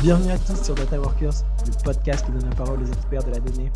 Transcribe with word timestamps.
Bienvenue 0.00 0.32
à 0.32 0.38
tous 0.38 0.64
sur 0.64 0.74
Data 0.74 0.98
Workers, 0.98 1.32
le 1.66 1.84
podcast 1.84 2.24
qui 2.24 2.32
donne 2.32 2.48
la 2.48 2.56
parole 2.56 2.82
aux 2.82 2.86
experts 2.86 3.24
de 3.24 3.30
la 3.32 3.40
donnée. 3.40 3.70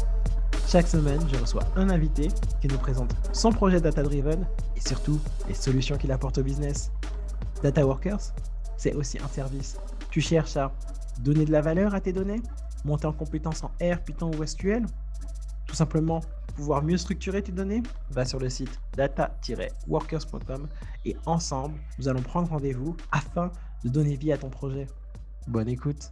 Chaque 0.67 0.89
semaine, 0.89 1.21
je 1.31 1.39
reçois 1.39 1.63
un 1.77 1.91
invité 1.91 2.29
qui 2.63 2.69
nous 2.69 2.79
présente 2.79 3.15
son 3.35 3.53
projet 3.53 3.81
Data 3.81 4.03
Driven 4.03 4.47
et 4.77 4.81
surtout 4.81 5.21
les 5.47 5.55
solutions 5.55 5.99
qu'il 5.99 6.11
apporte 6.11 6.39
au 6.39 6.43
business. 6.43 6.91
Data 7.63 7.85
Workers, 7.85 8.33
c'est 8.79 8.95
aussi 8.95 9.19
un 9.19 9.29
service. 9.29 9.77
Tu 10.11 10.23
cherches 10.23 10.57
à 10.57 10.73
donner 11.21 11.45
de 11.45 11.53
la 11.53 11.61
valeur 11.61 11.95
à 11.95 12.01
tes 12.01 12.13
données, 12.15 12.41
monter 12.87 13.07
en 13.07 13.13
compétences 13.13 13.63
en 13.63 13.71
R, 13.83 14.01
Python 14.05 14.31
ou 14.39 14.47
SQL, 14.47 14.87
tout 15.67 15.77
simplement 15.77 16.23
pouvoir 16.57 16.83
mieux 16.83 16.97
structurer 16.97 17.43
tes 17.43 17.53
données, 17.53 17.83
va 18.11 18.25
sur 18.25 18.41
le 18.41 18.49
site 18.49 18.81
data-workers.com 18.97 20.69
et 21.05 21.17
ensemble, 21.27 21.79
nous 21.99 22.09
allons 22.09 22.23
prendre 22.23 22.49
rendez-vous 22.49 22.97
afin 23.13 23.53
de 23.85 23.89
donner 23.89 24.17
vie 24.17 24.33
à 24.33 24.39
ton 24.39 24.51
projet. 24.51 24.87
Bonne 25.47 25.69
écoute. 25.69 26.11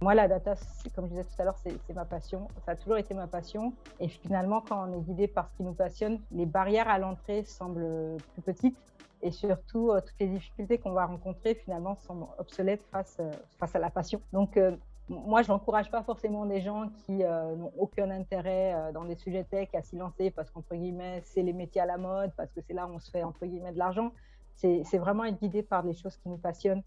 Moi, 0.00 0.14
la 0.14 0.28
data, 0.28 0.54
comme 0.94 1.06
je 1.06 1.10
disais 1.10 1.24
tout 1.24 1.42
à 1.42 1.44
l'heure, 1.44 1.58
c'est 1.58 1.92
ma 1.92 2.04
passion. 2.04 2.46
Ça 2.64 2.72
a 2.72 2.76
toujours 2.76 2.98
été 2.98 3.14
ma 3.14 3.26
passion. 3.26 3.72
Et 3.98 4.08
finalement, 4.08 4.60
quand 4.60 4.88
on 4.88 4.96
est 4.96 5.00
guidé 5.00 5.26
par 5.26 5.48
ce 5.50 5.56
qui 5.56 5.64
nous 5.64 5.72
passionne, 5.72 6.20
les 6.30 6.46
barrières 6.46 6.88
à 6.88 6.98
l'entrée 6.98 7.42
semblent 7.42 8.16
plus 8.34 8.42
petites. 8.42 8.78
Et 9.22 9.32
surtout, 9.32 9.90
euh, 9.90 10.00
toutes 10.00 10.20
les 10.20 10.28
difficultés 10.28 10.78
qu'on 10.78 10.92
va 10.92 11.06
rencontrer, 11.06 11.56
finalement, 11.56 11.96
semblent 11.96 12.26
obsolètes 12.38 12.84
face, 12.92 13.16
euh, 13.18 13.32
face 13.58 13.74
à 13.74 13.80
la 13.80 13.90
passion. 13.90 14.20
Donc, 14.32 14.56
euh, 14.56 14.76
moi, 15.08 15.42
je 15.42 15.48
n'encourage 15.48 15.90
pas 15.90 16.02
forcément 16.02 16.44
des 16.44 16.60
gens 16.60 16.88
qui 16.88 17.24
euh, 17.24 17.56
n'ont 17.56 17.72
aucun 17.78 18.10
intérêt 18.10 18.74
euh, 18.74 18.92
dans 18.92 19.04
des 19.04 19.16
sujets 19.16 19.44
tech 19.44 19.68
à 19.74 19.82
s'y 19.82 19.96
lancer 19.96 20.30
parce 20.30 20.50
qu'entre 20.50 20.74
guillemets, 20.74 21.22
c'est 21.24 21.42
les 21.42 21.52
métiers 21.52 21.80
à 21.80 21.86
la 21.86 21.96
mode, 21.96 22.32
parce 22.36 22.52
que 22.52 22.60
c'est 22.60 22.74
là 22.74 22.86
où 22.86 22.90
on 22.90 22.98
se 22.98 23.10
fait 23.10 23.22
entre 23.22 23.46
guillemets 23.46 23.72
de 23.72 23.78
l'argent. 23.78 24.12
C'est 24.56 24.98
vraiment 24.98 25.24
être 25.24 25.38
guidé 25.40 25.62
par 25.62 25.84
les 25.84 25.94
choses 25.94 26.16
qui 26.16 26.28
nous 26.28 26.36
passionnent. 26.36 26.82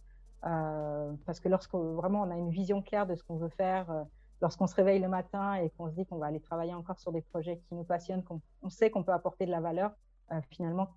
Euh, 0.46 1.14
parce 1.26 1.40
que 1.40 1.48
lorsque 1.48 1.74
vraiment 1.74 2.24
on 2.24 2.32
a 2.32 2.36
une 2.36 2.50
vision 2.50 2.82
claire 2.82 3.08
de 3.08 3.16
ce 3.16 3.24
qu'on 3.24 3.38
veut 3.38 3.50
faire, 3.50 4.06
lorsqu'on 4.42 4.68
se 4.68 4.76
réveille 4.76 5.00
le 5.00 5.08
matin 5.08 5.54
et 5.54 5.70
qu'on 5.70 5.88
se 5.88 5.94
dit 5.94 6.06
qu'on 6.06 6.18
va 6.18 6.26
aller 6.26 6.42
travailler 6.42 6.74
encore 6.74 7.00
sur 7.00 7.14
des 7.14 7.22
projets 7.22 7.62
qui 7.70 7.76
nous 7.76 7.84
passionnent, 7.84 8.24
qu'on 8.24 8.42
on 8.62 8.70
sait 8.70 8.90
qu'on 8.90 9.04
peut 9.04 9.14
apporter 9.14 9.46
de 9.46 9.52
la 9.52 9.62
valeur, 9.62 9.92
finalement, 10.50 10.90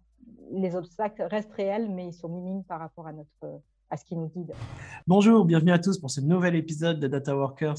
les 0.50 0.74
obstacles 0.74 1.22
restent 1.22 1.52
réels, 1.52 1.88
mais 1.88 2.08
ils 2.08 2.12
sont 2.12 2.28
minimes 2.28 2.64
par 2.64 2.80
rapport 2.80 3.06
à 3.06 3.12
notre 3.12 3.60
à 3.90 3.96
ce 3.96 4.04
qui 4.04 4.16
nous 4.16 4.28
guide. 4.28 4.52
Bonjour, 5.06 5.44
bienvenue 5.44 5.72
à 5.72 5.78
tous 5.78 5.98
pour 5.98 6.10
ce 6.10 6.20
nouvel 6.20 6.54
épisode 6.54 7.00
de 7.00 7.06
Data 7.06 7.36
Workers. 7.36 7.78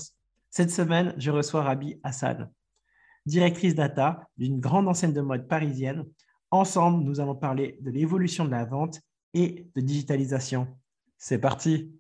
Cette 0.50 0.72
semaine, 0.72 1.14
je 1.18 1.32
reçois 1.32 1.64
Rabi 1.64 2.00
Hassan, 2.04 2.50
directrice 3.26 3.76
data 3.76 4.28
d'une 4.38 4.60
grande 4.60 4.88
enseigne 4.88 5.14
de 5.14 5.22
mode 5.22 5.48
parisienne. 5.48 6.06
Ensemble, 6.52 7.04
nous 7.04 7.20
allons 7.20 7.36
parler 7.36 7.78
de 7.82 7.92
l'évolution 7.92 8.46
de 8.46 8.52
la 8.52 8.66
vente 8.66 9.02
et 9.34 9.68
de 9.76 9.82
digitalisation. 9.82 10.68
C'est 11.18 11.40
parti. 11.40 11.92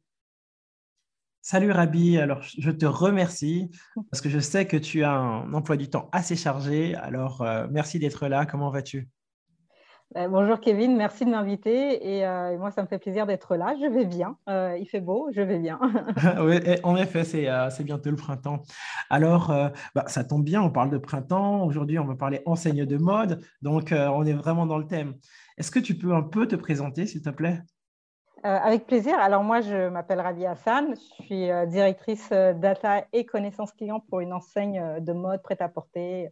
Salut 1.41 1.71
Rabi, 1.71 2.17
alors 2.17 2.41
je 2.41 2.71
te 2.71 2.85
remercie 2.85 3.69
parce 4.09 4.21
que 4.21 4.29
je 4.29 4.39
sais 4.39 4.65
que 4.65 4.77
tu 4.77 5.03
as 5.03 5.11
un 5.11 5.53
emploi 5.53 5.77
du 5.77 5.89
temps 5.89 6.09
assez 6.11 6.35
chargé. 6.35 6.95
Alors 6.95 7.41
euh, 7.41 7.67
merci 7.69 7.99
d'être 7.99 8.27
là. 8.27 8.45
Comment 8.45 8.71
vas-tu? 8.71 9.09
Bonjour 10.29 10.59
Kevin, 10.61 10.95
merci 10.95 11.25
de 11.25 11.29
m'inviter 11.29 12.15
et, 12.15 12.25
euh, 12.25 12.53
et 12.53 12.57
moi 12.57 12.71
ça 12.71 12.81
me 12.81 12.87
fait 12.87 12.99
plaisir 12.99 13.25
d'être 13.25 13.55
là. 13.55 13.75
Je 13.79 13.85
vais 13.85 14.05
bien, 14.05 14.37
Euh, 14.47 14.77
il 14.79 14.87
fait 14.87 15.01
beau, 15.01 15.29
je 15.35 15.41
vais 15.41 15.59
bien. 15.59 15.79
Oui, 16.39 16.59
en 16.83 16.95
effet, 16.95 17.23
c'est 17.23 17.49
euh, 17.49 17.69
bientôt 17.81 18.09
le 18.09 18.15
printemps. 18.15 18.61
Alors, 19.09 19.51
euh, 19.51 19.69
bah, 19.93 20.05
ça 20.07 20.23
tombe 20.23 20.43
bien, 20.43 20.61
on 20.61 20.71
parle 20.71 20.89
de 20.89 20.97
printemps. 20.97 21.65
Aujourd'hui, 21.65 21.99
on 21.99 22.05
va 22.05 22.15
parler 22.15 22.41
enseigne 22.45 22.85
de 22.85 22.97
mode. 22.97 23.41
Donc, 23.61 23.91
euh, 23.91 24.07
on 24.07 24.25
est 24.25 24.33
vraiment 24.33 24.65
dans 24.65 24.77
le 24.77 24.87
thème. 24.87 25.15
Est-ce 25.57 25.71
que 25.71 25.79
tu 25.79 25.95
peux 25.95 26.13
un 26.13 26.23
peu 26.23 26.47
te 26.47 26.55
présenter, 26.55 27.05
s'il 27.05 27.21
te 27.21 27.29
plaît? 27.29 27.61
Euh, 28.45 28.59
avec 28.61 28.85
plaisir. 28.85 29.17
Alors 29.17 29.43
moi 29.43 29.61
je 29.61 29.89
m'appelle 29.89 30.19
Rabi 30.19 30.45
Hassan, 30.45 30.93
je 30.93 31.23
suis 31.23 31.49
euh, 31.49 31.65
directrice 31.65 32.29
euh, 32.31 32.53
data 32.53 33.03
et 33.11 33.25
connaissances 33.25 33.71
clients 33.71 34.01
pour 34.07 34.19
une 34.19 34.33
enseigne 34.33 34.79
euh, 34.79 34.99
de 34.99 35.13
mode 35.13 35.41
prêt-à-porter, 35.41 36.29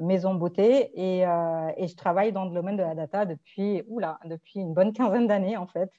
maison 0.00 0.34
beauté 0.34 0.90
et, 0.94 1.26
euh, 1.26 1.70
et 1.76 1.86
je 1.86 1.96
travaille 1.96 2.32
dans 2.32 2.44
le 2.44 2.50
domaine 2.50 2.76
de 2.76 2.82
la 2.82 2.94
data 2.94 3.24
depuis, 3.26 3.82
oula, 3.86 4.18
depuis 4.24 4.60
une 4.60 4.74
bonne 4.74 4.92
quinzaine 4.92 5.26
d'années 5.26 5.56
en 5.56 5.66
fait. 5.66 5.90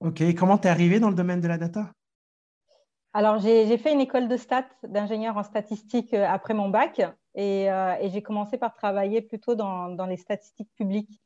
Ok, 0.00 0.22
comment 0.38 0.58
tu 0.58 0.68
es 0.68 0.70
arrivé 0.70 1.00
dans 1.00 1.10
le 1.10 1.14
domaine 1.14 1.40
de 1.40 1.48
la 1.48 1.58
data? 1.58 1.90
Alors, 3.12 3.40
j'ai 3.40 3.76
fait 3.76 3.92
une 3.92 4.00
école 4.00 4.28
de 4.28 4.36
stats, 4.36 4.68
d'ingénieur 4.84 5.36
en 5.36 5.42
statistique 5.42 6.14
euh, 6.14 6.24
après 6.28 6.54
mon 6.54 6.68
bac 6.68 7.00
et, 7.34 7.70
euh, 7.70 7.96
et 8.00 8.08
j'ai 8.08 8.22
commencé 8.22 8.56
par 8.56 8.72
travailler 8.72 9.20
plutôt 9.20 9.56
dans, 9.56 9.88
dans 9.88 10.06
les 10.06 10.16
statistiques 10.16 10.70
publiques. 10.76 11.20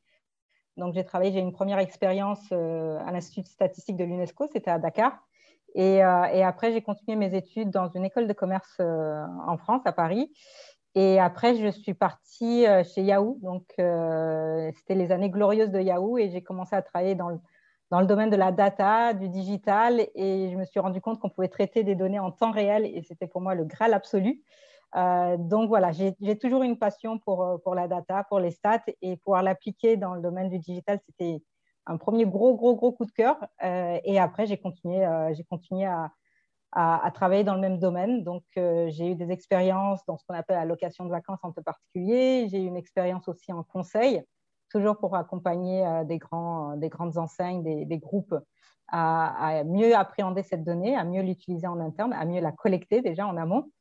Donc, 0.77 0.95
j'ai 0.95 1.05
travaillé, 1.05 1.31
j'ai 1.31 1.39
une 1.39 1.53
première 1.53 1.77
expérience 1.77 2.43
euh, 2.51 2.97
à 3.05 3.11
l'Institut 3.11 3.49
statistique 3.49 3.97
de 3.97 4.03
l'UNESCO, 4.03 4.47
c'était 4.51 4.71
à 4.71 4.79
Dakar. 4.79 5.19
Et, 5.75 5.97
et 5.97 6.43
après, 6.43 6.71
j'ai 6.71 6.81
continué 6.81 7.17
mes 7.17 7.35
études 7.35 7.69
dans 7.69 7.89
une 7.89 8.05
école 8.05 8.27
de 8.27 8.33
commerce 8.33 8.79
en 8.79 9.57
France, 9.57 9.81
à 9.83 9.91
Paris. 9.91 10.31
Et 10.95 11.19
après, 11.19 11.55
je 11.55 11.67
suis 11.67 11.93
partie 11.93 12.65
euh, 12.65 12.83
chez 12.83 13.03
Yahoo. 13.03 13.37
Donc, 13.41 13.65
euh, 13.79 14.71
c'était 14.77 14.95
les 14.95 15.11
années 15.11 15.29
glorieuses 15.29 15.69
de 15.69 15.81
Yahoo 15.81 16.17
et 16.17 16.29
j'ai 16.29 16.41
commencé 16.41 16.75
à 16.75 16.81
travailler 16.81 17.15
dans 17.15 17.29
le 17.29 17.39
dans 17.91 17.99
le 17.99 18.07
domaine 18.07 18.31
de 18.31 18.35
la 18.35 18.51
data, 18.51 19.13
du 19.13 19.29
digital, 19.29 20.07
et 20.15 20.49
je 20.51 20.57
me 20.57 20.65
suis 20.65 20.79
rendu 20.79 21.01
compte 21.01 21.19
qu'on 21.19 21.29
pouvait 21.29 21.49
traiter 21.49 21.83
des 21.83 21.93
données 21.93 22.17
en 22.17 22.31
temps 22.31 22.49
réel, 22.49 22.83
et 22.83 23.03
c'était 23.03 23.27
pour 23.27 23.41
moi 23.41 23.53
le 23.53 23.63
graal 23.63 23.93
absolu. 23.93 24.41
Euh, 24.95 25.37
donc 25.37 25.69
voilà, 25.69 25.91
j'ai 25.91 26.37
toujours 26.39 26.63
une 26.63 26.79
passion 26.79 27.19
pour, 27.19 27.61
pour 27.63 27.75
la 27.75 27.87
data, 27.87 28.23
pour 28.27 28.39
les 28.39 28.49
stats, 28.49 28.81
et 29.03 29.17
pouvoir 29.17 29.43
l'appliquer 29.43 29.97
dans 29.97 30.15
le 30.15 30.21
domaine 30.23 30.49
du 30.49 30.57
digital, 30.57 30.99
c'était 31.05 31.43
un 31.85 31.97
premier 31.97 32.25
gros, 32.25 32.55
gros, 32.55 32.75
gros 32.75 32.91
coup 32.91 33.05
de 33.05 33.11
cœur. 33.11 33.37
Et 33.61 34.17
après, 34.19 34.47
j'ai 34.47 34.57
continué, 34.57 35.07
j'ai 35.33 35.43
continué 35.43 35.85
à, 35.85 36.09
à, 36.75 37.09
travailler 37.13 37.43
dans 37.43 37.55
le 37.55 37.61
même 37.61 37.79
domaine. 37.79 38.23
Donc, 38.23 38.43
euh, 38.57 38.87
j'ai 38.89 39.11
eu 39.11 39.15
des 39.15 39.31
expériences 39.31 40.05
dans 40.05 40.17
ce 40.17 40.25
qu'on 40.27 40.35
appelle 40.35 40.57
la 40.57 40.65
location 40.65 41.05
de 41.05 41.09
vacances 41.09 41.39
en 41.41 41.51
particulier. 41.51 42.47
J'ai 42.49 42.61
eu 42.61 42.65
une 42.65 42.77
expérience 42.77 43.27
aussi 43.27 43.53
en 43.53 43.63
conseil 43.63 44.23
toujours 44.71 44.97
pour 44.97 45.15
accompagner 45.15 45.85
euh, 45.85 46.03
des, 46.03 46.17
grands, 46.17 46.75
des 46.75 46.89
grandes 46.89 47.17
enseignes, 47.17 47.63
des, 47.63 47.97
groupes 47.97 48.35
à, 48.89 49.63
mieux 49.65 49.95
appréhender 49.95 50.43
cette 50.43 50.63
donnée, 50.63 50.95
à 50.95 51.05
mieux 51.05 51.21
l'utiliser 51.21 51.67
en 51.67 51.79
interne, 51.79 52.13
à 52.13 52.25
mieux 52.25 52.41
la 52.41 52.51
collecter 52.51 53.01
déjà 53.01 53.25
en 53.25 53.37
amont. 53.37 53.71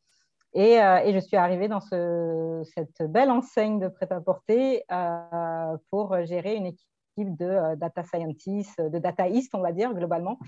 Et, 0.53 0.81
euh, 0.81 0.99
et 0.99 1.13
je 1.13 1.19
suis 1.19 1.37
arrivée 1.37 1.67
dans 1.67 1.81
ce, 1.81 2.63
cette 2.77 3.11
belle 3.11 3.33
enseigne 3.33 3.81
de 3.81 3.89
prêt-à-porter 3.89 4.85
euh, 4.93 5.77
pour 5.91 6.17
gérer 6.27 6.55
une 6.55 6.67
équipe 6.67 6.89
de 7.19 7.45
euh, 7.45 7.77
data 7.77 8.03
scientists, 8.03 8.81
de 8.81 8.99
dataistes, 8.99 9.55
on 9.55 9.61
va 9.61 9.73
dire, 9.73 9.95
globalement, 9.95 10.39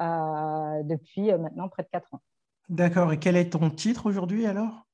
euh, 0.00 0.82
depuis 0.84 1.32
maintenant 1.32 1.68
près 1.68 1.82
de 1.82 1.88
quatre 1.92 2.14
ans. 2.14 2.20
D'accord, 2.68 3.12
et 3.12 3.18
quel 3.18 3.36
est 3.36 3.50
ton 3.50 3.70
titre 3.70 4.06
aujourd'hui 4.06 4.46
alors? 4.46 4.86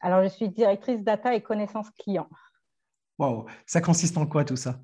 Alors, 0.00 0.22
je 0.22 0.28
suis 0.28 0.48
directrice 0.48 1.02
data 1.02 1.34
et 1.34 1.42
connaissances 1.42 1.90
clients. 1.90 2.28
Wow, 3.18 3.46
ça 3.66 3.80
consiste 3.80 4.16
en 4.18 4.26
quoi 4.26 4.44
tout 4.44 4.56
ça? 4.56 4.80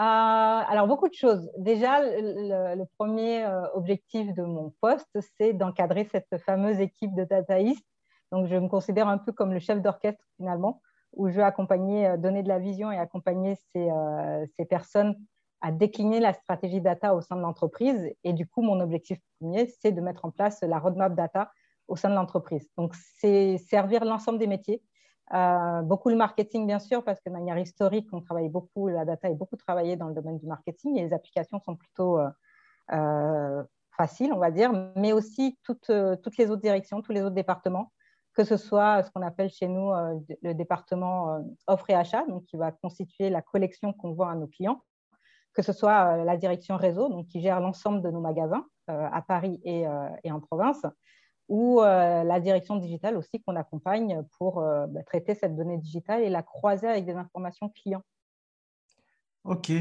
Euh, 0.00 0.02
alors, 0.02 0.86
beaucoup 0.86 1.08
de 1.08 1.14
choses. 1.14 1.50
Déjà, 1.58 2.00
le, 2.00 2.76
le 2.76 2.84
premier 2.96 3.44
euh, 3.44 3.66
objectif 3.74 4.32
de 4.34 4.42
mon 4.42 4.72
poste, 4.80 5.18
c'est 5.36 5.52
d'encadrer 5.52 6.08
cette 6.10 6.38
fameuse 6.38 6.80
équipe 6.80 7.14
de 7.14 7.24
dataïstes. 7.24 7.84
Donc, 8.32 8.46
je 8.46 8.56
me 8.56 8.68
considère 8.68 9.08
un 9.08 9.18
peu 9.18 9.32
comme 9.32 9.52
le 9.52 9.58
chef 9.58 9.82
d'orchestre 9.82 10.24
finalement, 10.36 10.80
où 11.12 11.28
je 11.28 11.36
vais 11.36 11.42
accompagner, 11.42 12.06
euh, 12.06 12.16
donner 12.16 12.42
de 12.42 12.48
la 12.48 12.58
vision 12.58 12.90
et 12.90 12.98
accompagner 12.98 13.56
ces, 13.72 13.90
euh, 13.90 14.46
ces 14.56 14.64
personnes 14.64 15.16
à 15.60 15.72
décliner 15.72 16.20
la 16.20 16.32
stratégie 16.32 16.80
data 16.80 17.14
au 17.14 17.20
sein 17.20 17.36
de 17.36 17.42
l'entreprise. 17.42 18.10
Et 18.24 18.32
du 18.32 18.46
coup, 18.46 18.62
mon 18.62 18.80
objectif 18.80 19.18
premier, 19.38 19.66
c'est 19.66 19.92
de 19.92 20.00
mettre 20.00 20.24
en 20.24 20.30
place 20.30 20.62
la 20.62 20.78
roadmap 20.78 21.14
data 21.14 21.50
au 21.88 21.96
sein 21.96 22.08
de 22.08 22.14
l'entreprise. 22.14 22.70
Donc, 22.78 22.94
c'est 23.18 23.58
servir 23.58 24.04
l'ensemble 24.04 24.38
des 24.38 24.46
métiers. 24.46 24.82
Euh, 25.34 25.82
beaucoup 25.82 26.08
le 26.08 26.16
marketing, 26.16 26.66
bien 26.66 26.78
sûr, 26.78 27.04
parce 27.04 27.20
que 27.20 27.28
de 27.28 27.34
manière 27.34 27.58
historique, 27.58 28.08
on 28.12 28.20
travaille 28.20 28.48
beaucoup, 28.48 28.88
la 28.88 29.04
data 29.04 29.28
est 29.28 29.34
beaucoup 29.34 29.56
travaillée 29.56 29.96
dans 29.96 30.08
le 30.08 30.14
domaine 30.14 30.38
du 30.38 30.46
marketing 30.46 30.96
et 30.96 31.02
les 31.02 31.12
applications 31.12 31.60
sont 31.60 31.76
plutôt 31.76 32.18
faciles, 33.96 34.32
on 34.32 34.38
va 34.38 34.50
dire, 34.50 34.72
mais 34.96 35.12
aussi 35.12 35.56
toutes 35.62 35.88
les 35.88 36.50
autres 36.50 36.62
directions, 36.62 37.02
tous 37.02 37.12
les 37.12 37.22
autres 37.22 37.34
départements, 37.34 37.92
que 38.40 38.46
ce 38.46 38.56
soit 38.56 39.02
ce 39.02 39.10
qu'on 39.10 39.20
appelle 39.20 39.50
chez 39.50 39.68
nous 39.68 39.92
euh, 39.92 40.18
le 40.40 40.54
département 40.54 41.34
euh, 41.34 41.40
offre 41.66 41.90
et 41.90 41.94
achat, 41.94 42.24
donc 42.26 42.44
qui 42.46 42.56
va 42.56 42.72
constituer 42.72 43.28
la 43.28 43.42
collection 43.42 43.92
qu'on 43.92 44.14
vend 44.14 44.28
à 44.30 44.34
nos 44.34 44.46
clients, 44.46 44.82
que 45.52 45.60
ce 45.60 45.74
soit 45.74 46.20
euh, 46.20 46.24
la 46.24 46.38
direction 46.38 46.78
réseau, 46.78 47.10
donc 47.10 47.26
qui 47.26 47.42
gère 47.42 47.60
l'ensemble 47.60 48.00
de 48.00 48.08
nos 48.08 48.20
magasins 48.22 48.64
euh, 48.88 49.08
à 49.12 49.20
Paris 49.20 49.60
et, 49.64 49.86
en 49.86 50.40
province, 50.40 50.86
ou 51.48 51.82
euh, 51.82 52.24
la 52.24 52.40
direction 52.40 52.76
digitale 52.76 53.18
aussi 53.18 53.42
qu'on 53.42 53.56
accompagne 53.56 54.22
pour 54.38 54.60
euh, 54.60 54.86
bah, 54.86 55.02
traiter 55.02 55.34
cette 55.34 55.54
donnée 55.54 55.76
digitale 55.76 56.22
et 56.22 56.30
la 56.30 56.42
croiser 56.42 56.88
avec 56.88 57.04
des 57.04 57.16
informations 57.16 57.68
clients. 57.68 58.02
Ok, 59.44 59.72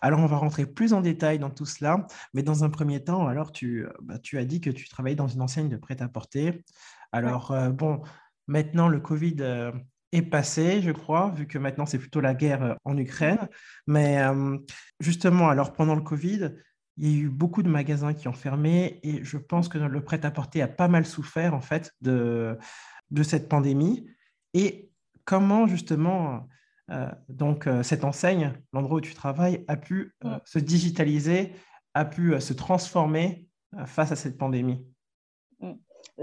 alors 0.00 0.20
on 0.20 0.26
va 0.26 0.38
rentrer 0.38 0.64
plus 0.64 0.94
en 0.94 1.02
détail 1.02 1.38
dans 1.38 1.50
tout 1.50 1.66
cela, 1.66 2.06
mais 2.32 2.42
dans 2.42 2.64
un 2.64 2.70
premier 2.70 3.04
temps, 3.04 3.26
alors 3.26 3.52
tu, 3.52 3.86
bah, 4.00 4.18
tu 4.18 4.38
as 4.38 4.44
dit 4.44 4.60
que 4.60 4.70
tu 4.70 4.88
travaillais 4.88 5.16
dans 5.16 5.28
une 5.28 5.42
enseigne 5.42 5.68
de 5.68 5.76
prêt-à-porter. 5.76 6.62
Alors, 7.12 7.50
ouais. 7.50 7.58
euh, 7.58 7.70
bon, 7.70 8.02
maintenant 8.46 8.88
le 8.88 9.00
Covid 9.00 9.36
euh, 9.40 9.72
est 10.12 10.22
passé, 10.22 10.82
je 10.82 10.90
crois, 10.90 11.30
vu 11.30 11.46
que 11.46 11.58
maintenant 11.58 11.86
c'est 11.86 11.98
plutôt 11.98 12.20
la 12.20 12.34
guerre 12.34 12.76
en 12.84 12.96
Ukraine. 12.96 13.48
Mais 13.86 14.20
justement, 15.00 15.48
alors 15.48 15.72
pendant 15.72 15.94
le 15.94 16.02
Covid, 16.02 16.50
il 16.98 17.08
y 17.08 17.14
a 17.14 17.22
eu 17.22 17.28
beaucoup 17.30 17.62
de 17.62 17.70
magasins 17.70 18.12
qui 18.12 18.28
ont 18.28 18.34
fermé 18.34 19.00
et 19.02 19.24
je 19.24 19.38
pense 19.38 19.68
que 19.68 19.78
le 19.78 20.04
prêt-à-porter 20.04 20.60
a 20.60 20.68
pas 20.68 20.88
mal 20.88 21.06
souffert 21.06 21.54
en 21.54 21.62
fait 21.62 21.92
de, 22.02 22.58
de 23.10 23.22
cette 23.22 23.48
pandémie. 23.48 24.06
Et 24.52 24.90
comment 25.24 25.66
justement 25.66 26.46
donc 27.30 27.66
cette 27.82 28.04
enseigne, 28.04 28.52
l'endroit 28.74 28.98
où 28.98 29.00
tu 29.00 29.14
travailles, 29.14 29.64
a 29.66 29.78
pu 29.78 30.14
se 30.44 30.58
digitaliser, 30.58 31.54
a 31.94 32.04
pu 32.04 32.38
se 32.38 32.52
transformer 32.52 33.48
face 33.86 34.12
à 34.12 34.16
cette 34.16 34.36
pandémie? 34.36 34.91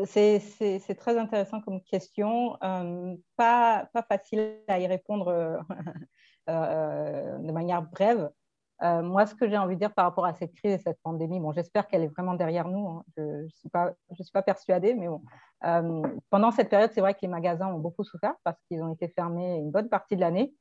C'est 0.06 0.98
très 0.98 1.18
intéressant 1.18 1.62
comme 1.62 1.82
question, 1.82 2.58
euh, 2.64 3.16
pas, 3.36 3.90
facile 4.08 4.58
à 4.68 4.80
y 4.80 4.88
répondre 4.88 5.28
euh, 5.30 5.58
euh, 6.50 7.38
de 7.40 7.52
manière 7.52 7.82
brève. 7.82 8.30
moi, 8.82 9.26
ce 9.26 9.36
que 9.36 9.50
j'ai 9.50 9.58
envie 9.58 9.76
de 9.76 9.80
dire 9.80 9.94
par 9.94 10.06
rapport 10.06 10.26
à 10.26 10.34
cette 10.34 10.54
crise 10.54 10.74
et 10.74 10.78
cette 10.78 11.00
pandémie, 11.04 11.40
bon, 11.40 11.52
j'espère 11.52 11.88
qu'elle 11.88 12.04
est 12.04 12.08
vraiment 12.08 12.36
derrière 12.36 12.68
nous. 12.68 12.88
Hein. 12.88 13.04
je 13.18 13.22
ne 13.22 13.48
suis, 13.50 13.70
pas, 13.70 14.42
persuadée, 14.42 14.94
mais 14.94 15.08
bon. 15.08 15.22
pendant 16.30 16.52
cette 16.52 16.70
période, 16.70 16.92
c'est 16.94 17.02
vrai 17.02 17.14
que 17.14 17.22
les 17.24 17.28
magasins 17.28 17.68
ont 17.68 17.80
beaucoup 17.80 18.04
souffert 18.04 18.36
parce 18.44 18.60
qu'ils 18.68 18.82
ont 18.84 18.94
été 18.94 19.08
fermés 19.10 19.58
une 19.58 19.72
bonne 19.72 19.90
partie 19.90 20.16
de 20.16 20.22
l'année. 20.22 20.54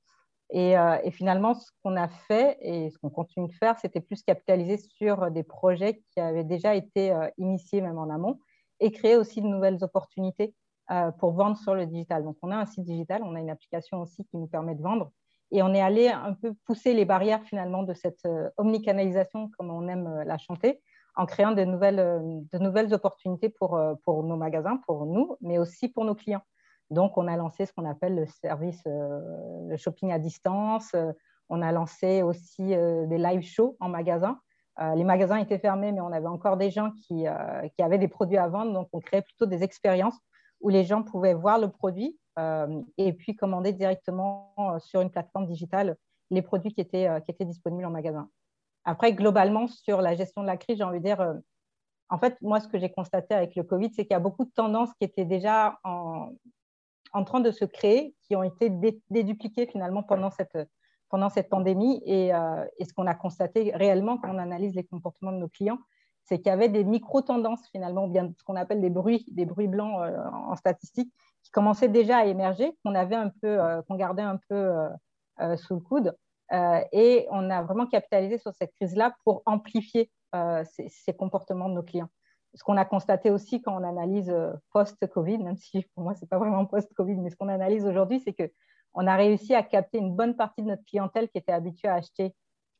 Et, 0.50 0.74
finalement, 1.10 1.52
ce 1.52 1.70
qu'on 1.84 1.96
a 1.96 2.08
fait 2.08 2.56
et 2.62 2.88
ce 2.88 2.98
qu'on 2.98 3.10
continue 3.10 3.48
de 3.48 3.52
faire, 3.52 3.78
c'était 3.78 4.00
plus 4.00 4.22
capitaliser 4.22 4.78
sur 4.78 5.30
des 5.30 5.42
projets 5.42 6.02
qui 6.10 6.20
avaient 6.20 6.44
déjà 6.44 6.74
été 6.74 7.14
initiés 7.36 7.82
même 7.82 7.98
en 7.98 8.08
amont 8.08 8.40
et 8.80 8.90
créer 8.90 9.16
aussi 9.16 9.40
de 9.42 9.46
nouvelles 9.46 9.82
opportunités 9.82 10.54
euh, 10.90 11.10
pour 11.12 11.32
vendre 11.32 11.56
sur 11.58 11.74
le 11.74 11.86
digital. 11.86 12.24
Donc, 12.24 12.36
on 12.42 12.50
a 12.50 12.56
un 12.56 12.64
site 12.64 12.84
digital, 12.84 13.22
on 13.22 13.34
a 13.34 13.40
une 13.40 13.50
application 13.50 14.00
aussi 14.00 14.24
qui 14.24 14.38
nous 14.38 14.46
permet 14.46 14.74
de 14.74 14.82
vendre. 14.82 15.10
Et 15.50 15.62
on 15.62 15.74
est 15.74 15.80
allé 15.80 16.08
un 16.08 16.34
peu 16.34 16.54
pousser 16.64 16.94
les 16.94 17.04
barrières 17.04 17.42
finalement 17.42 17.82
de 17.82 17.92
cette 17.94 18.24
euh, 18.26 18.48
omnicanalisation, 18.56 19.50
comme 19.58 19.70
on 19.70 19.86
aime 19.88 20.06
euh, 20.06 20.24
la 20.24 20.38
chanter, 20.38 20.80
en 21.16 21.26
créant 21.26 21.52
de 21.52 21.62
nouvelles, 21.64 21.96
de 22.52 22.58
nouvelles 22.58 22.94
opportunités 22.94 23.48
pour, 23.48 23.78
pour 24.04 24.22
nos 24.22 24.36
magasins, 24.36 24.78
pour 24.86 25.04
nous, 25.04 25.36
mais 25.40 25.58
aussi 25.58 25.88
pour 25.88 26.04
nos 26.04 26.14
clients. 26.14 26.42
Donc, 26.90 27.18
on 27.18 27.26
a 27.26 27.36
lancé 27.36 27.66
ce 27.66 27.72
qu'on 27.72 27.84
appelle 27.84 28.14
le 28.14 28.26
service, 28.26 28.80
le 28.86 29.76
shopping 29.76 30.12
à 30.12 30.20
distance. 30.20 30.94
On 31.48 31.60
a 31.60 31.72
lancé 31.72 32.22
aussi 32.22 32.62
des 32.62 33.18
live 33.18 33.42
shows 33.42 33.76
en 33.80 33.88
magasin 33.88 34.38
les 34.94 35.04
magasins 35.04 35.38
étaient 35.38 35.58
fermés, 35.58 35.92
mais 35.92 36.00
on 36.00 36.12
avait 36.12 36.28
encore 36.28 36.56
des 36.56 36.70
gens 36.70 36.92
qui, 36.92 37.26
euh, 37.26 37.68
qui, 37.76 37.82
avaient 37.82 37.98
des 37.98 38.08
produits 38.08 38.36
à 38.36 38.48
vendre. 38.48 38.72
Donc, 38.72 38.88
on 38.92 39.00
créait 39.00 39.22
plutôt 39.22 39.46
des 39.46 39.62
expériences 39.62 40.18
où 40.60 40.68
les 40.68 40.84
gens 40.84 41.02
pouvaient 41.02 41.34
voir 41.34 41.58
le 41.58 41.68
produit 41.68 42.18
euh, 42.38 42.82
et 42.96 43.12
puis 43.12 43.34
commander 43.34 43.72
directement 43.72 44.54
sur 44.78 45.00
une 45.00 45.10
plateforme 45.10 45.46
digitale 45.46 45.96
les 46.30 46.42
produits 46.42 46.72
qui 46.72 46.80
étaient, 46.80 47.08
qui 47.24 47.30
étaient 47.30 47.44
disponibles 47.44 47.86
en 47.86 47.90
magasin. 47.90 48.28
Après, 48.84 49.12
globalement, 49.12 49.66
sur 49.66 50.02
la 50.02 50.14
gestion 50.14 50.42
de 50.42 50.46
la 50.46 50.56
crise, 50.56 50.78
j'ai 50.78 50.84
envie 50.84 50.98
de 50.98 51.04
dire, 51.04 51.34
en 52.10 52.18
fait, 52.18 52.36
moi, 52.42 52.60
ce 52.60 52.68
que 52.68 52.78
j'ai 52.78 52.90
constaté 52.90 53.34
avec 53.34 53.56
le 53.56 53.62
Covid, 53.62 53.90
c'est 53.94 54.04
qu'il 54.04 54.12
y 54.12 54.16
a 54.16 54.20
beaucoup 54.20 54.44
de 54.44 54.50
tendances 54.50 54.90
qui 54.94 55.04
étaient 55.04 55.24
déjà 55.24 55.78
en, 55.84 56.32
en 57.12 57.24
train 57.24 57.40
de 57.40 57.50
se 57.50 57.64
créer, 57.64 58.14
qui 58.22 58.36
ont 58.36 58.42
été 58.42 58.70
dédupliquées 59.10 59.66
finalement 59.66 60.02
pendant 60.02 60.30
cette, 60.30 60.58
pendant 61.08 61.28
cette 61.28 61.48
pandémie. 61.48 62.02
Euh, 62.06 62.64
et, 62.78 62.84
ce 62.84 62.92
qu'on 62.92 63.06
a 63.06 63.14
constaté 63.14 63.72
réellement 63.74 64.18
quand 64.18 64.34
on 64.34 64.38
analyse 64.38 64.74
les 64.74 64.84
comportements 64.84 65.32
de 65.32 65.38
nos 65.38 65.48
clients, 65.48 65.78
c'est 66.24 66.38
qu'il 66.38 66.48
y 66.48 66.50
avait 66.50 66.68
des 66.68 66.84
micro-tendances 66.84 67.66
finalement, 67.72 68.04
ou 68.04 68.08
bien 68.08 68.30
ce 68.36 68.44
qu'on 68.44 68.56
appelle 68.56 68.80
des 68.80 68.90
bruits, 68.90 69.24
des 69.30 69.46
bruits 69.46 69.68
blancs 69.68 70.02
euh, 70.02 70.24
en 70.30 70.56
statistique, 70.56 71.12
qui 71.42 71.50
commençaient 71.50 71.88
déjà 71.88 72.18
à 72.18 72.24
émerger, 72.26 72.76
qu'on 72.84 72.94
avait 72.94 73.16
un 73.16 73.30
peu, 73.40 73.60
euh, 73.60 73.82
qu'on 73.82 73.96
gardait 73.96 74.22
un 74.22 74.38
peu 74.48 74.72
sous 75.56 75.74
le 75.74 75.80
coude. 75.80 76.16
et 76.50 77.28
on 77.30 77.48
a 77.48 77.62
vraiment 77.62 77.86
capitalisé 77.86 78.38
sur 78.38 78.52
cette 78.54 78.74
crise-là 78.74 79.14
pour 79.22 79.42
amplifier 79.46 80.10
ces, 80.32 80.88
ces, 80.88 81.12
comportements 81.12 81.68
de 81.68 81.74
nos 81.74 81.84
clients. 81.84 82.08
Ce 82.54 82.64
qu'on 82.64 82.76
a 82.76 82.84
constaté 82.84 83.30
aussi 83.30 83.62
quand 83.62 83.80
on 83.80 83.84
analyse 83.84 84.34
post-Covid, 84.72 85.38
même 85.38 85.56
si 85.56 85.86
pour 85.94 86.02
moi, 86.02 86.14
ce 86.14 86.22
n'est 86.22 86.26
pas 86.26 86.38
vraiment 86.38 86.66
post-Covid, 86.66 87.14
mais 87.18 87.30
ce 87.30 87.36
qu'on 87.36 87.48
analyse 87.48 87.86
aujourd'hui, 87.86 88.18
c'est 88.18 88.32
que 88.32 88.50
on 88.94 89.06
a 89.06 89.16
réussi 89.16 89.54
à 89.54 89.62
capter 89.62 89.98
une 89.98 90.14
bonne 90.14 90.36
partie 90.36 90.62
de 90.62 90.68
notre 90.68 90.84
clientèle 90.84 91.28
qui 91.28 91.38
était 91.38 91.52
habituée 91.52 91.88
à 91.88 91.94
acheter 91.94 92.34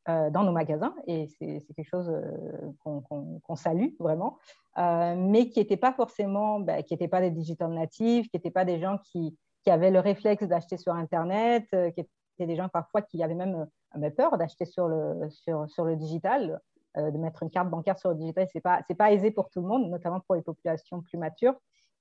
euh, 0.09 0.31
dans 0.31 0.43
nos 0.43 0.53
magasins, 0.53 0.95
et 1.07 1.27
c'est 1.39 1.61
quelque 1.77 1.89
chose 1.91 2.09
euh, 2.09 2.71
qu'on 2.83 3.57
salue 3.57 3.91
vraiment, 4.01 4.39
euh, 4.79 5.15
mais 5.15 5.51
qui 5.51 5.59
n'étaient 5.59 5.77
pas 5.77 5.93
forcément, 5.93 6.61
bah, 6.61 6.83
qui 6.83 6.95
n'étaient 6.95 7.09
pas 7.09 7.21
des 7.21 7.31
digital 7.31 7.71
natives, 7.75 8.25
qui 8.25 8.37
n'étaient 8.37 8.51
pas 8.51 8.65
des 8.65 8.81
gens 8.81 8.97
qui, 9.05 9.37
avaient 9.67 9.91
le 9.91 10.01
réflexe 10.01 10.45
d'acheter 10.45 10.79
sur 10.79 10.95
Internet, 10.95 11.67
qui 11.71 12.01
étaient 12.01 12.47
des 12.47 12.57
gens 12.57 12.71
parfois 12.71 13.03
qui 13.03 13.23
avaient 13.23 13.35
même 13.35 13.67
peur 14.17 14.39
d'acheter 14.39 14.65
sur 14.65 14.89
le, 14.89 15.95
digital, 15.97 16.59
de 16.97 17.19
mettre 17.19 17.43
une 17.43 17.51
carte 17.51 17.69
bancaire 17.69 17.99
sur 17.99 18.09
le 18.09 18.17
digital, 18.17 18.49
ce 18.51 18.57
n'est 18.57 18.97
pas 18.97 19.13
aisé 19.13 19.31
pour 19.31 19.51
tout 19.51 19.61
le 19.61 19.67
monde, 19.67 19.91
notamment 19.91 20.21
pour 20.21 20.37
les 20.37 20.41
populations 20.41 21.03
plus 21.03 21.19
matures. 21.19 21.55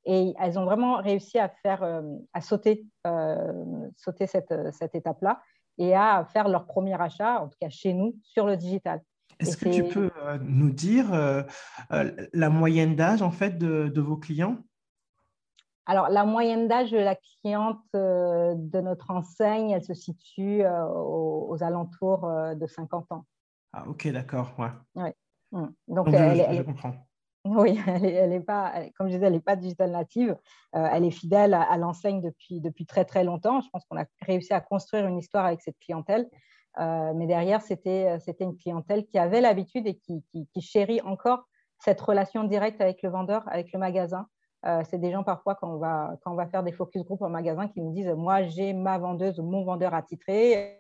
Et 0.10 0.34
elles 0.40 0.58
ont 0.58 0.64
vraiment 0.64 1.02
réussi 1.02 1.38
à 1.38 1.50
faire, 1.50 1.84
euh, 1.84 2.02
à 2.32 2.40
sauter, 2.40 2.86
euh, 3.06 3.90
sauter 3.98 4.26
cette, 4.26 4.54
cette 4.72 4.96
étape-là 4.96 5.42
et 5.78 5.94
à 5.94 6.26
faire 6.32 6.48
leur 6.48 6.66
premier 6.66 7.00
achat, 7.00 7.42
en 7.42 7.50
tout 7.50 7.58
cas 7.60 7.68
chez 7.70 7.94
nous, 7.94 8.16
sur 8.24 8.48
le 8.48 8.56
digital. 8.56 9.02
Est-ce 9.40 9.58
que 9.58 9.70
tu 9.70 9.84
peux 9.84 10.10
euh, 10.24 10.40
nous 10.42 10.72
dire 10.72 11.12
la 11.92 12.50
moyenne 12.50 12.96
d'âge 12.96 13.22
en 13.22 13.32
fait 13.32 13.58
de, 13.58 13.90
de, 13.94 14.02
vos 14.02 14.16
clients? 14.16 14.58
Alors 15.86 16.08
la 16.08 16.24
moyenne 16.24 16.70
d'âge 16.70 16.92
de 16.92 16.98
la 16.98 17.16
cliente 17.16 17.84
de 17.94 18.82
notre 18.82 19.12
enseigne, 19.12 19.72
elle 19.72 19.84
se 19.84 19.94
situe 19.94 20.64
aux, 20.66 21.58
alentours 21.62 22.32
de 22.56 22.66
50 22.66 23.12
ans. 23.12 23.26
Ah 23.74 23.84
ok, 23.88 24.08
d'accord, 24.08 24.54
ouais. 24.58 24.72
ouais. 24.96 25.14
Mmh. 25.52 25.68
Donc, 25.90 26.08
elle, 26.14 26.58
je 26.58 26.62
comprends. 26.64 26.96
Oui, 27.56 27.80
elle 27.88 28.34
est, 28.34 28.40
pas, 28.40 28.74
comme 28.98 29.08
je 29.08 29.14
disais, 29.14 29.28
elle 29.28 29.34
n'est 29.34 29.40
pas 29.40 29.56
digital 29.56 29.92
native. 29.92 30.36
Euh, 30.76 30.88
elle 30.92 31.06
est 31.06 31.12
fidèle 31.12 31.54
à, 31.54 31.78
l'enseigne 31.78 32.22
depuis, 32.22 32.60
depuis 32.60 32.86
très 32.86 33.06
très 33.06 33.24
longtemps. 33.24 33.62
Je 33.62 33.70
pense 33.70 33.86
qu'on 33.86 33.98
a 33.98 34.06
réussi 34.22 34.54
à 34.54 34.62
construire 34.62 35.08
une 35.08 35.18
histoire 35.18 35.46
avec 35.46 35.62
cette 35.62 35.78
clientèle. 35.80 36.30
Euh, 36.80 37.14
mais 37.16 37.26
derrière, 37.26 37.62
c'était 37.62 38.20
une 38.40 38.58
clientèle 38.58 39.06
qui 39.06 39.18
avait 39.18 39.42
l'habitude 39.42 39.88
et 39.88 39.96
qui, 39.96 40.24
qui, 40.32 40.62
chérit 40.62 41.02
encore 41.02 41.48
cette 41.80 42.00
relation 42.02 42.44
directe 42.44 42.82
avec 42.82 43.02
le 43.02 43.10
vendeur, 43.10 43.44
avec 43.48 43.72
le 43.72 43.80
magasin. 43.80 44.28
Euh, 44.66 44.84
c'est 44.90 44.98
des 45.00 45.12
gens 45.12 45.24
parfois 45.24 45.56
quand 45.56 45.74
on, 45.74 45.78
va, 45.78 46.18
quand 46.24 46.32
on 46.32 46.36
va 46.36 46.48
faire 46.48 46.64
des 46.64 46.72
focus 46.72 47.04
group 47.04 47.22
en 47.22 47.30
magasin 47.30 47.68
qui 47.68 47.80
nous 47.82 47.94
disent 47.94 48.12
moi 48.18 48.44
j'ai 48.44 48.74
ma 48.74 48.98
vendeuse 48.98 49.40
mon 49.40 49.64
vendeur 49.64 49.94
attitré, 49.94 50.80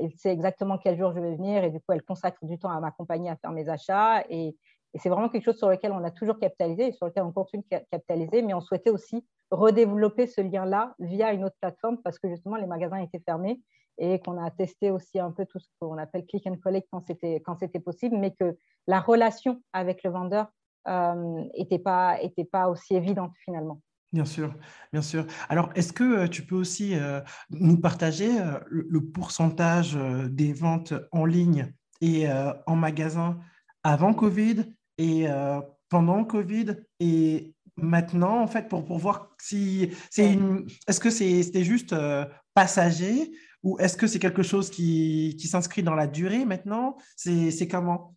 il 0.00 0.12
sait 0.16 0.30
exactement 0.30 0.78
quel 0.78 0.98
jour 0.98 1.12
je 1.12 1.20
vais 1.20 1.36
venir 1.36 1.62
et 1.62 1.70
du 1.70 1.78
coup 1.78 1.92
elle 1.92 2.02
consacre 2.02 2.44
du 2.46 2.58
temps 2.58 2.70
à 2.70 2.80
m'accompagner 2.80 3.28
à 3.28 3.36
faire 3.36 3.52
mes 3.52 3.68
achats 3.68 4.24
et, 4.30 4.56
et 4.94 4.98
c'est 4.98 5.08
vraiment 5.08 5.28
quelque 5.28 5.44
chose 5.44 5.58
sur 5.58 5.68
lequel 5.68 5.92
on 5.92 6.02
a 6.02 6.10
toujours 6.10 6.38
capitalisé 6.38 6.88
et 6.88 6.92
sur 6.92 7.06
lequel 7.06 7.22
on 7.22 7.32
continue 7.32 7.62
de 7.70 7.78
capitaliser, 7.90 8.42
mais 8.42 8.54
on 8.54 8.60
souhaitait 8.60 8.90
aussi 8.90 9.24
redévelopper 9.50 10.26
ce 10.26 10.40
lien-là 10.40 10.94
via 10.98 11.32
une 11.32 11.44
autre 11.44 11.56
plateforme 11.60 11.98
parce 12.02 12.18
que 12.18 12.28
justement 12.28 12.56
les 12.56 12.66
magasins 12.66 12.98
étaient 12.98 13.20
fermés 13.20 13.60
et 13.98 14.18
qu'on 14.20 14.42
a 14.42 14.50
testé 14.50 14.90
aussi 14.90 15.20
un 15.20 15.30
peu 15.30 15.44
tout 15.46 15.58
ce 15.58 15.66
qu'on 15.78 15.98
appelle 15.98 16.24
click 16.26 16.46
and 16.46 16.56
collect 16.56 16.88
quand 16.90 17.04
c'était, 17.06 17.80
possible, 17.80 18.16
mais 18.16 18.32
que 18.32 18.56
la 18.86 19.00
relation 19.00 19.62
avec 19.72 20.02
le 20.02 20.10
vendeur 20.10 20.46
n'était 20.86 21.78
euh, 21.78 21.82
pas, 21.84 22.20
était 22.22 22.44
pas 22.44 22.68
aussi 22.68 22.94
évidente 22.94 23.32
finalement. 23.44 23.80
Bien 24.12 24.24
sûr, 24.24 24.52
bien 24.92 25.02
sûr. 25.02 25.24
Alors, 25.48 25.70
est-ce 25.76 25.92
que 25.92 26.24
euh, 26.24 26.26
tu 26.26 26.44
peux 26.44 26.56
aussi 26.56 26.96
euh, 26.96 27.20
nous 27.50 27.78
partager 27.78 28.30
le, 28.66 29.00
pourcentage 29.00 29.96
des 30.30 30.52
ventes 30.52 30.94
en 31.12 31.26
ligne 31.26 31.72
et 32.00 32.26
en 32.66 32.76
magasin 32.76 33.38
avant 33.82 34.14
Covid 34.14 34.64
et 35.00 35.26
euh, 35.26 35.60
pendant 35.88 36.24
Covid 36.24 36.76
et 37.00 37.54
maintenant, 37.76 38.42
en 38.42 38.46
fait, 38.46 38.68
pour, 38.68 38.84
pour 38.84 38.98
voir 38.98 39.30
si 39.40 39.90
c'est 40.10 40.30
une. 40.30 40.66
Est-ce 40.86 41.00
que 41.00 41.08
c'était 41.08 41.64
juste 41.64 41.94
euh, 41.94 42.26
passager 42.52 43.32
ou 43.62 43.78
est-ce 43.78 43.96
que 43.96 44.06
c'est 44.06 44.18
quelque 44.18 44.42
chose 44.42 44.70
qui, 44.70 45.36
qui 45.40 45.48
s'inscrit 45.48 45.82
dans 45.82 45.94
la 45.94 46.06
durée 46.06 46.44
maintenant? 46.44 46.96
C'est 47.16 47.66
comment? 47.68 48.14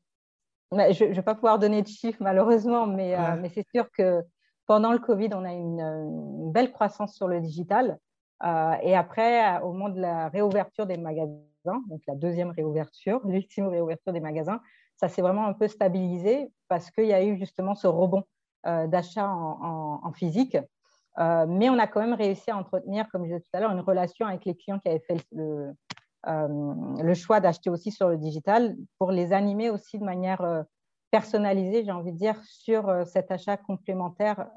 Je 0.74 1.06
ne 1.06 1.14
vais 1.14 1.22
pas 1.22 1.36
pouvoir 1.36 1.58
donner 1.58 1.82
de 1.84 1.88
chiffres, 1.88 2.18
malheureusement, 2.20 2.86
mais, 2.86 3.16
euh, 3.16 3.38
mais 3.40 3.50
c'est 3.54 3.66
sûr 3.74 3.90
que 3.98 4.22
pendant 4.66 4.92
le 4.92 5.00
Covid, 5.00 5.30
on 5.34 5.46
a 5.46 5.54
une, 5.54 5.80
une 5.80 6.52
belle 6.52 6.72
croissance 6.72 7.16
sur 7.16 7.30
le 7.30 7.40
digital. 7.40 7.98
et 8.44 8.96
après, 8.96 9.62
au 9.62 9.72
moment 9.72 9.90
de 9.90 10.02
la 10.02 10.28
réouverture 10.28 10.86
des 10.86 10.98
magasins, 10.98 11.82
donc 11.90 12.02
la 12.08 12.16
deuxième 12.16 12.50
réouverture, 12.50 13.22
l'ultime 13.26 13.68
réouverture 13.68 14.12
des 14.12 14.20
magasins, 14.20 14.60
ça 14.98 15.10
s'est 15.10 15.22
vraiment 15.22 15.46
un 15.46 15.54
peu 15.54 15.68
stabilisé 15.68 16.52
parce 16.68 16.92
qu'il 16.92 17.06
y 17.06 17.14
a 17.14 17.24
eu 17.24 17.38
justement 17.38 17.76
ce 17.76 17.88
rebond 17.88 18.24
euh, 18.66 18.88
d'achat 18.88 19.30
en, 19.30 20.12
physique. 20.14 20.58
Euh, 21.20 21.46
mais 21.48 21.70
on 21.70 21.78
a 21.78 21.86
quand 21.86 22.00
même 22.00 22.14
réussi 22.14 22.50
à 22.50 22.56
entretenir, 22.56 23.10
comme 23.10 23.24
je 23.24 23.34
disais 23.34 23.42
tout 23.42 23.50
à 23.52 23.60
l'heure, 23.60 23.72
une 23.72 23.82
relation 23.82 24.26
avec 24.26 24.46
les 24.46 24.56
clients 24.56 24.80
qui 24.80 24.88
avaient 24.88 25.04
fait 25.06 25.18
le, 25.34 25.74
euh, 26.28 27.14
choix 27.14 27.42
d'acheter 27.42 27.70
aussi 27.70 27.92
sur 27.92 28.08
le 28.08 28.18
digital 28.18 28.78
pour 28.98 29.12
les 29.12 29.34
animer 29.34 29.70
aussi 29.70 30.00
de 30.00 30.06
manière 30.06 30.64
personnalisée, 31.12 31.84
j'ai 31.84 31.92
envie 31.92 32.14
de 32.14 32.18
dire, 32.18 32.42
sur 32.46 33.06
cet 33.06 33.32
achat 33.32 33.58
complémentaire 33.58 34.48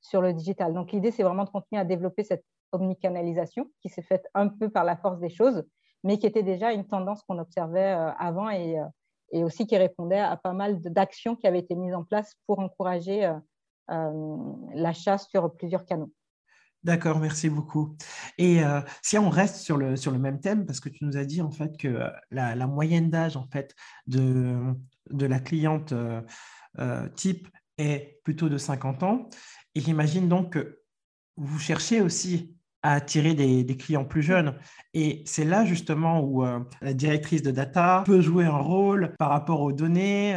sur 0.00 0.20
le 0.20 0.32
digital. 0.32 0.74
Donc 0.74 0.90
l'idée, 0.90 1.12
c'est 1.12 1.22
vraiment 1.22 1.44
de 1.44 1.50
continuer 1.50 1.80
à 1.80 1.84
développer 1.84 2.24
cette 2.24 2.44
omnicanalisation 2.72 3.70
qui 3.80 3.88
s'est 3.88 4.02
faite 4.02 4.26
un 4.34 4.48
peu 4.48 4.68
par 4.68 4.82
la 4.82 4.96
force 4.96 5.20
des 5.20 5.30
choses, 5.30 5.64
mais 6.02 6.18
qui 6.18 6.26
était 6.26 6.42
déjà 6.42 6.72
une 6.72 6.86
tendance 6.86 7.22
qu'on 7.22 7.38
observait 7.38 7.96
avant 8.18 8.50
et, 8.50 8.78
et, 9.32 9.44
aussi 9.44 9.66
qui 9.66 9.76
répondait 9.76 10.20
à 10.20 10.36
pas 10.36 10.52
mal 10.52 10.80
d'actions 10.80 11.36
qui 11.36 11.46
avaient 11.46 11.58
été 11.60 11.74
mises 11.74 11.94
en 11.94 12.04
place 12.04 12.34
pour 12.46 12.58
encourager 12.58 13.32
l'achat 14.74 15.18
sur 15.18 15.54
plusieurs 15.54 15.84
canaux. 15.86 16.12
D'accord, 16.84 17.18
merci 17.18 17.48
beaucoup. 17.48 17.96
Et 18.38 18.62
euh, 18.62 18.80
si 19.02 19.18
on 19.18 19.30
reste 19.30 19.56
sur 19.56 19.76
le, 19.76 19.96
sur 19.96 20.12
le 20.12 20.18
même 20.18 20.40
thème, 20.40 20.64
parce 20.64 20.78
que 20.78 20.88
tu 20.88 21.04
nous 21.04 21.16
as 21.16 21.24
dit 21.24 21.42
en 21.42 21.50
fait 21.50 21.76
que 21.76 21.88
euh, 21.88 22.08
la, 22.30 22.66
moyenne 22.66 23.10
d'âge 23.10 23.36
en 23.36 23.46
fait 23.48 23.74
de, 24.06 24.74
de 25.10 25.26
la 25.26 25.40
cliente 25.40 25.92
euh, 25.92 27.08
type 27.16 27.48
est 27.78 28.20
plutôt 28.22 28.48
de 28.48 28.58
50 28.58 29.02
ans, 29.02 29.28
et 29.74 29.80
j'imagine 29.80 30.28
donc 30.28 30.52
que 30.52 30.82
vous 31.36 31.58
cherchez 31.58 32.00
aussi 32.00 32.56
à 32.88 32.94
attirer 32.94 33.34
des, 33.34 33.64
des 33.64 33.76
clients 33.76 34.04
plus 34.04 34.22
jeunes. 34.22 34.54
Et 34.94 35.22
c'est 35.26 35.44
là 35.44 35.64
justement 35.64 36.22
où 36.22 36.44
la 36.80 36.94
directrice 36.94 37.42
de 37.42 37.50
data 37.50 38.02
peut 38.06 38.20
jouer 38.20 38.46
un 38.46 38.56
rôle 38.56 39.14
par 39.18 39.28
rapport 39.28 39.60
aux 39.60 39.72
données. 39.72 40.34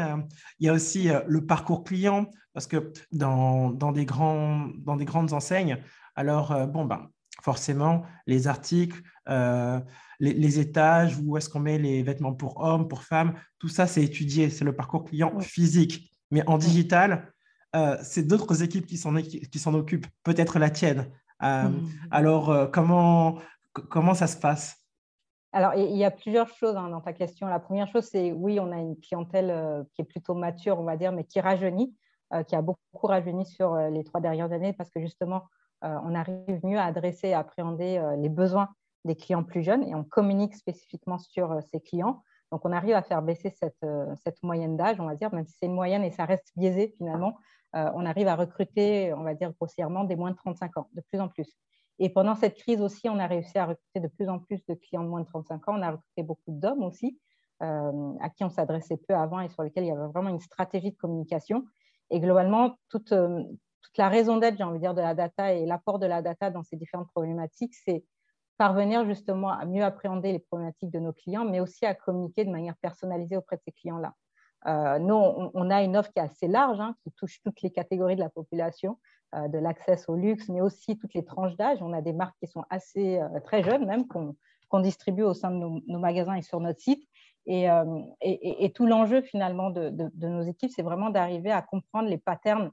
il 0.59 0.65
y 0.65 0.69
a 0.69 0.73
aussi 0.73 1.09
le 1.27 1.45
parcours 1.45 1.83
client, 1.83 2.25
parce 2.53 2.67
que 2.67 2.91
dans, 3.11 3.69
dans, 3.71 3.91
des, 3.91 4.05
grands, 4.05 4.67
dans 4.77 4.97
des 4.97 5.05
grandes 5.05 5.33
enseignes, 5.33 5.77
alors, 6.15 6.51
euh, 6.51 6.65
bon, 6.65 6.85
ben, 6.85 7.09
forcément, 7.41 8.03
les 8.27 8.47
articles, 8.47 9.01
euh, 9.29 9.79
les, 10.19 10.59
étages, 10.59 11.17
où 11.17 11.37
est-ce 11.37 11.49
qu'on 11.49 11.59
met 11.59 11.77
les 11.77 12.03
vêtements 12.03 12.33
pour 12.33 12.61
hommes, 12.61 12.87
pour 12.87 13.03
femmes, 13.03 13.33
tout 13.59 13.69
ça, 13.69 13.87
c'est 13.87 14.03
étudié, 14.03 14.49
c'est 14.49 14.65
le 14.65 14.75
parcours 14.75 15.05
client 15.05 15.39
physique. 15.39 16.11
Mais 16.29 16.47
en 16.47 16.57
digital, 16.57 17.33
euh, 17.75 17.97
c'est 18.03 18.27
d'autres 18.27 18.61
équipes 18.61 18.85
qui 18.85 18.97
s'en 18.97 19.73
occupent, 19.73 20.07
peut-être 20.23 20.59
la 20.59 20.69
tienne. 20.69 21.07
Mmh. 21.41 21.89
Alors, 22.11 22.69
comment, 22.71 23.37
comment 23.73 24.13
ça 24.13 24.27
se 24.27 24.37
passe? 24.37 24.77
Alors, 25.53 25.73
il 25.75 25.97
y 25.97 26.05
a 26.05 26.11
plusieurs 26.11 26.47
choses 26.47 26.77
hein, 26.77 26.89
dans 26.89 27.01
ta 27.01 27.13
question. 27.13 27.47
La 27.47 27.59
première 27.59 27.87
chose, 27.87 28.05
c'est 28.05 28.31
oui, 28.31 28.59
on 28.59 28.71
a 28.71 28.77
une 28.77 28.95
clientèle 28.99 29.85
qui 29.93 30.01
est 30.01 30.05
plutôt 30.05 30.33
mature, 30.33 30.79
on 30.79 30.83
va 30.83 30.97
dire, 30.97 31.11
mais 31.11 31.23
qui 31.23 31.39
rajeunit, 31.41 31.95
qui 32.47 32.55
a 32.55 32.61
beaucoup 32.61 33.07
rajeuni 33.07 33.45
sur 33.45 33.75
les 33.75 34.03
trois 34.03 34.21
dernières 34.21 34.51
années 34.51 34.71
parce 34.73 34.89
que 34.89 35.01
justement, 35.01 35.43
euh, 35.83 35.97
on 36.03 36.13
arrive 36.13 36.59
mieux 36.63 36.77
à 36.77 36.85
adresser 36.85 37.29
et 37.29 37.33
à 37.33 37.39
appréhender 37.39 37.97
euh, 37.97 38.15
les 38.15 38.29
besoins 38.29 38.69
des 39.03 39.15
clients 39.15 39.43
plus 39.43 39.63
jeunes 39.63 39.83
et 39.83 39.95
on 39.95 40.03
communique 40.03 40.55
spécifiquement 40.55 41.17
sur 41.17 41.51
euh, 41.51 41.59
ces 41.73 41.81
clients. 41.81 42.23
Donc, 42.51 42.65
on 42.65 42.71
arrive 42.71 42.93
à 42.95 43.01
faire 43.01 43.21
baisser 43.21 43.49
cette, 43.49 44.43
moyenne 44.43 44.75
d'âge, 44.75 44.99
on 44.99 45.05
va 45.05 45.15
dire, 45.15 45.33
même 45.33 45.45
si 45.45 45.55
c'est 45.57 45.67
une 45.67 45.73
moyenne 45.73 46.03
et 46.03 46.11
ça 46.11 46.25
reste 46.25 46.51
biaisé 46.57 46.93
finalement, 46.97 47.37
on 47.73 48.05
arrive 48.05 48.27
à 48.27 48.35
recruter, 48.35 49.13
on 49.13 49.23
va 49.23 49.33
dire 49.33 49.51
grossièrement, 49.53 50.03
des 50.03 50.15
moins 50.15 50.31
de 50.31 50.35
35 50.35 50.77
ans, 50.77 50.89
de 50.93 51.01
plus 51.01 51.19
en 51.19 51.27
plus. 51.29 51.57
Et 51.99 52.09
pendant 52.09 52.35
cette 52.35 52.55
crise 52.55 52.81
aussi, 52.81 53.09
on 53.09 53.19
a 53.19 53.27
réussi 53.27 53.57
à 53.57 53.67
recruter 53.67 53.99
de 53.99 54.07
plus 54.07 54.27
en 54.27 54.39
plus 54.39 54.65
de 54.65 54.73
clients 54.73 55.03
de 55.03 55.09
moins 55.09 55.21
de 55.21 55.27
35 55.27 55.67
ans. 55.69 55.73
On 55.77 55.81
a 55.81 55.91
recruté 55.91 56.23
beaucoup 56.23 56.51
d'hommes 56.51 56.83
aussi, 56.83 57.19
à 57.59 58.29
qui 58.35 58.43
on 58.43 58.49
s'adressait 58.49 58.97
peu 58.97 59.13
avant 59.13 59.39
et 59.39 59.49
sur 59.49 59.63
lesquels 59.63 59.83
il 59.83 59.89
y 59.89 59.91
avait 59.91 60.11
vraiment 60.11 60.29
une 60.29 60.39
stratégie 60.39 60.91
de 60.91 60.97
communication. 60.97 61.65
Et 62.09 62.19
globalement, 62.19 62.75
toute, 62.89 63.09
toute 63.09 63.97
la 63.97 64.09
raison 64.09 64.37
d'être, 64.37 64.57
j'ai 64.57 64.63
envie 64.63 64.79
de 64.79 64.83
dire, 64.83 64.95
de 64.95 65.01
la 65.01 65.13
data 65.13 65.53
et 65.53 65.65
l'apport 65.65 65.99
de 65.99 66.07
la 66.07 66.21
data 66.21 66.49
dans 66.49 66.63
ces 66.63 66.75
différentes 66.75 67.09
problématiques, 67.09 67.75
c'est 67.75 68.03
parvenir 68.57 69.05
justement 69.05 69.49
à 69.49 69.65
mieux 69.65 69.83
appréhender 69.83 70.31
les 70.31 70.39
problématiques 70.39 70.91
de 70.91 70.99
nos 70.99 71.13
clients, 71.13 71.45
mais 71.45 71.59
aussi 71.59 71.85
à 71.85 71.95
communiquer 71.95 72.45
de 72.45 72.51
manière 72.51 72.75
personnalisée 72.77 73.37
auprès 73.37 73.57
de 73.57 73.61
ces 73.65 73.71
clients-là. 73.71 74.13
Euh, 74.67 74.99
nous, 74.99 75.15
on, 75.15 75.69
a 75.69 75.81
une 75.81 75.97
offre 75.97 76.11
qui 76.11 76.19
est 76.19 76.23
assez 76.23 76.47
large, 76.47 76.79
hein, 76.79 76.95
qui 77.03 77.11
touche 77.11 77.41
toutes 77.43 77.61
les 77.61 77.71
catégories 77.71 78.15
de 78.15 78.21
la 78.21 78.29
population, 78.29 78.97
euh, 79.35 79.47
de 79.47 79.57
l'accès 79.57 79.97
au 80.07 80.15
luxe, 80.15 80.49
mais 80.49 80.61
aussi 80.61 80.97
toutes 80.97 81.13
les 81.13 81.25
tranches 81.25 81.55
d'âge. 81.55 81.79
On 81.81 81.93
a 81.93 82.01
des 82.01 82.13
marques 82.13 82.35
qui 82.39 82.47
sont 82.47 82.63
assez 82.69 83.19
euh, 83.19 83.39
très 83.43 83.63
jeunes, 83.63 83.85
même 83.85 84.07
qu'on 84.07 84.79
distribue 84.79 85.23
au 85.23 85.33
sein 85.33 85.51
de 85.51 85.57
nos, 85.57 85.99
magasins 85.99 86.35
et 86.35 86.41
sur 86.41 86.59
notre 86.59 86.79
site. 86.79 87.03
Et, 87.47 87.67
tout 88.75 88.85
l'enjeu 88.85 89.21
finalement 89.23 89.71
de, 89.71 89.89
nos 90.27 90.43
équipes, 90.43 90.71
c'est 90.73 90.83
vraiment 90.83 91.09
d'arriver 91.09 91.51
à 91.51 91.63
comprendre 91.63 92.07
les 92.07 92.19
patterns 92.19 92.71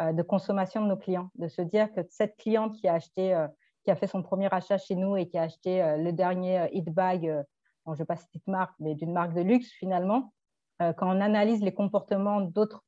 de 0.00 0.22
consommation 0.22 0.80
de 0.82 0.88
nos 0.88 0.96
clients, 0.96 1.30
de 1.34 1.48
se 1.48 1.60
dire 1.60 1.92
que 1.92 2.00
cette 2.08 2.36
cliente 2.36 2.74
qui 2.76 2.88
a 2.88 2.94
acheté, 2.94 3.46
qui 3.84 3.90
a 3.90 3.94
fait 3.94 4.06
son 4.06 4.22
premier 4.22 4.48
achat 4.50 4.78
chez 4.78 4.94
nous 4.94 5.16
et 5.16 5.28
qui 5.28 5.36
a 5.36 5.42
acheté 5.42 5.96
le 5.98 6.12
dernier 6.12 6.66
hit 6.72 6.88
bag, 6.88 7.44
je 7.86 7.90
ne 7.90 7.96
vais 7.96 8.04
pas 8.06 8.16
citer 8.16 8.40
de 8.44 8.50
marque, 8.50 8.74
mais 8.80 8.94
d'une 8.94 9.12
marque 9.12 9.34
de 9.34 9.42
luxe 9.42 9.70
finalement, 9.70 10.32
quand 10.78 11.08
on 11.08 11.20
analyse 11.20 11.62
les 11.62 11.72
comportements 11.72 12.40
d'autres 12.40 12.84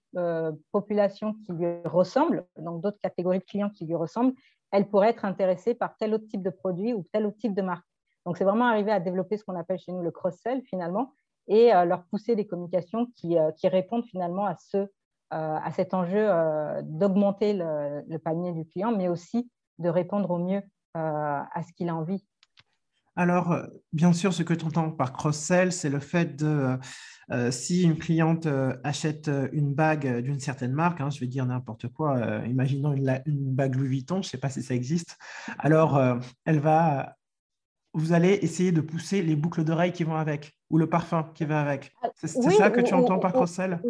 populations 0.73 1.35
qui 1.35 1.52
lui 1.52 1.66
ressemblent, 1.85 2.47
donc 2.59 2.83
d'autres 2.83 2.99
catégories 3.00 3.38
de 3.38 3.45
clients 3.45 3.71
qui 3.71 3.87
lui 3.87 3.95
ressemblent, 3.95 4.35
elle 4.73 4.88
pourrait 4.88 5.09
être 5.09 5.25
intéressée 5.25 5.75
par 5.75 5.97
tel 5.97 6.12
autre 6.12 6.26
type 6.28 6.42
de 6.42 6.50
produit 6.50 6.92
ou 6.92 7.04
tel 7.12 7.25
autre 7.26 7.38
type 7.38 7.54
de 7.54 7.62
marque. 7.62 7.87
Donc, 8.26 8.37
c'est 8.37 8.45
vraiment 8.45 8.66
arriver 8.66 8.92
à 8.92 9.00
développer 9.00 9.38
ce 9.38 9.45
qu'on 9.45 9.59
appelle 9.59 9.78
chez 9.78 9.92
nous 9.92 10.02
le 10.02 10.11
cross-sell 10.11 10.62
finalement 10.62 11.14
et 11.47 11.71
leur 11.87 12.04
pousser 12.04 12.37
des 12.37 12.47
communications 12.47 13.07
qui, 13.16 13.38
répondent 13.64 14.04
finalement 14.04 14.45
à 14.45 14.57
ce 14.57 14.87
euh, 15.35 15.59
à 15.62 15.71
cet 15.73 15.92
enjeu 15.92 16.26
euh, 16.26 16.80
d'augmenter 16.83 17.52
le, 17.52 18.16
panier 18.16 18.52
du 18.52 18.64
client, 18.64 18.97
mais 18.97 19.09
aussi 19.09 19.50
de 19.78 19.90
répondre 19.90 20.30
au 20.30 20.38
mieux 20.38 20.62
euh, 20.97 21.42
à 21.52 21.62
ce 21.62 21.71
qu'il 21.75 21.90
a 21.90 21.95
envie. 21.95 22.25
Alors, 23.14 23.54
bien 23.92 24.14
sûr, 24.14 24.33
ce 24.33 24.42
que 24.42 24.54
tu 24.54 24.64
entends 24.64 24.90
par 24.90 25.12
cross-sell, 25.12 25.71
c'est 25.71 25.90
le 25.90 25.99
fait 25.99 26.35
de, 26.35 26.78
si 27.50 27.82
une 27.82 27.99
cliente 27.99 28.49
achète 28.85 29.30
une 29.52 29.75
bague 29.75 30.23
d'une 30.23 30.40
certaine 30.40 30.73
marque, 30.73 31.00
hein, 31.00 31.11
je 31.11 31.20
vais 31.20 31.26
dire 31.26 31.44
n'importe 31.47 31.88
quoi, 31.88 32.18
imaginons 32.47 32.92
une, 32.92 33.20
une, 33.26 33.54
bague 33.54 33.75
Louis 33.75 33.88
Vuitton, 33.88 34.16
je 34.16 34.28
ne 34.28 34.30
sais 34.30 34.38
pas 34.38 34.49
si 34.49 34.62
ça 34.62 34.75
existe, 34.75 35.18
alors 35.58 36.00
elle 36.44 36.58
va, 36.58 37.16
vous 37.92 38.12
allez 38.12 38.38
essayer 38.42 38.73
de 38.73 38.80
pousser 38.80 39.23
les 39.23 39.37
boucles 39.37 39.64
d'oreilles 39.64 39.92
qui 39.92 40.04
vont 40.04 40.16
avec, 40.16 40.56
ou 40.70 40.78
le 40.78 40.88
parfum 40.88 41.30
qui 41.35 41.44
va 41.44 41.61
avec. 41.61 41.92
C'est 42.14 42.28
ça 42.28 42.70
que 42.70 42.80
tu 42.80 42.94
entends 42.94 43.18
par 43.18 43.32
cross-sell 43.32 43.80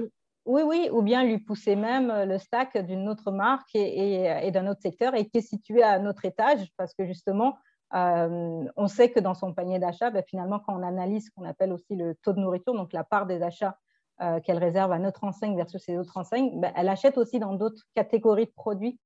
oui, 0.49 0.63
oui, 0.65 0.89
ou 0.91 1.03
bien 1.03 1.25
lui 1.25 1.39
pousser 1.39 1.77
même 1.77 2.11
euh, 2.11 2.25
le 2.25 2.39
stack 2.39 2.79
d'une 2.79 3.07
autre 3.07 3.31
marque 3.31 3.75
et, 3.75 4.51
d'un 4.51 4.67
autre 4.67 4.81
secteur 4.81 5.15
et 5.15 5.27
qui 5.27 5.39
est 5.39 5.43
situé 5.43 5.83
à 5.83 5.99
notre 5.99 6.25
étage 6.25 6.73
parce 6.79 6.95
que 6.95 7.05
justement, 7.07 7.59
euh, 7.95 8.65
on 8.77 8.89
sait 8.89 9.11
que 9.11 9.21
dans 9.21 9.35
son 9.35 9.55
panier 9.55 9.79
d'achat, 9.79 10.11
ben, 10.11 10.23
finalement, 10.27 10.59
quand 10.59 10.79
on 10.79 10.83
analyse 10.83 11.27
ce 11.27 11.31
qu'on 11.31 11.45
appelle 11.45 11.73
aussi 11.73 11.97
le 11.97 12.15
taux 12.17 12.33
de 12.33 12.41
nourriture, 12.41 12.75
donc 12.75 12.93
la 12.93 13.05
part 13.05 13.27
des 13.27 13.43
achats 13.43 13.79
euh, 14.21 14.41
qu'elle 14.41 14.59
réserve 14.59 14.93
à 14.93 14.99
notre 14.99 15.25
enseigne 15.25 15.57
versus 15.57 15.83
ses 15.83 15.97
autres 15.97 16.17
enseignes, 16.17 16.61
ben, 16.61 16.73
elle 16.77 16.89
achète 16.89 17.19
aussi 17.19 17.39
dans 17.39 17.55
d'autres 17.55 17.83
catégories 17.95 18.47
de 18.47 18.53
produits, 18.53 18.99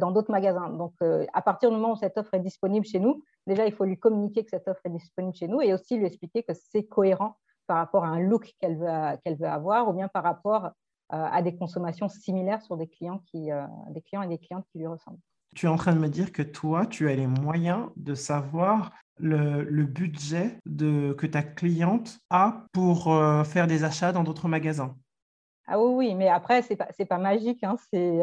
dans 0.00 0.10
d'autres 0.10 0.32
magasins. 0.32 0.68
Donc, 0.70 0.94
à 1.32 1.42
partir 1.42 1.70
du 1.70 1.76
moment 1.76 1.92
où 1.92 1.96
cette 1.96 2.18
offre 2.18 2.34
est 2.34 2.40
disponible 2.40 2.84
chez 2.84 2.98
nous, 2.98 3.22
déjà, 3.46 3.66
il 3.66 3.72
faut 3.72 3.84
lui 3.84 3.96
communiquer 3.96 4.42
que 4.42 4.50
cette 4.50 4.66
offre 4.66 4.80
est 4.84 4.90
disponible 4.90 5.36
chez 5.36 5.46
nous 5.46 5.60
et 5.60 5.72
aussi 5.72 5.96
lui 5.96 6.06
expliquer 6.06 6.42
que 6.42 6.54
c'est 6.54 6.82
cohérent 6.82 7.36
par 7.66 7.76
rapport 7.78 8.04
à 8.04 8.08
un 8.08 8.20
look 8.20 8.52
qu'elle 8.60 8.76
veut, 8.76 9.46
avoir 9.46 9.88
ou 9.88 9.92
bien 9.92 10.08
par 10.08 10.22
rapport 10.22 10.64
euh, 10.64 10.70
à 11.10 11.42
des 11.42 11.56
consommations 11.56 12.08
similaires 12.08 12.62
sur 12.62 12.76
des 12.76 12.88
clients, 12.88 13.20
qui, 13.26 13.52
euh, 13.52 13.64
des 13.90 14.02
clients 14.02 14.22
et 14.22 14.28
des 14.28 14.38
clientes 14.38 14.66
qui 14.72 14.78
lui 14.78 14.86
ressemblent. 14.86 15.20
Tu 15.56 15.66
es 15.66 15.68
en 15.68 15.76
train 15.76 15.94
de 15.94 15.98
me 15.98 16.08
dire 16.08 16.32
que 16.32 16.42
toi, 16.42 16.86
tu 16.86 17.08
as 17.08 17.16
les 17.16 17.26
moyens 17.26 17.88
de 17.96 18.14
savoir 18.14 18.92
le, 19.18 19.84
budget 19.84 20.58
que 20.66 21.26
ta 21.26 21.42
cliente 21.42 22.18
a 22.28 22.66
pour 22.72 23.12
euh, 23.12 23.42
faire 23.42 23.66
des 23.66 23.82
achats 23.82 24.12
dans 24.12 24.22
d'autres 24.22 24.48
magasins. 24.48 24.94
Ah 25.66 25.80
oui, 25.80 26.08
oui, 26.08 26.14
mais 26.14 26.28
après, 26.28 26.62
ce 26.62 26.70
n'est 26.70 26.76
pas, 26.76 26.88
pas, 27.08 27.18
magique. 27.18 27.64
Hein, 27.64 27.76
c'est, 27.90 28.20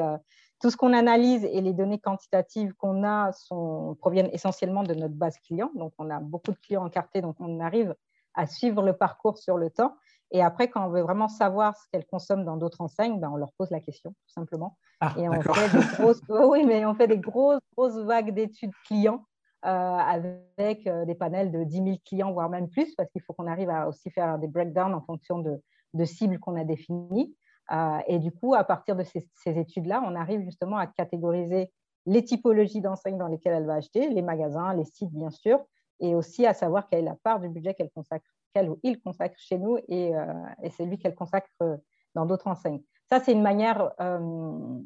tout 0.63 0.69
ce 0.69 0.77
qu'on 0.77 0.93
analyse 0.93 1.43
et 1.43 1.59
les 1.59 1.73
données 1.73 1.99
quantitatives 1.99 2.73
qu'on 2.75 3.03
a 3.03 3.33
sont, 3.33 3.97
proviennent 3.99 4.29
essentiellement 4.31 4.83
de 4.83 4.93
notre 4.93 5.13
base 5.13 5.37
client. 5.39 5.69
Donc, 5.75 5.91
on 5.97 6.09
a 6.09 6.21
beaucoup 6.21 6.51
de 6.51 6.57
clients 6.57 6.85
encartés, 6.85 7.21
donc 7.21 7.35
on 7.39 7.59
arrive 7.59 7.93
à 8.33 8.47
suivre 8.47 8.81
le 8.81 8.93
parcours 8.93 9.37
sur 9.37 9.57
le 9.57 9.69
temps. 9.69 9.97
Et 10.33 10.41
après, 10.41 10.67
quand 10.67 10.85
on 10.85 10.89
veut 10.89 11.01
vraiment 11.01 11.27
savoir 11.27 11.77
ce 11.77 11.83
qu'elles 11.91 12.05
consomment 12.07 12.43
dans 12.43 12.57
d'autres 12.57 12.81
enseignes, 12.81 13.19
ben, 13.19 13.29
on 13.31 13.37
leur 13.37 13.53
pose 13.53 13.69
la 13.69 13.79
question, 13.79 14.11
tout 14.11 14.33
simplement. 14.33 14.77
Ah, 14.99 15.13
et 15.17 15.29
on 15.29 15.41
fait 15.41 15.77
des 15.77 15.85
grosses, 15.97 16.21
oui, 16.27 16.65
mais 16.65 16.85
on 16.85 16.95
fait 16.95 17.07
des 17.07 17.19
grosses, 17.19 17.61
grosses 17.77 17.99
vagues 17.99 18.33
d'études 18.33 18.73
clients 18.85 19.23
euh, 19.65 19.69
avec 19.69 20.87
euh, 20.87 21.05
des 21.05 21.13
panels 21.13 21.51
de 21.51 21.63
10 21.63 21.75
000 21.83 21.97
clients, 22.03 22.31
voire 22.33 22.49
même 22.49 22.67
plus, 22.67 22.95
parce 22.95 23.09
qu'il 23.11 23.21
faut 23.21 23.33
qu'on 23.33 23.45
arrive 23.45 23.69
à 23.69 23.87
aussi 23.87 24.09
faire 24.09 24.39
des 24.39 24.47
breakdowns 24.47 24.95
en 24.95 25.01
fonction 25.01 25.37
de, 25.37 25.61
de 25.93 26.03
cibles 26.03 26.39
qu'on 26.39 26.59
a 26.59 26.63
définies. 26.63 27.35
Euh, 27.71 27.99
et 28.07 28.17
du 28.17 28.31
coup, 28.31 28.55
à 28.55 28.63
partir 28.63 28.95
de 28.95 29.03
ces, 29.03 29.29
ces 29.35 29.57
études-là, 29.59 30.03
on 30.03 30.15
arrive 30.15 30.41
justement 30.41 30.77
à 30.77 30.87
catégoriser 30.87 31.71
les 32.07 32.23
typologies 32.23 32.81
d'enseignes 32.81 33.19
dans 33.19 33.27
lesquelles 33.27 33.53
elle 33.53 33.67
va 33.67 33.75
acheter, 33.75 34.09
les 34.09 34.23
magasins, 34.23 34.73
les 34.73 34.83
sites, 34.83 35.13
bien 35.13 35.29
sûr, 35.29 35.59
et 35.99 36.15
aussi 36.15 36.45
à 36.47 36.55
savoir 36.55 36.89
quelle 36.89 37.01
est 37.01 37.03
la 37.03 37.15
part 37.23 37.39
du 37.39 37.49
budget 37.49 37.75
qu'elle 37.75 37.91
consacre, 37.91 38.25
qu'elle 38.53 38.69
ou 38.69 38.79
il 38.83 39.01
consacre 39.01 39.35
chez 39.37 39.57
nous 39.57 39.77
et, 39.87 40.15
euh, 40.15 40.25
et 40.61 40.69
c'est 40.69 40.85
lui 40.85 40.97
qu'elle 40.97 41.15
consacre 41.15 41.49
euh, 41.61 41.77
dans 42.15 42.25
d'autres 42.25 42.47
enseignes. 42.47 42.81
Ça, 43.09 43.19
c'est 43.19 43.33
une 43.33 43.41
manière 43.41 43.91
euh, 43.99 44.79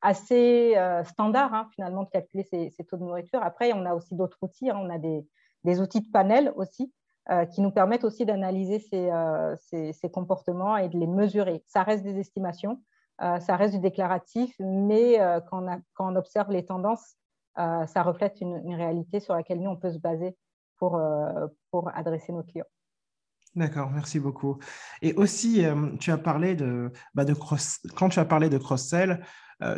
assez 0.00 0.76
standard 1.04 1.54
hein, 1.54 1.68
finalement 1.74 2.02
de 2.02 2.10
calculer 2.10 2.44
ces, 2.44 2.84
taux 2.84 2.96
de 2.96 3.02
nourriture. 3.02 3.42
Après, 3.42 3.72
on 3.72 3.86
a 3.86 3.94
aussi 3.94 4.14
d'autres 4.14 4.38
outils. 4.42 4.70
Hein. 4.70 4.78
On 4.78 4.90
a 4.90 4.98
des, 4.98 5.80
outils 5.80 6.02
de 6.02 6.10
panel 6.10 6.52
aussi 6.56 6.92
qui 7.52 7.62
nous 7.62 7.70
permettent 7.70 8.04
aussi 8.04 8.26
d'analyser 8.26 8.80
ces, 8.80 9.92
ces, 9.94 10.10
comportements 10.10 10.76
et 10.76 10.90
de 10.90 10.98
les 10.98 11.06
mesurer. 11.06 11.64
Ça 11.66 11.82
reste 11.82 12.04
des 12.04 12.18
estimations, 12.18 12.82
ça 13.18 13.56
reste 13.56 13.72
du 13.72 13.80
déclaratif, 13.80 14.54
mais 14.58 15.18
quand 15.48 15.64
on, 15.64 15.72
a, 15.72 15.78
quand 15.94 16.12
on 16.12 16.16
observe 16.16 16.50
les 16.50 16.66
tendances, 16.66 17.16
ça 17.56 18.02
reflète 18.02 18.42
une, 18.42 18.74
réalité 18.74 19.20
sur 19.20 19.34
laquelle 19.34 19.62
nous, 19.62 19.70
on 19.70 19.76
peut 19.76 19.92
se 19.92 19.98
baser 19.98 20.36
pour, 20.76 21.00
pour 21.70 21.88
adresser 21.96 22.34
nos 22.34 22.42
clients. 22.42 22.66
D'accord, 23.56 23.90
merci 23.92 24.18
beaucoup. 24.18 24.58
Et 25.00 25.14
aussi, 25.14 25.64
tu 26.00 26.10
as 26.10 26.18
parlé 26.18 26.56
de, 26.56 26.90
bah, 27.14 27.24
de 27.24 27.34
cross, 27.34 27.80
quand 27.94 28.08
tu 28.08 28.18
as 28.18 28.24
parlé 28.24 28.48
de 28.48 28.58
cross-sell, 28.58 29.24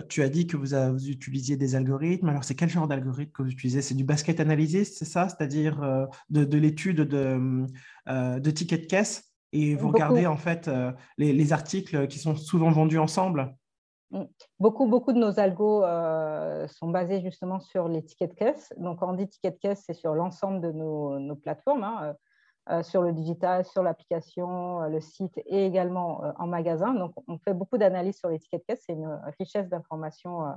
tu 0.08 0.22
as 0.22 0.28
dit 0.28 0.46
que 0.46 0.56
vous, 0.56 0.74
utilisiez 1.06 1.56
des 1.56 1.74
algorithmes. 1.74 2.28
Alors, 2.28 2.44
c'est 2.44 2.54
quel 2.54 2.70
genre 2.70 2.88
d'algorithme 2.88 3.32
que 3.32 3.42
vous 3.42 3.50
utilisez? 3.50 3.82
C'est 3.82 3.94
du 3.94 4.04
basket 4.04 4.40
analysis, 4.40 4.96
c'est 4.96 5.04
ça? 5.04 5.28
C'est-à-dire 5.28 6.08
de, 6.30 6.56
l'étude 6.56 7.02
de, 7.02 7.66
de 8.06 8.50
tickets 8.50 8.82
de 8.82 8.86
caisse? 8.86 9.30
Et 9.52 9.74
vous 9.74 9.88
regardez 9.88 10.26
en 10.26 10.36
fait 10.36 10.70
les, 11.18 11.52
articles 11.52 12.08
qui 12.08 12.18
sont 12.18 12.36
souvent 12.36 12.70
vendus 12.70 12.98
ensemble? 12.98 13.54
Mmh. 14.10 14.22
Beaucoup, 14.60 14.86
beaucoup 14.86 15.12
de 15.12 15.18
nos 15.18 15.38
algos 15.38 15.82
sont 16.68 16.88
basés 16.88 17.20
justement 17.20 17.60
sur 17.60 17.88
les 17.88 18.02
tickets 18.04 18.30
de 18.30 18.36
caisse. 18.36 18.72
Donc, 18.78 19.00
quand 19.00 19.10
on 19.10 19.14
dit 19.14 19.28
tickets 19.28 19.54
de 19.54 19.60
caisse, 19.60 19.84
c'est 19.86 19.94
sur 19.94 20.14
l'ensemble 20.14 20.60
de 20.60 20.72
nos, 20.72 21.36
plateformes. 21.36 21.84
Hein, 21.84 22.14
sur 22.82 23.02
le 23.02 23.12
digital, 23.12 23.64
sur 23.64 23.82
l'application, 23.82 24.82
euh, 24.82 24.88
le 24.88 25.00
site 25.00 25.38
et 25.46 25.66
également 25.66 26.24
euh, 26.24 26.32
en 26.38 26.46
magasin. 26.46 26.94
Donc, 26.94 27.12
on 27.28 27.38
fait 27.38 27.54
beaucoup 27.54 27.78
d'analyses 27.78 28.18
sur 28.18 28.28
les 28.28 28.38
tickets 28.38 28.62
de 28.62 28.66
caisse. 28.66 28.82
C'est 28.86 28.94
une 28.94 29.20
richesse 29.38 29.68
d'informations 29.68 30.52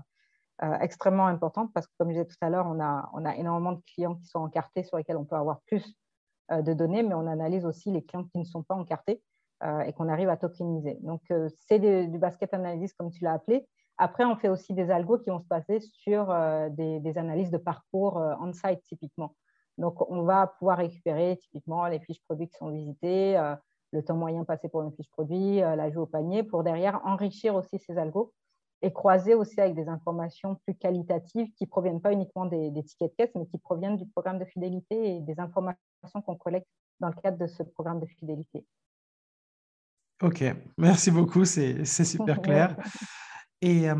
extrêmement 0.81 1.27
importante 1.27 1.71
parce 1.73 1.87
que, 1.87 1.93
comme 1.97 2.09
je 2.09 2.15
disais 2.15 2.25
tout 2.25 2.35
à 2.41 2.49
l'heure, 2.49 2.65
on 2.67 2.79
a, 2.81 3.35
énormément 3.37 3.71
de 3.71 3.81
clients 3.93 4.15
qui 4.15 4.25
sont 4.25 4.39
encartés 4.39 4.83
sur 4.83 4.97
lesquels 4.97 5.15
on 5.15 5.23
peut 5.23 5.37
avoir 5.37 5.61
plus 5.61 5.95
de 6.51 6.73
données, 6.73 7.01
mais 7.01 7.13
on 7.13 7.27
analyse 7.27 7.65
aussi 7.65 7.91
les 7.91 8.03
clients 8.03 8.25
qui 8.25 8.39
ne 8.39 8.43
sont 8.43 8.61
pas 8.63 8.75
encartés 8.75 9.21
et 9.85 9.93
qu'on 9.93 10.09
arrive 10.09 10.27
à 10.27 10.35
tokeniser. 10.35 10.97
Donc, 11.01 11.21
c'est 11.55 11.79
du 11.79 12.17
basket 12.17 12.53
analysis, 12.53 12.91
comme 12.91 13.09
tu 13.09 13.23
l'as 13.23 13.33
appelé. 13.33 13.69
Après, 13.97 14.25
on 14.25 14.35
fait 14.35 14.49
aussi 14.49 14.73
des 14.73 14.91
algos 14.91 15.19
qui 15.19 15.29
vont 15.29 15.39
se 15.39 15.47
passer 15.47 15.79
sur 15.79 16.25
des, 16.71 17.17
analyses 17.17 17.51
de 17.51 17.57
parcours 17.57 18.17
on-site, 18.41 18.83
typiquement. 18.83 19.33
Donc, 19.79 20.09
on 20.11 20.23
va 20.23 20.47
pouvoir 20.47 20.77
récupérer 20.77 21.37
typiquement 21.37 21.87
les 21.87 21.99
fiches 21.99 22.21
produits 22.25 22.49
qui 22.49 22.57
sont 22.57 22.69
visitées, 22.69 23.37
euh, 23.37 23.55
le 23.93 24.03
temps 24.03 24.15
moyen 24.15 24.43
passé 24.43 24.67
pour 24.67 24.81
une 24.81 24.91
fiche 24.91 25.09
produit, 25.09 25.63
euh, 25.63 25.75
l'ajout 25.75 26.01
au 26.01 26.05
panier, 26.05 26.43
pour 26.43 26.63
derrière 26.63 26.99
enrichir 27.05 27.55
aussi 27.55 27.79
ces 27.79 27.97
algos 27.97 28.33
et 28.81 28.91
croiser 28.91 29.33
aussi 29.35 29.59
avec 29.59 29.75
des 29.75 29.87
informations 29.87 30.55
plus 30.65 30.75
qualitatives 30.75 31.51
qui 31.53 31.63
ne 31.63 31.69
proviennent 31.69 32.01
pas 32.01 32.11
uniquement 32.11 32.45
des, 32.45 32.71
tickets 32.83 33.11
de 33.11 33.15
caisse, 33.15 33.31
mais 33.35 33.45
qui 33.47 33.57
proviennent 33.57 33.97
du 33.97 34.05
programme 34.05 34.39
de 34.39 34.45
fidélité 34.45 35.15
et 35.15 35.19
des 35.21 35.39
informations 35.39 35.77
qu'on 36.25 36.35
collecte 36.35 36.67
dans 36.99 37.07
le 37.07 37.15
cadre 37.21 37.37
de 37.37 37.47
ce 37.47 37.63
programme 37.63 37.99
de 37.99 38.05
fidélité. 38.05 38.65
Ok, 40.21 40.43
merci 40.77 41.11
beaucoup, 41.11 41.45
c'est 41.45 41.85
super 41.85 42.41
clair. 42.41 42.75
Et 43.61 43.89
euh, 43.89 43.95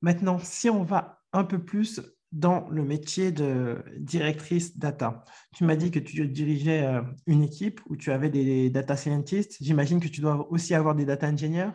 maintenant, 0.00 0.38
si 0.38 0.70
on 0.70 0.82
va 0.82 1.22
un 1.32 1.44
peu 1.44 1.62
plus 1.62 2.00
dans 2.32 2.68
le 2.68 2.84
métier 2.84 3.32
de 3.32 3.82
directrice 3.98 4.78
data. 4.78 5.24
Tu 5.54 5.64
m'as 5.64 5.76
dit 5.76 5.90
que 5.90 5.98
tu 5.98 6.26
dirigeais 6.28 6.84
euh, 6.84 7.02
une 7.26 7.42
équipe 7.42 7.80
où 7.88 7.96
tu 7.96 8.12
avais 8.12 8.30
des 8.30 8.70
data 8.70 8.96
scientists. 8.96 9.56
J'imagine 9.60 10.00
que 10.00 10.08
tu 10.08 10.20
dois 10.20 10.46
aussi 10.50 10.74
avoir 10.74 10.94
des 10.94 11.04
data 11.04 11.26
engineers. 11.28 11.70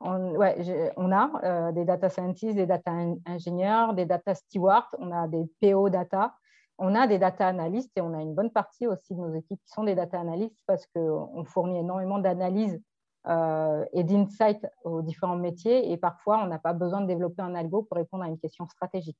On, 0.00 1.12
a 1.12 1.30
euh, 1.44 1.72
des 1.72 1.84
data 1.84 2.08
scientists, 2.08 2.56
des 2.56 2.66
data 2.66 2.90
ingénieurs, 3.24 3.94
des 3.94 4.04
data 4.04 4.34
stewards, 4.34 4.88
on 4.98 5.12
a 5.12 5.28
des 5.28 5.44
PO 5.60 5.90
data, 5.90 6.34
on 6.78 6.96
a 6.96 7.06
des 7.06 7.20
data 7.20 7.46
analystes 7.46 7.92
et 7.96 8.00
on 8.00 8.12
a 8.12 8.20
une 8.20 8.34
bonne 8.34 8.50
partie 8.50 8.88
aussi 8.88 9.14
de 9.14 9.20
nos 9.20 9.32
équipes 9.32 9.60
qui 9.64 9.72
sont 9.72 9.84
des 9.84 9.94
data 9.94 10.18
analystes 10.18 10.58
parce 10.66 10.86
qu'on 10.86 11.44
fournit 11.44 11.78
énormément 11.78 12.18
d'analyses 12.18 12.82
euh, 13.28 13.84
et 13.92 14.02
d'insights 14.02 14.66
aux 14.82 15.02
différents 15.02 15.36
métiers 15.36 15.92
et 15.92 15.96
parfois 15.96 16.42
on 16.42 16.46
n'a 16.46 16.58
pas 16.58 16.72
besoin 16.72 17.02
de 17.02 17.06
développer 17.06 17.42
un 17.42 17.54
algo 17.54 17.82
pour 17.82 17.96
répondre 17.96 18.24
à 18.24 18.28
une 18.28 18.38
question 18.38 18.66
stratégique. 18.66 19.18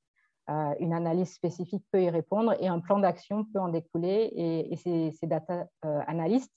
Euh, 0.51 0.75
une 0.81 0.93
analyse 0.93 1.33
spécifique 1.33 1.85
peut 1.93 2.03
y 2.03 2.11
répondre 2.11 2.55
et 2.59 2.67
un 2.67 2.81
plan 2.81 2.99
d'action 2.99 3.45
peut 3.45 3.61
en 3.61 3.69
découler. 3.69 4.33
Et, 4.35 4.77
ces, 4.77 5.27
data 5.27 5.67
euh, 5.85 6.01
analystes 6.07 6.53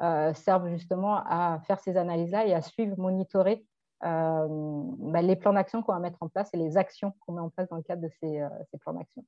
euh, 0.00 0.34
servent 0.34 0.68
justement 0.68 1.16
à 1.16 1.60
faire 1.66 1.78
ces 1.78 1.96
analyses-là 1.96 2.46
et 2.46 2.54
à 2.54 2.62
suivre, 2.62 2.98
monitorer 2.98 3.64
bah, 4.02 5.20
les 5.22 5.36
plans 5.36 5.52
d'action 5.52 5.82
qu'on 5.82 5.92
va 5.92 5.98
mettre 5.98 6.22
en 6.22 6.28
place 6.28 6.48
et 6.54 6.56
les 6.56 6.78
actions 6.78 7.12
qu'on 7.20 7.34
met 7.34 7.40
en 7.40 7.50
place 7.50 7.68
dans 7.68 7.76
le 7.76 7.82
cadre 7.82 8.02
de 8.02 8.08
ces 8.08 8.78
plans 8.80 8.94
d'action. 8.94 9.24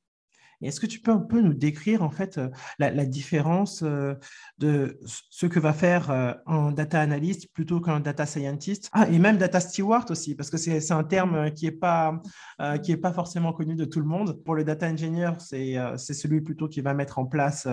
Est-ce 0.63 0.81
que 0.81 0.87
tu 0.87 1.01
peux 1.01 1.11
un 1.11 1.19
peu 1.19 1.41
nous 1.41 1.55
décrire 1.55 2.03
en 2.03 2.11
fait 2.11 2.39
euh, 2.39 2.49
la, 2.79 3.05
différence 3.05 3.83
euh, 3.83 4.15
de 4.59 4.99
ce 5.05 5.47
que 5.47 5.59
va 5.59 5.73
faire 5.73 6.11
euh, 6.11 6.33
un 6.47 6.73
data 6.73 7.01
analyst 7.01 7.53
plutôt 7.53 7.81
qu'un 7.81 8.01
data 8.01 8.27
scientist? 8.27 8.89
Ah, 8.93 9.09
et 9.09 9.19
même 9.19 9.39
data 9.39 9.61
steward 9.61 10.11
aussi, 10.11 10.35
parce 10.35 10.51
que 10.51 10.57
c'est 10.57 10.93
un 10.93 11.05
terme 11.05 11.51
qui 11.53 11.67
n'est 11.67 11.73
pas, 11.73 12.21
qui 12.83 12.93
est 12.93 12.97
pas 12.97 13.13
forcément 13.13 13.53
connu 13.53 13.75
de 13.75 13.85
tout 13.85 14.01
le 14.01 14.07
monde. 14.07 14.43
Pour 14.45 14.55
le 14.55 14.65
data 14.65 14.89
engineer, 14.89 15.33
c'est 15.39 15.75
celui 15.99 16.41
plutôt 16.41 16.69
qui 16.69 16.81
va 16.81 16.95
mettre 16.95 17.19
en 17.19 17.27
place 17.27 17.67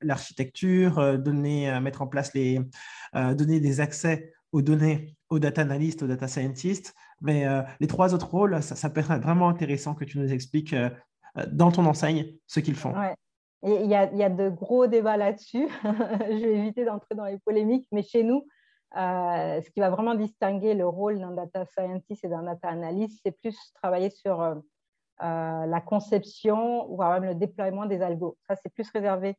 l'architecture, 0.00 1.18
donner, 1.18 1.80
mettre 1.80 2.02
en 2.02 2.06
place 2.06 2.34
les, 2.34 2.60
donner 3.14 3.60
des 3.60 3.80
accès 3.80 4.32
aux 4.52 4.62
données 4.62 5.16
aux 5.30 5.38
data 5.38 5.62
analystes, 5.62 6.02
aux 6.02 6.06
data 6.06 6.28
scientists. 6.28 6.94
Mais 7.20 7.46
les 7.80 7.86
trois 7.86 8.14
autres 8.14 8.28
rôles, 8.28 8.62
ça, 8.62 8.90
peut 8.90 9.00
être 9.00 9.14
vraiment 9.16 9.48
intéressant 9.48 9.94
que 9.94 10.04
tu 10.04 10.18
nous 10.18 10.32
expliques 10.32 10.74
dans 11.50 11.72
ton 11.72 11.86
enseigne 11.86 12.26
ce 12.46 12.60
qu'ils 12.60 12.76
font. 12.76 12.94
il 13.62 13.86
y, 13.86 13.94
a, 13.94 14.28
de 14.28 14.48
gros 14.48 14.86
débats 14.86 15.16
là-dessus. 15.16 15.68
je 15.84 16.44
vais 16.44 16.58
éviter 16.58 16.84
d'entrer 16.84 17.14
dans 17.14 17.24
les 17.24 17.38
polémiques, 17.38 17.86
mais 17.92 18.02
chez 18.02 18.22
nous, 18.22 18.46
euh, 18.96 19.62
ce 19.62 19.70
qui 19.70 19.80
va 19.80 19.90
vraiment 19.90 20.14
distinguer 20.14 20.74
le 20.74 20.86
rôle 20.86 21.18
d'un 21.18 21.30
data 21.30 21.64
scientist 21.66 22.24
et 22.24 22.28
d'un 22.28 22.42
data 22.42 22.68
analyst, 22.68 23.20
c'est 23.24 23.32
plus 23.32 23.56
travailler 23.82 24.10
sur 24.10 24.40
euh, 24.42 24.54
la 25.20 25.80
conception 25.80 26.90
ou 26.92 27.02
même 27.02 27.24
le 27.24 27.34
déploiement 27.34 27.86
des 27.86 28.02
algos. 28.02 28.36
Ça, 28.48 28.56
c'est 28.56 28.72
plus 28.72 28.90
réservé 28.90 29.36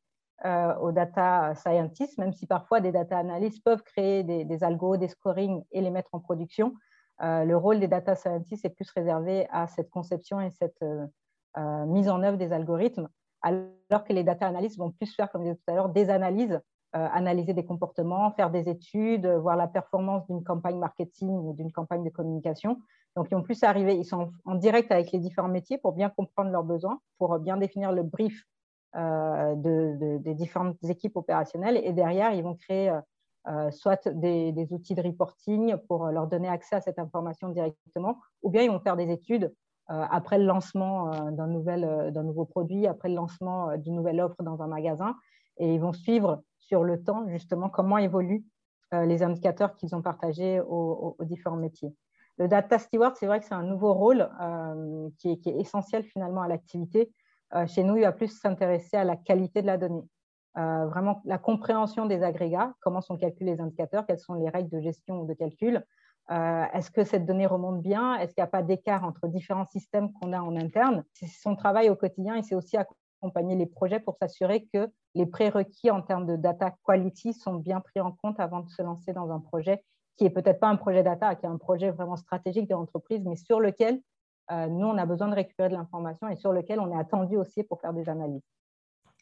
aux 0.82 0.92
data 0.92 1.56
scientists, 1.56 2.18
même 2.18 2.34
si 2.34 2.48
parfois 2.48 2.82
des 2.82 2.92
data 2.92 3.18
analysts 3.18 3.64
peuvent 3.64 3.84
créer 3.84 4.24
des, 4.24 4.44
des 4.44 4.64
algos, 4.64 4.98
des 4.98 5.08
scoring 5.08 5.64
et 5.72 5.80
les 5.80 5.90
mettre 5.90 6.10
en 6.12 6.20
production. 6.20 6.74
le 7.22 7.54
rôle 7.54 7.80
des 7.80 7.88
data 7.88 8.16
scientists 8.16 8.66
est 8.66 8.70
plus 8.70 8.90
réservé 8.92 9.48
à 9.52 9.68
cette 9.68 9.90
conception 9.90 10.42
et 10.42 10.50
cette 10.50 10.82
euh, 10.82 11.06
mise 11.58 12.10
en 12.10 12.24
œuvre 12.24 12.38
des 12.38 12.52
algorithmes, 12.52 13.08
alors 13.44 14.04
que 14.04 14.14
les 14.14 14.24
data 14.24 14.48
analysts 14.48 14.78
vont 14.78 14.92
plus 14.92 15.14
faire, 15.14 15.30
comme 15.32 15.42
je 15.44 15.50
disais 15.50 15.56
tout 15.58 15.72
à 15.72 15.76
l'heure, 15.76 15.90
des 15.90 16.10
analyses, 16.10 16.60
euh, 16.96 17.08
analyser 17.12 17.54
des 17.54 17.66
comportements, 17.66 18.32
faire 18.32 18.50
des 18.50 18.70
études, 18.70 19.28
voir 19.28 19.56
la 19.56 19.68
performance 19.68 20.26
d'une 20.28 20.44
campagne 20.44 20.78
marketing 20.78 21.30
ou 21.30 21.54
d'une 21.54 21.72
campagne 21.72 22.04
de 22.04 22.10
communication. 22.10 22.80
Donc, 23.16 23.28
ils 23.30 23.36
vont 23.36 23.44
plus 23.44 23.64
arriver, 23.64 23.96
ils 23.96 24.06
sont 24.06 24.32
en 24.46 24.56
direct 24.56 24.92
avec 24.92 25.12
les 25.12 25.20
différents 25.20 25.50
métiers 25.50 25.78
pour 25.78 25.92
bien 25.92 26.10
comprendre 26.10 26.52
leurs 26.52 26.64
besoins, 26.64 27.00
pour 27.18 27.38
bien 27.40 27.58
définir 27.58 27.92
le 27.92 28.04
brief 28.04 28.44
euh, 28.96 29.56
des 29.56 30.34
différentes 30.34 30.78
équipes 30.84 31.18
opérationnelles. 31.18 31.78
Et 31.84 31.94
derrière, 31.94 32.34
ils 32.34 32.44
vont 32.44 32.56
créer 32.56 32.98
soit 33.72 34.08
des, 34.08 34.68
outils 34.72 34.96
de 34.96 35.02
reporting 35.02 35.76
pour 35.88 36.06
leur 36.08 36.28
donner 36.28 36.48
accès 36.48 36.78
à 36.78 36.82
cette 36.82 36.98
information 36.98 37.50
directement, 37.50 38.18
ou 38.42 38.50
bien 38.50 38.62
ils 38.62 38.72
vont 38.72 38.80
faire 38.80 38.96
des 38.96 39.12
études 39.12 39.46
euh, 39.46 39.63
après 39.88 40.38
le 40.38 40.46
lancement 40.46 41.14
euh, 41.14 41.32
euh, 41.32 42.12
d'un 42.12 42.24
nouveau 42.24 42.46
produit, 42.46 42.88
après 42.88 43.10
le 43.10 43.16
lancement 43.16 43.78
d'une 43.78 43.96
nouvelle 43.96 44.22
offre 44.22 44.42
dans 44.44 44.62
un 44.62 44.68
magasin. 44.68 45.16
Et 45.58 45.74
ils 45.74 45.80
vont 45.80 45.94
suivre 45.94 46.44
sur 46.60 46.84
le 46.84 47.04
temps 47.04 47.28
justement 47.28 47.70
comment 47.70 47.98
évoluent 47.98 48.46
les 48.92 49.24
indicateurs 49.24 49.76
qu'ils 49.76 49.96
ont 49.96 50.04
partagés 50.04 50.62
aux, 50.62 51.18
différents 51.22 51.58
métiers. 51.58 51.96
Le 52.38 52.48
data 52.48 52.78
steward, 52.78 53.16
c'est 53.16 53.26
vrai 53.26 53.40
que 53.40 53.46
c'est 53.46 53.56
un 53.56 53.64
nouveau 53.64 53.92
rôle 53.92 54.30
qui, 55.18 55.32
est, 55.32 55.48
essentiel 55.48 56.04
finalement 56.04 56.44
à 56.44 56.48
l'activité. 56.48 57.12
chez 57.66 57.84
nous, 57.84 57.98
il 57.98 58.04
va 58.04 58.12
plus 58.12 58.28
s'intéresser 58.28 58.96
à 58.96 59.04
la 59.04 59.16
qualité 59.16 59.64
de 59.64 59.68
la 59.68 59.78
donnée. 59.78 60.04
vraiment 60.56 61.22
la 61.26 61.40
compréhension 61.40 62.06
des 62.06 62.22
agrégats, 62.22 62.76
comment 62.82 63.02
sont 63.02 63.18
calculés 63.18 63.54
les 63.54 63.62
indicateurs, 63.62 64.06
quelles 64.06 64.20
sont 64.20 64.36
les 64.36 64.50
règles 64.50 64.70
de 64.70 64.80
gestion 64.80 65.22
ou 65.22 65.26
de 65.26 65.34
calcul, 65.34 65.84
euh, 66.32 66.66
est-ce 66.74 66.90
que 66.90 67.04
cette 67.04 67.26
donnée 67.26 67.46
remonte 67.46 67.82
bien? 67.82 68.16
Est-ce 68.16 68.34
qu'il 68.34 68.42
n'y 68.42 68.48
a 68.48 68.52
pas 68.52 68.64
d'écart 68.64 69.04
entre 69.04 69.28
différents 69.28 69.66
systèmes 69.66 70.12
qu'on 70.14 70.34
a 70.34 70.40
en 70.40 70.56
interne? 70.56 71.04
C'est 71.14 71.28
son 71.28 71.56
travail 71.56 71.90
au 71.90 71.96
quotidien 71.96 72.36
et 72.36 72.44
c'est 72.44 72.56
aussi 72.56 72.78
accompagner 72.78 73.56
les 73.56 73.66
projets 73.66 74.00
pour 74.00 74.16
s'assurer 74.18 74.66
que 74.74 74.90
les 75.16 75.26
prérequis 75.26 75.92
en 75.92 76.02
termes 76.02 76.26
de 76.26 76.36
data 76.36 76.74
quality 76.86 77.34
sont 77.34 77.56
bien 77.56 77.82
pris 77.82 78.00
en 78.00 78.12
compte 78.12 78.40
avant 78.40 78.62
de 78.62 78.70
se 78.70 78.82
lancer 78.82 79.14
dans 79.14 79.32
un 79.32 79.40
projet 79.40 79.84
qui 80.18 80.26
est 80.26 80.30
peut-être 80.30 80.60
pas 80.60 80.70
un 80.70 80.76
projet 80.76 81.04
data, 81.04 81.36
qui 81.36 81.46
est 81.46 81.50
un 81.50 81.58
projet 81.58 81.92
vraiment 81.92 82.16
stratégique 82.16 82.70
de 82.70 82.74
l'entreprise, 82.74 83.24
mais 83.26 83.36
sur 83.36 83.60
lequel 83.60 84.00
euh, 84.52 84.68
nous, 84.68 84.88
on 84.88 84.98
a 84.98 85.06
besoin 85.06 85.28
de 85.28 85.36
récupérer 85.36 85.70
de 85.70 85.74
l'information 85.74 86.28
et 86.28 86.36
sur 86.36 86.52
lequel 86.54 86.80
on 86.80 86.92
est 86.92 87.00
attendu 87.00 87.38
aussi 87.38 87.64
pour 87.64 87.82
faire 87.82 87.94
des 87.94 88.10
analyses. 88.10 88.44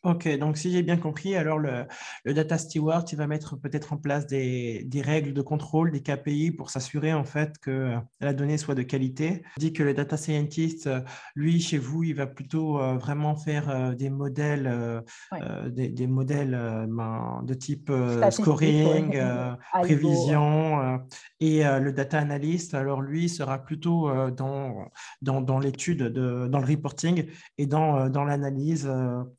Ok, 0.03 0.27
donc 0.39 0.57
si 0.57 0.71
j'ai 0.71 0.81
bien 0.81 0.97
compris, 0.97 1.35
alors 1.35 1.59
le, 1.59 1.85
data 2.25 2.57
steward, 2.57 3.07
il 3.11 3.17
va 3.17 3.27
mettre 3.27 3.55
peut-être 3.55 3.93
en 3.93 3.97
place 3.97 4.25
des, 4.25 4.89
règles 4.95 5.31
de 5.31 5.43
contrôle, 5.43 5.91
des 5.91 6.01
KPI 6.01 6.49
pour 6.49 6.71
s'assurer 6.71 7.13
en 7.13 7.23
fait 7.23 7.59
que 7.59 7.95
la 8.19 8.33
donnée 8.33 8.57
soit 8.57 8.73
de 8.73 8.81
qualité. 8.81 9.43
On 9.57 9.59
dit 9.59 9.73
que 9.73 9.83
le 9.83 9.93
data 9.93 10.17
scientist, 10.17 10.89
lui, 11.35 11.61
chez 11.61 11.77
vous, 11.77 12.03
il 12.03 12.15
va 12.15 12.25
plutôt 12.25 12.79
euh, 12.79 12.97
vraiment 12.97 13.35
faire 13.35 13.69
euh, 13.69 13.93
des 13.93 14.09
modèles, 14.09 14.65
euh, 14.65 15.69
des, 15.69 16.07
modèles 16.07 16.87
ben, 16.89 17.43
de 17.43 17.53
type 17.53 17.91
scoring, 18.31 19.21
prévision, 19.83 20.99
et 21.39 21.63
le 21.63 21.91
data 21.91 22.17
analyst, 22.17 22.73
alors 22.73 23.01
lui, 23.01 23.29
sera 23.29 23.59
plutôt 23.59 24.09
dans, 24.31 24.87
dans, 25.21 25.59
l'étude, 25.59 26.07
dans 26.07 26.59
le 26.59 26.65
reporting 26.65 27.27
et 27.59 27.67
dans, 27.67 28.09
dans 28.09 28.23
l'analyse 28.23 28.91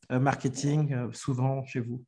marketing 0.09 0.52
euh, 0.93 1.13
souvent 1.13 1.65
chez 1.65 1.81
vous 1.81 2.05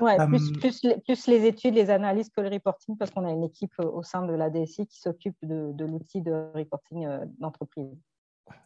Oui, 0.00 0.12
plus, 0.28 0.52
plus, 0.52 0.86
plus, 1.04 1.26
les 1.26 1.46
études, 1.46 1.74
les 1.74 1.90
analyses 1.90 2.30
que 2.30 2.40
le 2.40 2.48
reporting, 2.48 2.96
parce 2.96 3.10
qu'on 3.10 3.26
a 3.26 3.30
une 3.30 3.44
équipe 3.44 3.74
euh, 3.80 3.88
au 3.88 4.02
sein 4.02 4.22
de 4.26 4.32
la 4.32 4.50
DSI 4.50 4.86
qui 4.86 5.00
s'occupe 5.00 5.36
de, 5.42 5.72
de 5.72 5.84
l'outil 5.84 6.20
de 6.22 6.50
reporting 6.54 7.08
d'entreprise. 7.38 7.96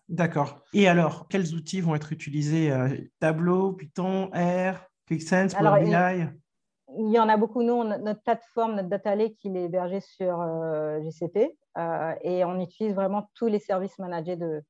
D'accord. 0.09 0.63
Et 0.73 0.89
alors, 0.89 1.27
quels 1.29 1.55
outils 1.55 1.81
vont 1.81 1.95
être 1.95 2.13
utilisés 2.13 2.71
Tableau, 3.19 3.73
Python, 3.73 4.31
R, 4.35 4.77
QuickSense, 5.07 5.55
Power 5.55 5.85
BI 5.85 6.27
il 6.99 7.13
y 7.13 7.21
en 7.21 7.29
a 7.29 7.37
beaucoup. 7.37 7.63
Nous, 7.63 7.85
notre 7.85 8.21
plateforme, 8.23 8.75
notre 8.75 8.89
data 8.89 9.15
lake, 9.15 9.37
il 9.45 9.57
est 9.57 9.67
hébergé 9.67 10.01
sur 10.01 10.45
GCP 11.01 11.57
et 12.23 12.45
on 12.45 12.61
utilise 12.61 12.95
vraiment 12.95 13.31
tous 13.35 13.47
les 13.47 13.61
services 13.61 13.97
managés 14.01 14.35
de, 14.35 14.61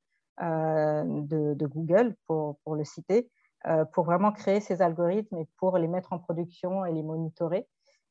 de, 0.41 1.55
de 1.55 1.67
Google 1.67 2.15
pour, 2.27 2.59
pour, 2.65 2.77
le 2.77 2.85
citer. 2.85 3.31
Euh, 3.67 3.85
pour 3.85 4.07
vraiment 4.07 4.33
créer 4.33 4.61
ces 4.61 4.81
algorithmes 4.81 5.37
et 5.37 5.47
pour 5.59 5.77
les 5.77 5.87
mettre 5.87 6.15
en 6.15 6.19
production 6.19 6.87
et 6.87 6.93
les 6.93 7.03
monitorer. 7.03 7.69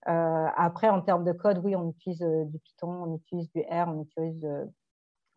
Euh, 0.08 0.48
après, 0.56 0.90
en 0.90 1.02
termes 1.02 1.24
de 1.24 1.32
code, 1.32 1.60
oui, 1.64 1.76
on 1.76 1.90
utilise 1.90 2.22
euh, 2.22 2.46
du 2.46 2.60
Python, 2.60 2.92
on 3.04 3.16
utilise 3.16 3.50
du 3.50 3.62
R, 3.62 3.88
on 3.88 4.04
utilise, 4.04 4.48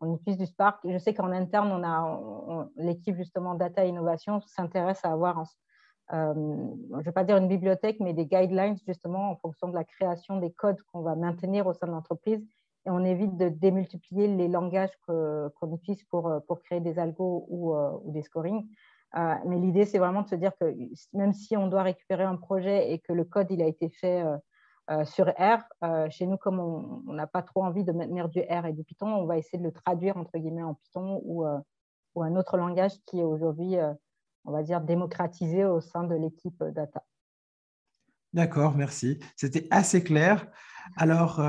on 0.00 0.14
utilise 0.14 0.36
du 0.36 0.44
Spark. 0.44 0.80
Je 0.84 0.98
sais 0.98 1.14
qu'en 1.14 1.32
interne, 1.32 1.72
on 1.72 1.82
a 1.82 2.68
l'équipe 2.76 3.16
justement 3.16 3.54
data 3.54 3.86
innovation 3.86 4.42
s'intéresse 4.42 5.02
à 5.02 5.12
avoir, 5.12 5.44
je 6.10 6.16
ne 6.16 7.02
vais 7.02 7.12
pas 7.12 7.24
dire 7.24 7.38
une 7.38 7.48
bibliothèque, 7.48 7.98
mais 8.00 8.12
des 8.12 8.26
guidelines 8.26 8.76
justement 8.86 9.30
en 9.30 9.36
fonction 9.36 9.68
de 9.68 9.74
la 9.74 9.84
création 9.84 10.36
des 10.36 10.52
codes 10.52 10.82
qu'on 10.92 11.00
va 11.00 11.14
maintenir 11.16 11.66
au 11.66 11.72
sein 11.72 11.86
de 11.86 11.92
l'entreprise 11.92 12.46
et 12.84 12.90
on 12.90 13.02
évite 13.02 13.38
de 13.38 13.48
démultiplier 13.48 14.26
les 14.26 14.48
langages 14.48 14.92
qu'on 15.06 15.74
utilise 15.74 16.02
pour, 16.04 16.30
pour 16.46 16.60
créer 16.62 16.80
des 16.80 16.98
algos 16.98 17.46
ou, 17.48 17.74
ou 17.74 18.12
des 18.12 18.22
scorings. 18.22 18.68
Euh, 19.16 19.34
mais 19.46 19.58
l'idée, 19.58 19.84
c'est 19.84 19.98
vraiment 19.98 20.22
de 20.22 20.28
se 20.28 20.34
dire 20.34 20.52
que 20.58 20.74
même 21.12 21.32
si 21.32 21.56
on 21.56 21.68
doit 21.68 21.82
récupérer 21.82 22.24
un 22.24 22.36
projet 22.36 22.92
et 22.92 22.98
que 22.98 23.12
le 23.12 23.24
code 23.24 23.48
il 23.50 23.62
a 23.62 23.66
été 23.66 23.90
fait 23.90 24.22
euh, 24.22 24.36
euh, 24.90 25.04
sur 25.04 25.26
R, 25.26 25.62
chez 26.10 26.26
nous, 26.26 26.36
comme 26.36 26.58
on 26.58 27.12
n'a 27.12 27.26
pas 27.26 27.42
trop 27.42 27.62
envie 27.62 27.84
de 27.84 27.92
maintenir 27.92 28.28
du 28.28 28.40
R 28.40 28.66
et 28.66 28.72
du 28.72 28.84
Python, 28.84 29.08
on 29.08 29.26
va 29.26 29.38
essayer 29.38 29.58
de 29.58 29.64
le 29.64 29.72
traduire 29.72 30.16
entre 30.16 30.38
guillemets 30.38 30.62
en 30.62 30.74
Python 30.74 31.20
ou, 31.24 31.44
un 31.44 32.36
autre 32.36 32.58
langage 32.58 32.92
qui 33.06 33.20
est 33.20 33.24
aujourd'hui, 33.24 33.76
on 34.44 34.52
va 34.52 34.62
dire, 34.62 34.82
démocratisé 34.82 35.64
au 35.64 35.80
sein 35.80 36.04
de 36.04 36.14
l'équipe 36.14 36.62
data. 36.62 37.02
D'accord, 38.34 38.76
merci. 38.76 39.18
C'était 39.34 39.66
assez 39.70 40.04
clair. 40.04 40.46
Alors, 40.96 41.40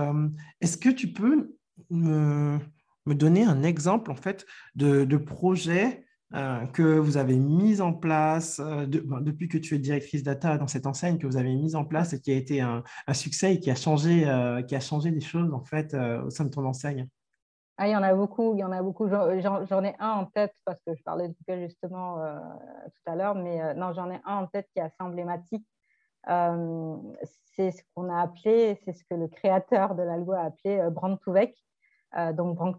est-ce 0.62 0.78
que 0.78 0.90
tu 0.90 1.12
peux 1.12 1.58
me, 1.90 2.60
donner 3.08 3.44
un 3.44 3.64
exemple 3.64 4.10
en 4.10 4.16
fait 4.16 4.46
de 4.76 5.18
projet 5.18 6.06
euh, 6.36 6.66
que 6.68 6.82
vous 6.82 7.18
avez 7.18 7.38
mis 7.38 7.80
en 7.80 7.94
place 7.94 8.60
euh, 8.60 8.88
depuis 8.88 9.48
que 9.48 9.60
tu 9.60 9.76
es 9.76 9.78
directrice 9.78 10.24
data 10.24 10.58
dans 10.58 10.68
cette 10.68 10.88
enseigne, 10.88 11.20
que 11.20 11.28
vous 11.28 11.38
avez 11.38 11.54
mis 11.54 11.76
en 11.76 11.86
place 11.86 12.14
et 12.14 12.20
qui 12.20 12.32
a 12.32 12.36
été 12.36 12.60
un, 12.60 12.84
succès 13.14 13.56
et 13.56 13.60
qui 13.60 13.70
a 13.70 13.76
changé, 13.76 14.28
euh, 14.28 14.64
qui 14.64 14.76
a 14.76 14.80
changé 14.80 15.12
des 15.12 15.22
choses 15.22 15.54
en 15.54 15.64
fait 15.64 15.94
au 15.94 16.32
sein 16.32 16.46
de 16.46 16.50
ton 16.50 16.66
enseigne? 16.66 17.08
Ah, 17.78 17.88
il 17.88 17.92
y 17.92 17.96
en 17.96 18.02
a 18.02 18.14
beaucoup, 18.16 18.56
il 18.56 18.60
y 18.60 18.64
en 18.64 18.72
a 18.72 18.82
beaucoup. 18.82 19.08
J'en 19.08 19.84
ai 19.84 19.96
un 20.00 20.10
en 20.10 20.26
tête 20.26 20.54
parce 20.66 20.80
que 20.86 20.96
je 20.96 21.04
parlais 21.04 21.28
de 21.28 21.36
Google 21.46 21.68
justement 21.68 22.18
tout 22.86 23.12
à 23.12 23.16
l'heure, 23.16 23.36
mais 23.36 23.74
non, 23.76 23.94
j'en 23.94 24.10
ai 24.10 24.20
un 24.26 24.38
en 24.38 24.48
tête 24.48 24.68
qui 24.74 24.80
est 24.80 24.84
assez 24.84 25.02
emblématique. 25.02 25.66
c'est 26.26 27.72
ce 27.72 27.82
qu'on 27.94 28.10
a 28.10 28.22
appelé, 28.22 28.80
c'est 28.86 28.94
ce 28.94 29.04
que 29.10 29.16
le 29.16 29.28
créateur 29.28 29.96
de 29.96 30.04
l'algo 30.04 30.34
a 30.34 30.46
appelé 30.46 30.88
brand 30.92 31.20
to. 31.20 31.34
Euh, 32.18 32.34
donc, 32.34 32.56
Brand 32.56 32.76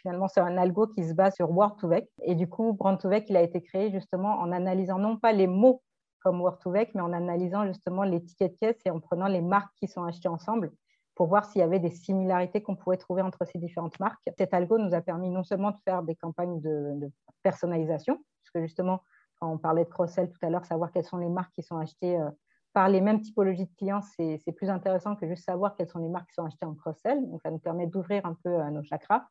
finalement, 0.00 0.28
c'est 0.28 0.40
un 0.40 0.56
algo 0.56 0.86
qui 0.86 1.04
se 1.04 1.14
base 1.14 1.34
sur 1.34 1.50
Word 1.50 1.76
to 1.76 1.88
Vec. 1.88 2.08
Et 2.22 2.34
du 2.34 2.48
coup, 2.48 2.72
Brand 2.72 2.98
to 2.98 3.10
il 3.10 3.36
a 3.36 3.42
été 3.42 3.60
créé 3.60 3.90
justement 3.90 4.38
en 4.40 4.52
analysant 4.52 4.98
non 4.98 5.16
pas 5.16 5.32
les 5.32 5.46
mots 5.46 5.82
comme 6.20 6.40
Word 6.40 6.58
to 6.58 6.70
Vec, 6.70 6.90
mais 6.94 7.00
en 7.00 7.12
analysant 7.12 7.66
justement 7.66 8.02
les 8.02 8.22
tickets 8.22 8.52
de 8.52 8.56
caisse 8.58 8.80
et 8.84 8.90
en 8.90 9.00
prenant 9.00 9.26
les 9.26 9.42
marques 9.42 9.72
qui 9.78 9.86
sont 9.86 10.04
achetées 10.04 10.28
ensemble 10.28 10.72
pour 11.14 11.26
voir 11.26 11.44
s'il 11.44 11.60
y 11.60 11.64
avait 11.64 11.80
des 11.80 11.90
similarités 11.90 12.62
qu'on 12.62 12.76
pouvait 12.76 12.96
trouver 12.96 13.22
entre 13.22 13.44
ces 13.44 13.58
différentes 13.58 13.98
marques. 13.98 14.20
Cet 14.36 14.54
algo 14.54 14.78
nous 14.78 14.94
a 14.94 15.00
permis 15.00 15.30
non 15.30 15.42
seulement 15.42 15.72
de 15.72 15.78
faire 15.84 16.02
des 16.02 16.14
campagnes 16.14 16.60
de, 16.60 16.92
de 16.94 17.10
personnalisation, 17.42 18.14
parce 18.14 18.50
que 18.54 18.60
justement, 18.62 19.02
quand 19.40 19.50
on 19.50 19.58
parlait 19.58 19.84
de 19.84 19.90
cross-sell 19.90 20.30
tout 20.30 20.38
à 20.46 20.50
l'heure, 20.50 20.64
savoir 20.64 20.92
quelles 20.92 21.04
sont 21.04 21.16
les 21.16 21.28
marques 21.28 21.52
qui 21.54 21.62
sont 21.62 21.76
achetées 21.76 22.18
euh, 22.18 22.30
par 22.72 22.88
les 22.88 23.00
mêmes 23.00 23.20
typologies 23.20 23.66
de 23.66 23.74
clients, 23.76 24.02
c'est 24.02 24.52
plus 24.52 24.68
intéressant 24.68 25.16
que 25.16 25.26
juste 25.26 25.44
savoir 25.44 25.74
quelles 25.74 25.88
sont 25.88 25.98
les 25.98 26.08
marques 26.08 26.28
qui 26.28 26.34
sont 26.34 26.44
achetées 26.44 26.66
en 26.66 26.74
cross-sell. 26.74 27.28
Donc, 27.28 27.40
ça 27.42 27.50
nous 27.50 27.58
permet 27.58 27.86
d'ouvrir 27.86 28.24
un 28.26 28.36
peu 28.42 28.50
euh, 28.50 28.70
nos 28.70 28.82
chakras. 28.82 29.24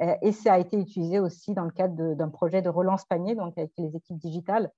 Euh, 0.00 0.14
et 0.22 0.32
ça 0.32 0.54
a 0.54 0.58
été 0.58 0.78
utilisé 0.78 1.18
aussi 1.18 1.54
dans 1.54 1.64
le 1.64 1.70
cadre 1.70 2.14
d'un 2.14 2.28
projet 2.28 2.62
de 2.62 2.68
relance 2.68 3.04
panier, 3.04 3.34
donc 3.34 3.56
avec 3.58 3.72
les 3.78 3.96
équipes 3.96 4.18
digitales, 4.18 4.70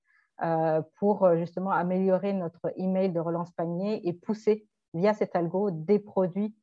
euh, 0.43 0.83
pour 0.99 1.37
justement 1.37 1.71
améliorer 1.71 2.33
notre 2.33 2.73
email 2.77 3.11
de 3.11 3.21
relance 3.21 3.51
panier 3.53 4.07
et 4.07 4.13
pousser 4.13 4.67
via 4.95 5.15
cet 5.15 5.37
algo 5.37 5.71
des 5.71 5.99
produits 5.99 6.55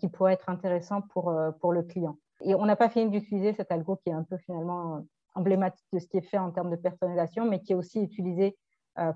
qui 0.00 0.08
pourraient 0.08 0.34
être 0.34 0.50
intéressants 0.50 1.00
pour, 1.00 1.32
pour 1.60 1.72
le 1.72 1.82
client. 1.82 2.18
Et 2.42 2.54
on 2.54 2.66
n'a 2.66 2.76
pas 2.76 2.90
fini 2.90 3.08
d'utiliser 3.08 3.54
cet 3.54 3.70
algo 3.70 3.96
qui 3.96 4.10
est 4.10 4.12
un 4.12 4.24
peu 4.24 4.36
finalement 4.36 5.06
emblématique 5.34 5.86
de 5.92 5.98
ce 5.98 6.06
qui 6.08 6.18
est 6.18 6.28
fait 6.28 6.36
en 6.36 6.50
termes 6.50 6.70
de 6.70 6.76
personnalisation, 6.76 7.48
mais 7.48 7.60
qui 7.60 7.72
est 7.72 7.76
aussi 7.76 8.02
utilisé 8.02 8.58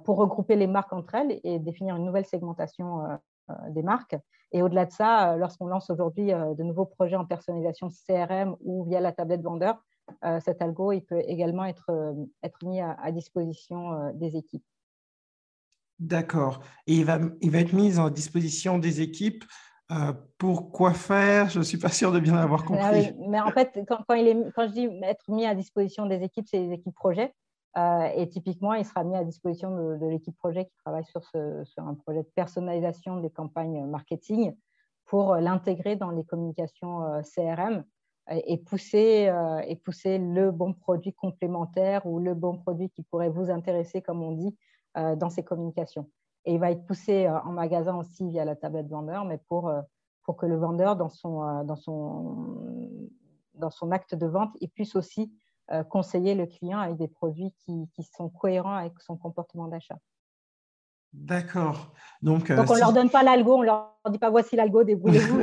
pour 0.04 0.16
regrouper 0.16 0.56
les 0.56 0.66
marques 0.66 0.92
entre 0.92 1.14
elles 1.14 1.40
et 1.44 1.58
définir 1.58 1.96
une 1.96 2.04
nouvelle 2.04 2.24
segmentation 2.24 3.04
euh, 3.04 3.16
euh, 3.50 3.54
des 3.70 3.82
marques. 3.82 4.16
Et 4.52 4.62
au-delà 4.62 4.86
de 4.86 4.92
ça, 4.92 5.36
lorsqu'on 5.36 5.66
lance 5.66 5.90
aujourd'hui 5.90 6.28
de 6.28 6.62
nouveaux 6.62 6.86
projets 6.86 7.16
en 7.16 7.26
personnalisation 7.26 7.88
CRM 8.06 8.56
ou 8.60 8.84
via 8.84 9.00
la 9.00 9.12
tablette 9.12 9.42
vendeur, 9.42 9.84
cet 10.40 10.62
algo 10.62 10.92
il 10.92 11.02
peut 11.02 11.20
également 11.26 11.64
être, 11.64 11.90
être 12.44 12.64
mis 12.64 12.80
à, 12.80 13.10
disposition 13.10 14.12
des 14.14 14.36
équipes. 14.36 14.64
D'accord. 15.98 16.60
Et 16.86 16.94
il 16.94 17.04
va, 17.04 17.18
il 17.40 17.50
va 17.50 17.58
être 17.58 17.72
mis 17.72 17.98
à 17.98 18.08
disposition 18.08 18.78
des 18.78 19.00
équipes 19.00 19.44
pour 20.38 20.70
quoi 20.70 20.94
faire? 20.94 21.50
Je 21.50 21.58
ne 21.58 21.64
suis 21.64 21.78
pas 21.78 21.88
sûr 21.88 22.12
de 22.12 22.20
bien 22.20 22.36
avoir 22.36 22.62
ah 22.62 22.68
compris. 22.68 23.14
mais 23.28 23.40
en 23.40 23.50
fait, 23.50 23.76
quand, 23.88 23.98
quand, 24.08 24.14
il 24.14 24.28
est, 24.28 24.52
quand 24.54 24.68
je 24.68 24.72
dis 24.72 24.88
être 25.02 25.28
mis 25.28 25.44
à 25.44 25.56
disposition 25.56 26.06
des 26.06 26.22
équipes, 26.22 26.46
c'est 26.48 26.60
les 26.60 26.72
équipes 26.72 26.94
projets. 26.94 27.34
Euh, 27.76 28.08
et 28.14 28.28
typiquement, 28.28 28.74
il 28.74 28.84
sera 28.84 29.04
mis 29.04 29.16
à 29.16 29.24
disposition 29.24 29.96
de, 29.96 30.06
l'équipe 30.06 30.36
projet 30.36 30.64
qui 30.64 30.74
travaille 30.84 31.04
sur, 31.04 31.20
un 31.34 31.94
projet 31.94 32.22
de 32.22 32.28
personnalisation 32.34 33.20
des 33.20 33.30
campagnes 33.30 33.84
marketing 33.86 34.54
pour 35.04 35.36
l'intégrer 35.36 35.96
dans 35.96 36.10
les 36.10 36.24
communications 36.24 37.04
euh, 37.04 37.20
CRM 37.22 37.84
et 38.28 38.56
pousser, 38.56 39.28
euh, 39.28 39.58
et 39.68 39.76
pousser 39.76 40.18
le 40.18 40.50
bon 40.50 40.72
produit 40.72 41.12
complémentaire 41.12 42.04
ou 42.06 42.18
le 42.18 42.34
bon 42.34 42.56
produit 42.56 42.90
qui 42.90 43.04
pourrait 43.04 43.28
vous 43.28 43.50
intéresser, 43.50 44.02
comme 44.02 44.22
on 44.22 44.32
dit, 44.32 44.56
dans 45.16 45.28
ces 45.28 45.44
communications. 45.44 46.08
Et 46.46 46.54
il 46.54 46.58
va 46.58 46.70
être 46.70 46.86
poussé 46.86 47.28
en 47.28 47.52
magasin 47.52 47.98
aussi 47.98 48.26
via 48.26 48.46
la 48.46 48.56
tablette 48.56 48.88
vendeur, 48.88 49.26
mais 49.26 49.38
pour, 49.46 49.70
que 50.38 50.46
le 50.46 50.56
vendeur, 50.56 50.96
dans 50.96 51.10
son, 51.10 51.64
dans, 51.64 51.76
son, 51.76 53.10
acte 53.90 54.14
de 54.14 54.24
vente, 54.24 54.56
il 54.62 54.70
puisse 54.70 54.96
aussi 54.96 55.30
conseiller 55.88 56.34
le 56.34 56.46
client 56.46 56.78
avec 56.78 56.96
des 56.96 57.08
produits 57.08 57.52
qui, 57.58 57.88
qui 57.94 58.04
sont 58.04 58.28
cohérents 58.28 58.76
avec 58.76 58.92
son 59.00 59.16
comportement 59.16 59.68
d'achat. 59.68 59.98
D'accord. 61.16 61.92
Donc, 62.20 62.50
euh, 62.50 62.56
Donc 62.56 62.70
on 62.70 62.74
ne 62.74 62.80
leur 62.80 62.92
donne 62.92 63.10
pas 63.10 63.22
l'algo, 63.22 63.54
on 63.54 63.60
ne 63.60 63.66
leur 63.66 63.96
dit 64.10 64.18
pas 64.18 64.30
voici 64.30 64.54
l'algo, 64.54 64.84
débrouillez-vous. 64.84 65.40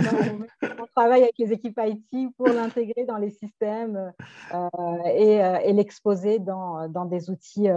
on, 0.61 0.85
travaille 0.95 1.23
avec 1.23 1.37
les 1.39 1.51
équipes 1.51 1.79
IT 1.83 2.35
pour 2.37 2.47
l'intégrer 2.47 3.05
dans 3.05 3.17
les 3.17 3.31
systèmes 3.31 4.13
euh, 4.53 4.69
et, 5.05 5.37
et 5.67 5.73
l'exposer 5.73 6.37
dans, 6.37 6.87
dans, 6.87 7.05
des 7.05 7.31
outils, 7.31 7.67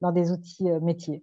dans 0.00 0.12
des 0.12 0.32
outils 0.32 0.70
métiers. 0.80 1.22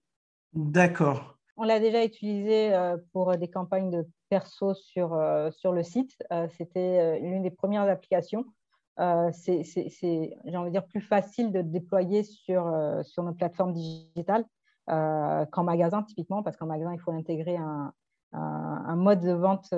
D'accord. 0.54 1.39
On 1.58 1.63
l'a 1.63 1.80
déjà 1.80 2.06
utilisé 2.06 2.71
pour 3.12 3.36
des 3.38 3.47
campagnes 3.47 3.89
de 3.89 4.08
perso 4.30 4.76
sur, 4.76 5.19
sur 5.52 5.71
le 5.71 5.82
site. 5.82 6.15
C'était 6.58 7.19
l'une 7.19 7.41
des 7.41 7.52
premières 7.52 7.89
applications 7.89 8.45
euh, 8.99 9.32
c'est, 9.34 9.63
j'ai 9.63 10.58
envie 10.58 10.69
de 10.69 10.73
dire, 10.73 10.86
plus 10.86 11.01
facile 11.01 11.51
de 11.51 11.62
déployer 11.62 12.23
sur, 12.23 12.67
euh, 12.67 13.01
sur 13.03 13.23
nos 13.23 13.34
plateformes 13.34 13.73
digitales 13.73 14.45
euh, 14.89 15.45
qu'en 15.45 15.63
magasin, 15.63 16.03
typiquement, 16.03 16.43
parce 16.43 16.58
qu'en 16.58 16.67
magasin, 16.67 16.93
il 16.93 16.99
faut 16.99 17.12
intégrer 17.12 17.58
un, 17.58 17.91
un, 18.34 18.95
mode 18.95 19.21
de 19.21 19.32
vente 19.32 19.73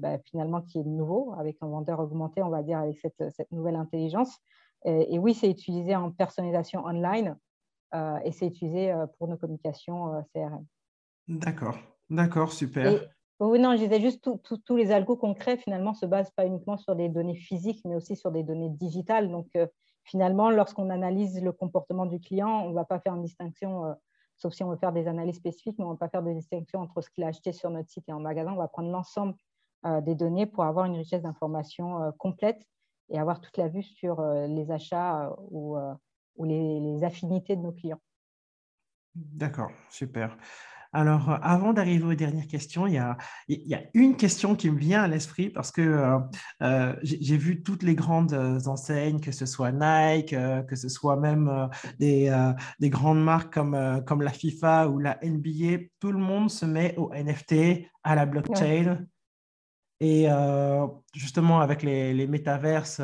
bah, 0.00 0.18
finalement 0.24 0.60
qui 0.62 0.78
est 0.78 0.84
nouveau, 0.84 1.34
avec 1.38 1.56
un 1.60 1.68
vendeur 1.68 2.00
augmenté, 2.00 2.42
on 2.42 2.50
va 2.50 2.62
dire, 2.62 2.78
avec 2.78 2.98
cette, 2.98 3.30
cette 3.30 3.50
nouvelle 3.52 3.76
intelligence. 3.76 4.38
Et, 4.84 5.18
oui, 5.18 5.32
c'est 5.34 5.48
utilisé 5.48 5.94
en 5.94 6.10
personnalisation 6.10 6.84
online. 6.84 7.36
et 8.24 8.32
c'est 8.32 8.46
utilisé 8.46 8.92
pour 9.16 9.28
nos 9.28 9.36
communications 9.36 10.24
CRM. 10.32 10.64
D'accord, 11.28 11.78
d'accord, 12.10 12.52
super. 12.52 13.08
Oui, 13.50 13.58
non, 13.58 13.72
je 13.76 13.82
disais 13.82 14.00
juste 14.00 14.28
tous 14.64 14.76
les 14.76 14.92
algos 14.92 15.16
qu'on 15.16 15.34
crée 15.34 15.56
finalement 15.56 15.94
se 15.94 16.06
basent 16.06 16.30
pas 16.30 16.46
uniquement 16.46 16.76
sur 16.76 16.94
des 16.94 17.08
données 17.08 17.36
physiques, 17.36 17.80
mais 17.84 17.94
aussi 17.94 18.16
sur 18.16 18.30
des 18.30 18.42
données 18.42 18.70
digitales. 18.70 19.30
Donc 19.30 19.48
finalement, 20.04 20.50
lorsqu'on 20.50 20.90
analyse 20.90 21.42
le 21.42 21.52
comportement 21.52 22.06
du 22.06 22.20
client, 22.20 22.64
on 22.64 22.70
ne 22.70 22.74
va 22.74 22.84
pas 22.84 23.00
faire 23.00 23.14
une 23.14 23.22
distinction 23.22 23.94
sauf 24.42 24.54
si 24.54 24.64
on 24.64 24.70
veut 24.70 24.76
faire 24.76 24.92
des 24.92 25.06
analyses 25.06 25.36
spécifiques, 25.36 25.78
mais 25.78 25.84
on 25.84 25.88
ne 25.88 25.94
va 25.94 25.98
pas 25.98 26.08
faire 26.08 26.22
de 26.22 26.32
distinction 26.32 26.80
entre 26.80 27.00
ce 27.00 27.10
qu'il 27.10 27.24
a 27.24 27.28
acheté 27.28 27.52
sur 27.52 27.70
notre 27.70 27.88
site 27.88 28.08
et 28.08 28.12
en 28.12 28.20
magasin. 28.20 28.52
On 28.52 28.56
va 28.56 28.68
prendre 28.68 28.90
l'ensemble 28.90 29.34
euh, 29.86 30.00
des 30.00 30.14
données 30.14 30.46
pour 30.46 30.64
avoir 30.64 30.86
une 30.86 30.96
richesse 30.96 31.22
d'informations 31.22 32.02
euh, 32.02 32.10
complète 32.18 32.62
et 33.08 33.18
avoir 33.18 33.40
toute 33.40 33.56
la 33.56 33.68
vue 33.68 33.82
sur 33.82 34.20
euh, 34.20 34.46
les 34.46 34.70
achats 34.70 35.34
ou, 35.50 35.76
les, 36.44 37.04
affinités 37.04 37.56
de 37.56 37.62
nos 37.62 37.72
clients. 37.72 38.00
D'accord, 39.14 39.70
super. 39.90 40.36
Alors, 40.94 41.30
euh, 41.30 41.36
avant 41.40 41.72
d'arriver 41.72 42.04
aux 42.04 42.14
dernières 42.14 42.46
questions, 42.46 42.86
il 42.86 42.92
y, 42.94 42.98
a, 42.98 43.16
une 43.94 44.16
question 44.16 44.54
qui 44.54 44.70
me 44.70 44.78
vient 44.78 45.02
à 45.02 45.08
l'esprit 45.08 45.48
parce 45.48 45.72
que 45.72 45.80
euh, 45.80 46.18
euh, 46.62 46.94
j'ai 47.02 47.38
vu 47.38 47.62
toutes 47.62 47.82
les 47.82 47.94
grandes 47.94 48.34
enseignes, 48.66 49.20
que 49.20 49.32
ce 49.32 49.46
soit 49.46 49.72
Nike, 49.72 50.34
que 50.68 50.76
ce 50.76 50.88
soit 50.88 51.16
même 51.16 51.70
des, 51.98 52.30
grandes 52.82 53.22
marques 53.22 53.54
comme, 53.54 54.02
comme 54.06 54.22
la 54.22 54.30
FIFA 54.30 54.88
ou 54.88 54.98
la 54.98 55.18
NBA, 55.22 55.84
tout 55.98 56.12
le 56.12 56.18
monde 56.18 56.50
se 56.50 56.66
met 56.66 56.94
au 56.98 57.10
NFT, 57.14 57.86
à 58.04 58.14
la 58.14 58.26
blockchain. 58.26 59.06
Et 60.00 60.26
justement, 61.14 61.60
avec 61.60 61.82
les, 61.82 62.12
les 62.12 62.26
métaverses 62.26 63.00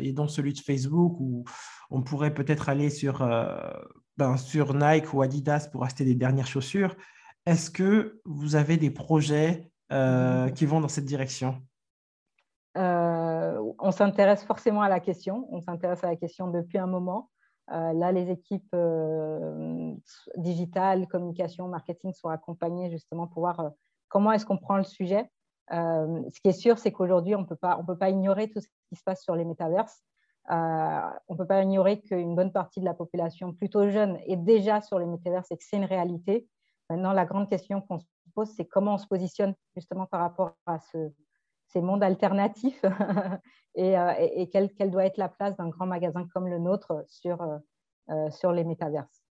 et 0.00 0.12
dont 0.12 0.28
celui 0.28 0.52
de 0.52 0.60
Facebook, 0.60 1.16
où 1.18 1.44
on 1.90 2.02
pourrait 2.02 2.34
peut-être 2.34 2.68
aller 2.68 2.90
sur, 2.90 3.26
ben, 4.16 4.36
sur 4.36 4.74
Nike 4.74 5.12
ou 5.12 5.22
Adidas 5.22 5.68
pour 5.72 5.84
acheter 5.84 6.04
des 6.04 6.14
dernières 6.14 6.46
chaussures, 6.46 6.94
est-ce 7.46 7.70
que 7.70 8.20
vous 8.24 8.54
avez 8.54 8.76
des 8.76 8.90
projets 8.90 9.70
euh, 9.92 10.48
qui 10.50 10.66
vont 10.66 10.80
dans 10.80 10.88
cette 10.88 11.04
direction? 11.04 11.60
Euh, 12.76 13.60
On 13.78 13.90
s'intéresse 13.90 14.44
forcément 14.44 14.82
à 14.82 14.88
la 14.88 15.00
question. 15.00 15.48
On 15.50 15.60
s'intéresse 15.60 16.04
à 16.04 16.08
la 16.08 16.16
question 16.16 16.48
depuis 16.48 16.78
un 16.78 16.86
moment. 16.86 17.30
Euh, 17.70 17.92
là, 17.92 18.12
les 18.12 18.30
équipes 18.30 18.74
digitales, 20.36 21.06
communication, 21.08 21.68
marketing 21.68 22.12
sont 22.12 22.28
accompagnées 22.28 22.90
justement 22.90 23.26
pour 23.26 23.40
voir 23.40 23.72
comment 24.08 24.32
est-ce 24.32 24.46
qu'on 24.46 24.58
prend 24.58 24.76
le 24.76 24.84
sujet. 24.84 25.28
ce 25.70 26.40
qui 26.40 26.48
est 26.48 26.52
sûr, 26.52 26.78
c'est 26.78 26.92
qu'aujourd'hui, 26.92 27.34
on 27.34 27.40
ne 27.42 27.46
peut 27.46 27.56
pas 27.56 28.10
ignorer 28.10 28.50
tout 28.50 28.60
ce 28.60 28.68
qui 28.88 28.96
se 28.96 29.02
passe 29.02 29.22
sur 29.22 29.34
les 29.34 29.44
métaverses. 29.44 30.02
on 30.48 30.54
ne 31.30 31.36
peut 31.36 31.46
pas 31.46 31.62
ignorer 31.62 32.00
qu'une 32.00 32.34
bonne 32.34 32.52
partie 32.52 32.80
de 32.80 32.84
la 32.84 32.94
population 32.94 33.52
plutôt 33.52 33.88
jeune 33.88 34.18
est 34.26 34.36
déjà 34.36 34.80
sur 34.80 34.98
les 34.98 35.06
métaverses 35.06 35.50
et 35.50 35.56
que 35.56 35.64
c'est 35.64 35.76
une 35.76 35.84
réalité. 35.84 36.48
Maintenant, 36.90 37.12
la 37.12 37.24
grande 37.24 37.48
question 37.48 37.80
qu'on 37.80 37.98
se 37.98 38.06
pose, 38.34 38.50
c'est 38.56 38.66
comment 38.66 38.94
on 38.94 38.98
se 38.98 39.06
positionne 39.06 39.54
justement 39.76 40.06
par 40.06 40.20
rapport 40.20 40.56
à 40.66 40.78
ces 40.78 41.80
mondes 41.80 42.02
alternatifs 42.02 42.84
et, 43.74 43.98
euh, 43.98 44.46
quelle, 44.52 44.90
doit 44.90 45.04
être 45.06 45.16
la 45.16 45.28
place 45.28 45.56
d'un 45.56 45.68
grand 45.68 45.86
magasin 45.86 46.26
comme 46.32 46.48
le 46.48 46.58
nôtre 46.58 47.04
sur, 47.08 47.40
euh, 47.42 47.58
euh, 48.10 48.30
sur 48.30 48.52
les 48.52 48.64
métaverses. 48.64 49.22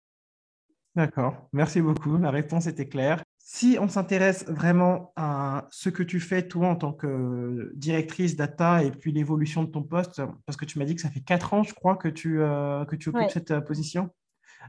D'accord, 0.96 1.48
merci 1.52 1.80
beaucoup. 1.80 2.16
La 2.18 2.30
réponse 2.30 2.66
était 2.66 2.88
claire. 2.88 3.22
Si 3.38 3.78
on 3.80 3.88
s'intéresse 3.88 4.44
vraiment 4.46 5.12
à 5.16 5.66
ce 5.70 5.88
que 5.88 6.02
tu 6.02 6.20
fais, 6.20 6.46
toi, 6.46 6.68
en 6.68 6.76
tant 6.76 6.92
que 6.92 7.72
directrice 7.74 8.36
data 8.36 8.82
et 8.82 8.90
puis 8.90 9.12
l'évolution 9.12 9.62
de 9.62 9.70
ton 9.70 9.82
poste, 9.82 10.22
parce 10.46 10.56
que 10.56 10.64
tu 10.64 10.78
m'as 10.78 10.84
dit 10.84 10.94
que 10.94 11.00
ça 11.00 11.10
fait 11.10 11.20
quatre 11.20 11.54
ans, 11.54 11.62
je 11.62 11.74
crois, 11.74 11.96
que 11.96 12.08
tu, 12.08 12.38
que 12.38 12.96
tu 12.96 13.08
occupes 13.08 13.30
cette 13.30 13.60
position. 13.60 14.10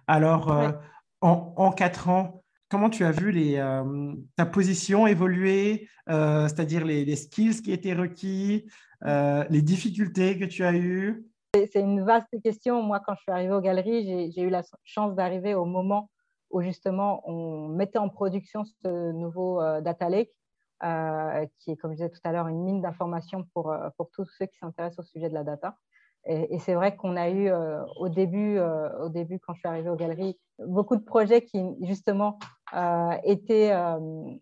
Alors, 0.08 0.52
en, 1.22 1.54
en, 1.58 1.72
quatre 1.72 2.10
ans, 2.10 2.41
comment 2.72 2.90
tu 2.90 3.04
as 3.04 3.12
vu 3.12 3.34
euh, 3.38 4.14
ta 4.38 4.46
position 4.46 5.06
évoluer, 5.06 5.90
euh, 6.10 6.48
c'est-à-dire 6.48 6.86
les, 6.86 7.16
skills 7.18 7.62
qui 7.62 7.74
étaient 7.74 7.94
requis, 7.94 8.66
euh, 9.04 9.44
les 9.50 9.62
difficultés 9.62 10.40
que 10.40 10.46
tu 10.46 10.64
as 10.64 10.74
eues? 10.74 11.28
C'est 11.54 11.82
une 11.82 12.02
vaste 12.02 12.34
question. 12.42 12.82
Moi, 12.82 13.02
quand 13.06 13.14
je 13.16 13.22
suis 13.24 13.32
arrivée 13.32 13.54
aux 13.54 13.62
galeries, 13.62 14.32
j'ai 14.32 14.42
eu 14.42 14.50
la 14.50 14.62
chance 14.86 15.14
d'arriver 15.16 15.54
au 15.54 15.66
moment 15.66 16.10
où 16.50 16.62
justement 16.62 17.22
on 17.30 17.68
mettait 17.68 17.98
en 17.98 18.08
production 18.08 18.64
ce 18.64 19.12
nouveau 19.12 19.62
Data 19.82 20.08
Lake, 20.08 20.32
qui 21.60 21.72
est, 21.72 21.76
comme 21.76 21.92
je 21.92 21.98
disais 21.98 22.10
tout 22.10 22.22
à 22.24 22.32
l'heure, 22.32 22.48
une 22.48 22.64
mine 22.64 22.82
d'informations 22.82 23.46
pour, 23.54 23.76
pour 23.98 24.10
tous 24.12 24.26
ceux 24.38 24.46
qui 24.46 24.58
s'intéressent 24.58 25.00
au 25.00 25.10
sujet 25.10 25.28
de 25.28 25.34
la 25.34 25.44
data. 25.44 25.76
Et, 26.26 26.60
c'est 26.60 26.76
vrai 26.76 26.96
qu'on 26.96 27.18
a 27.18 27.30
eu 27.30 27.52
au, 27.98 28.08
début, 28.08 28.58
au 29.02 29.10
début, 29.10 29.40
quand 29.40 29.54
je 29.54 29.60
suis 29.60 29.68
arrivée 29.68 29.90
aux 29.90 29.96
galeries, 29.98 30.40
beaucoup 30.68 30.96
de 30.96 31.04
projets 31.04 31.42
qui 31.42 31.62
justement 31.82 32.40
euh, 32.74 33.18
étaient, 33.24 33.74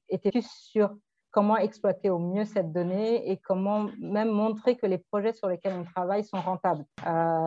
étaient 0.10 0.32
plus 0.32 0.50
sur 0.50 0.96
comment 1.32 1.58
exploiter 1.58 2.10
au 2.10 2.18
mieux 2.18 2.46
cette 2.46 2.72
donnée 2.72 3.30
et 3.30 3.38
comment 3.38 3.88
même 4.00 4.30
montrer 4.30 4.76
que 4.76 4.88
les 4.88 4.98
projets 4.98 5.34
sur 5.34 5.48
lesquels 5.48 5.74
on 5.80 5.84
travaille 5.84 6.24
sont 6.24 6.42
rentables. 6.42 6.86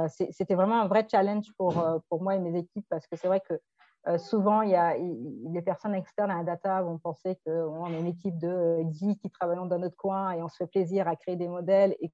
C'était 0.09 0.55
vraiment 0.55 0.81
un 0.81 0.87
vrai 0.87 1.07
challenge 1.11 1.47
pour, 1.57 1.75
pour 2.09 2.23
moi 2.23 2.37
et 2.37 2.38
mes 2.38 2.57
équipes 2.57 2.87
parce 2.88 3.07
que 3.07 3.16
c'est 3.16 3.27
vrai 3.29 3.40
que 3.40 3.55
souvent, 4.18 4.62
il 4.62 4.71
y 4.71 4.77
a, 4.77 4.97
les 4.97 5.62
personnes 5.62 5.95
externes 5.95 6.31
à 6.31 6.38
la 6.38 6.45
data 6.45 6.83
vont 6.83 6.99
penser 6.99 7.38
qu'on 7.45 7.87
est 7.87 7.99
une 7.99 8.07
équipe 8.07 8.38
de 8.38 8.83
10 8.85 9.18
qui 9.18 9.31
travaillent 9.31 9.68
dans 9.68 9.79
notre 9.79 9.97
coin 9.97 10.31
et 10.33 10.42
on 10.42 10.49
se 10.49 10.57
fait 10.59 10.66
plaisir 10.68 11.09
à 11.09 11.16
créer 11.16 11.37
des 11.37 11.49
modèles 11.49 11.97
et 12.01 12.11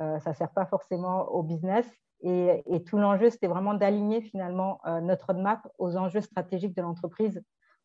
euh, 0.00 0.18
ça 0.20 0.30
ne 0.30 0.34
sert 0.34 0.50
pas 0.50 0.66
forcément 0.66 1.28
au 1.28 1.42
business. 1.42 1.86
Et, 2.22 2.82
tout 2.84 2.98
l'enjeu, 2.98 3.30
c'était 3.30 3.46
vraiment 3.46 3.74
d'aligner 3.74 4.20
finalement 4.20 4.80
euh, 4.86 5.00
notre 5.00 5.26
roadmap 5.26 5.66
aux 5.78 5.96
enjeux 5.96 6.20
stratégiques 6.20 6.76
de 6.76 6.82
l'entreprise 6.82 7.42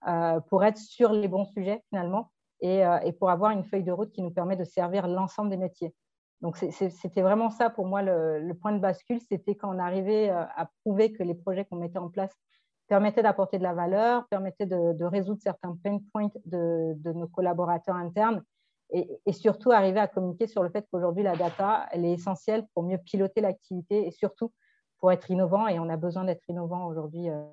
euh, 0.08 0.40
pour 0.42 0.64
être 0.64 0.78
sur 0.78 1.12
les 1.12 1.28
bons 1.28 1.46
sujets 1.46 1.84
finalement 1.90 2.32
et, 2.62 2.84
pour 3.20 3.30
avoir 3.30 3.52
une 3.52 3.66
feuille 3.66 3.84
de 3.84 3.92
route 3.92 4.12
qui 4.12 4.22
nous 4.22 4.32
permet 4.32 4.56
de 4.56 4.64
servir 4.64 5.08
l'ensemble 5.08 5.50
des 5.50 5.58
métiers. 5.58 5.94
Donc, 6.42 6.58
c'était 6.58 7.22
vraiment 7.22 7.50
ça 7.50 7.70
pour 7.70 7.86
moi 7.86 8.02
le, 8.02 8.54
point 8.54 8.72
de 8.72 8.80
bascule. 8.80 9.20
C'était 9.20 9.56
quand 9.56 9.74
on 9.74 9.80
arrivait 9.80 10.30
à 10.30 10.70
prouver 10.84 11.12
que 11.12 11.24
les 11.24 11.36
projets 11.36 11.66
qu'on 11.66 11.76
mettait 11.76 12.00
en 12.00 12.10
place 12.10 12.34
permettaient 12.88 13.24
d'apporter 13.24 13.58
de 13.58 13.64
la 13.64 13.74
valeur, 13.74 14.28
permettaient 14.28 14.66
de, 14.66 15.04
résoudre 15.04 15.42
certains 15.42 15.78
pain 15.84 16.00
points 16.12 16.30
de, 16.46 17.12
nos 17.14 17.28
collaborateurs 17.28 17.96
internes 17.96 18.44
et, 18.94 19.34
surtout 19.34 19.72
arriver 19.72 20.00
à 20.00 20.08
communiquer 20.08 20.48
sur 20.48 20.64
le 20.64 20.70
fait 20.70 20.86
qu'aujourd'hui, 20.92 21.24
la 21.24 21.36
data, 21.36 21.88
elle 21.92 22.06
est 22.06 22.14
essentielle 22.14 22.66
pour 22.74 22.84
mieux 22.84 23.00
piloter 23.00 23.42
l'activité 23.42 24.08
et 24.08 24.12
surtout 24.12 24.52
pour 25.00 25.12
être 25.12 25.30
innovant. 25.32 25.68
Et 25.68 25.80
on 25.80 25.90
a 25.90 25.98
besoin 25.98 26.24
d'être 26.24 26.48
innovant 26.48 26.86
aujourd'hui 26.86 27.30
euh, 27.30 27.44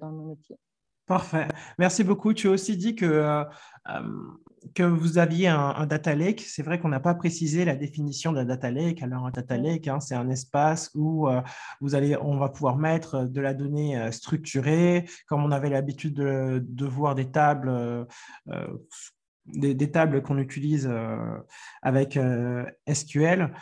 dans 0.00 0.10
nos 0.10 0.24
métiers. 0.24 0.58
Parfait. 1.06 1.48
Merci 1.78 2.04
beaucoup. 2.04 2.32
Tu 2.32 2.48
as 2.48 2.50
aussi 2.50 2.76
dit 2.76 2.94
que, 2.94 3.04
euh, 3.04 3.44
euh, 3.90 4.00
que 4.74 4.82
vous 4.82 5.18
aviez 5.18 5.48
un, 5.48 5.86
data 5.86 6.14
lake. 6.14 6.40
C'est 6.40 6.62
vrai 6.62 6.80
qu'on 6.80 6.88
n'a 6.88 7.00
pas 7.00 7.14
précisé 7.14 7.64
la 7.64 7.76
définition 7.76 8.32
d'un 8.32 8.44
data 8.44 8.70
lake. 8.70 9.02
Alors, 9.02 9.26
un 9.26 9.30
data 9.30 9.56
lake, 9.56 9.88
hein, 9.88 10.00
c'est 10.00 10.14
un 10.14 10.30
espace 10.30 10.90
où 10.94 11.28
vous 11.80 11.94
allez, 11.94 12.16
on 12.16 12.38
va 12.38 12.48
pouvoir 12.48 12.76
mettre 12.76 13.24
de 13.24 13.40
la 13.40 13.52
donnée 13.52 14.10
structurée, 14.12 15.08
comme 15.26 15.44
on 15.44 15.50
avait 15.50 15.70
l'habitude 15.70 16.14
de, 16.14 16.64
de, 16.64 16.86
voir 16.86 17.16
des 17.16 17.30
tables 17.30 18.06
des, 19.46 19.90
tables 19.90 20.22
qu'on 20.22 20.38
utilise 20.38 20.88
euh, 20.90 21.36
avec 21.82 22.16
euh, 22.16 22.64
SQL 22.92 23.52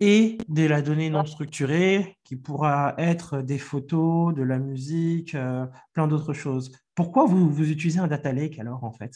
et 0.00 0.38
de 0.48 0.66
la 0.66 0.82
donnée 0.82 1.08
non 1.10 1.24
structurée 1.24 2.16
qui 2.24 2.34
pourra 2.36 2.94
être 2.98 3.42
des 3.42 3.58
photos, 3.58 4.34
de 4.34 4.42
la 4.42 4.58
musique, 4.58 5.34
euh, 5.34 5.66
plein 5.92 6.08
d'autres 6.08 6.32
choses. 6.32 6.72
Pourquoi 6.94 7.26
vous, 7.26 7.48
vous, 7.48 7.70
utilisez 7.70 8.00
un 8.00 8.06
data 8.06 8.32
lake 8.32 8.58
alors 8.58 8.84
en 8.84 8.92
fait? 8.92 9.12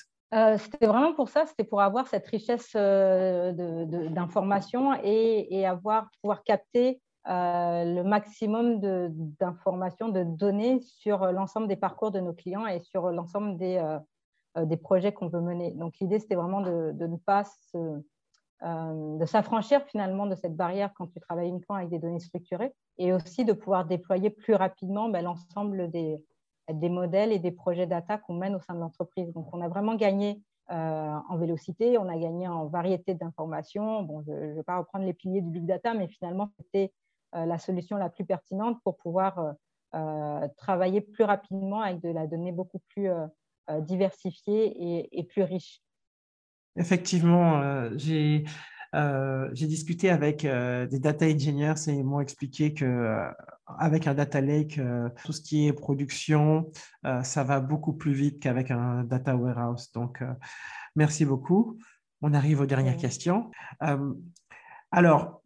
C'était 0.59 0.87
vraiment 0.87 1.14
pour 1.14 1.31
ça, 1.31 1.47
c'était 1.47 1.64
pour 1.64 1.81
avoir 1.81 2.07
cette 2.07 2.27
richesse 2.27 2.75
d'informations 2.75 4.93
et, 5.03 5.64
avoir, 5.64 6.11
pouvoir 6.21 6.45
capter 6.45 7.01
le 7.25 8.03
maximum 8.03 8.79
d'informations, 9.41 10.11
de, 10.11 10.25
données 10.25 10.83
sur 10.83 11.33
l'ensemble 11.33 11.67
des 11.67 11.77
parcours 11.77 12.11
de 12.11 12.21
nos 12.21 12.35
clients 12.35 12.67
et 12.67 12.83
sur 12.83 13.11
l'ensemble 13.11 13.57
des, 13.57 13.81
des 14.57 14.77
projets 14.77 15.13
qu'on 15.13 15.29
veut 15.29 15.41
mener. 15.41 15.73
Donc 15.73 15.95
l'idée, 16.01 16.19
c'était 16.19 16.35
vraiment 16.35 16.61
de, 16.61 16.93
ne 16.93 17.17
pas 17.17 17.45
euh, 18.65 19.19
de 19.19 19.25
s'affranchir 19.25 19.83
finalement 19.85 20.27
de 20.27 20.35
cette 20.35 20.57
barrière 20.57 20.93
quand 20.95 21.07
tu 21.07 21.21
travailles 21.21 21.49
uniquement 21.49 21.77
avec 21.77 21.91
des 21.91 22.01
données 22.01 22.19
structurées 22.19 22.75
et 22.97 23.13
aussi 23.13 23.45
de 23.45 23.53
pouvoir 23.53 23.85
déployer 23.85 24.31
plus 24.31 24.55
rapidement 24.55 25.09
ben, 25.09 25.25
l'ensemble 25.25 25.89
des, 25.93 26.21
des 26.69 26.89
modèles 26.89 27.31
et 27.31 27.39
des 27.39 27.53
projets 27.53 27.87
data 27.87 28.19
qu'on 28.19 28.35
mène 28.35 28.57
au 28.57 28.61
sein 28.61 28.75
de 28.75 28.81
l'entreprise. 28.81 29.33
Donc 29.33 29.47
on 29.55 29.61
a 29.61 29.69
vraiment 29.69 29.95
gagné 29.95 30.43
euh, 30.73 30.75
en 31.29 31.37
vélocité, 31.37 31.99
on 31.99 32.09
a 32.09 32.19
gagné 32.19 32.49
en 32.49 32.67
variété 32.67 33.15
d'informations. 33.15 34.03
Bon, 34.03 34.23
je 34.27 34.33
ne 34.33 34.55
vais 34.55 34.63
pas 34.65 34.79
reprendre 34.79 35.05
les 35.05 35.15
piliers 35.15 35.41
du 35.41 35.51
big 35.51 35.65
data, 35.65 35.95
mais 35.95 36.09
finalement, 36.09 36.49
c'était 36.59 36.93
la 37.35 37.59
solution 37.59 37.99
la 37.99 38.09
plus 38.09 38.25
pertinente 38.25 38.79
pour 38.83 38.97
pouvoir 38.97 39.55
travailler 40.57 41.03
plus 41.03 41.25
rapidement 41.25 41.83
avec 41.83 42.01
de 42.01 42.09
la 42.09 42.27
donnée 42.27 42.53
beaucoup 42.53 42.81
plus 42.89 43.11
euh, 43.70 43.81
diversifié 43.81 45.09
et, 45.12 45.24
plus 45.24 45.42
riche. 45.42 45.83
Effectivement, 46.76 47.61
euh, 47.61 47.90
j'ai 47.96 48.44
euh, 48.94 49.50
j'ai 49.52 49.66
discuté 49.66 50.09
avec 50.09 50.46
des 50.46 50.98
data 50.98 51.26
engineers 51.26 51.74
et 51.88 51.92
ils 51.92 52.04
m'ont 52.04 52.20
expliqué 52.20 52.72
que 52.72 53.28
avec 53.66 54.07
un 54.07 54.14
data 54.14 54.40
lake, 54.40 54.81
tout 55.24 55.33
ce 55.33 55.42
qui 55.42 55.66
est 55.66 55.74
production, 55.74 56.70
ça 57.22 57.44
va 57.44 57.61
beaucoup 57.61 57.92
plus 57.92 58.14
vite 58.14 58.40
qu'avec 58.40 58.70
un 58.70 59.04
data 59.04 59.37
warehouse. 59.37 59.92
Donc, 59.92 60.24
merci 60.96 61.26
beaucoup. 61.26 61.78
On 62.22 62.33
arrive 62.33 62.62
aux 62.62 62.66
dernières 62.66 62.96
questions. 62.96 63.50
alors, 64.90 65.42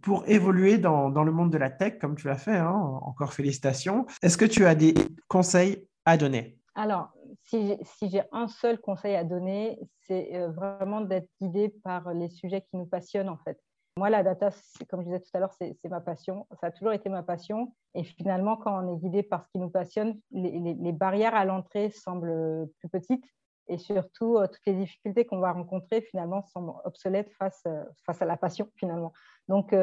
pour 0.00 0.26
évoluer 0.28 0.78
dans, 0.78 1.10
le 1.10 1.32
monde 1.32 1.52
de 1.52 1.58
la 1.58 1.68
tech, 1.68 1.98
comme 2.00 2.16
tu 2.16 2.28
l'as 2.28 2.38
fait, 2.38 2.56
hein, 2.56 2.98
encore 3.02 3.32
félicitations, 3.32 4.06
est-ce 4.22 4.38
que 4.38 4.44
tu 4.44 4.64
as 4.64 4.74
des 4.74 4.94
conseils 5.28 5.86
à 6.04 6.16
donner? 6.16 6.58
Alors, 6.74 7.12
si 7.46 8.10
j'ai 8.10 8.22
un 8.32 8.48
seul 8.48 8.80
conseil 8.80 9.14
à 9.14 9.24
donner, 9.24 9.78
c'est 10.02 10.34
euh, 10.34 10.50
vraiment 10.50 11.00
d'être 11.00 11.28
guidé 11.40 11.68
par 11.68 12.12
les 12.12 12.28
sujets 12.28 12.62
qui 12.62 12.76
nous 12.76 12.86
passionnent 12.86 13.28
en 13.28 13.38
fait. 13.38 13.58
Moi, 13.98 14.10
la 14.10 14.22
data, 14.22 14.50
comme 14.90 15.00
je 15.00 15.06
disais 15.06 15.20
tout 15.20 15.30
à 15.32 15.38
l'heure, 15.38 15.54
c'est 15.54 15.88
ma 15.88 16.02
passion. 16.02 16.46
Ça 16.60 16.66
a 16.66 16.70
toujours 16.70 16.92
été 16.92 17.08
ma 17.08 17.22
passion. 17.22 17.72
Et 17.94 18.04
finalement, 18.04 18.58
quand 18.58 18.84
on 18.84 18.94
est 18.94 18.98
guidé 18.98 19.22
par 19.22 19.42
ce 19.42 19.48
qui 19.48 19.58
nous 19.58 19.70
passionne, 19.70 20.20
les, 20.32 20.92
barrières 20.92 21.34
à 21.34 21.46
l'entrée 21.46 21.88
semblent 21.88 22.68
plus 22.78 22.90
petites. 22.90 23.24
Et 23.68 23.78
surtout, 23.78 24.36
euh, 24.36 24.46
toutes 24.48 24.66
les 24.66 24.74
difficultés 24.74 25.24
qu'on 25.24 25.38
va 25.38 25.52
rencontrer, 25.52 26.02
finalement, 26.02 26.42
semblent 26.42 26.74
obsolètes 26.84 27.32
face, 27.38 27.62
euh, 27.66 27.84
à 28.06 28.24
la 28.26 28.36
passion, 28.36 28.68
finalement. 28.76 29.12
Donc, 29.48 29.74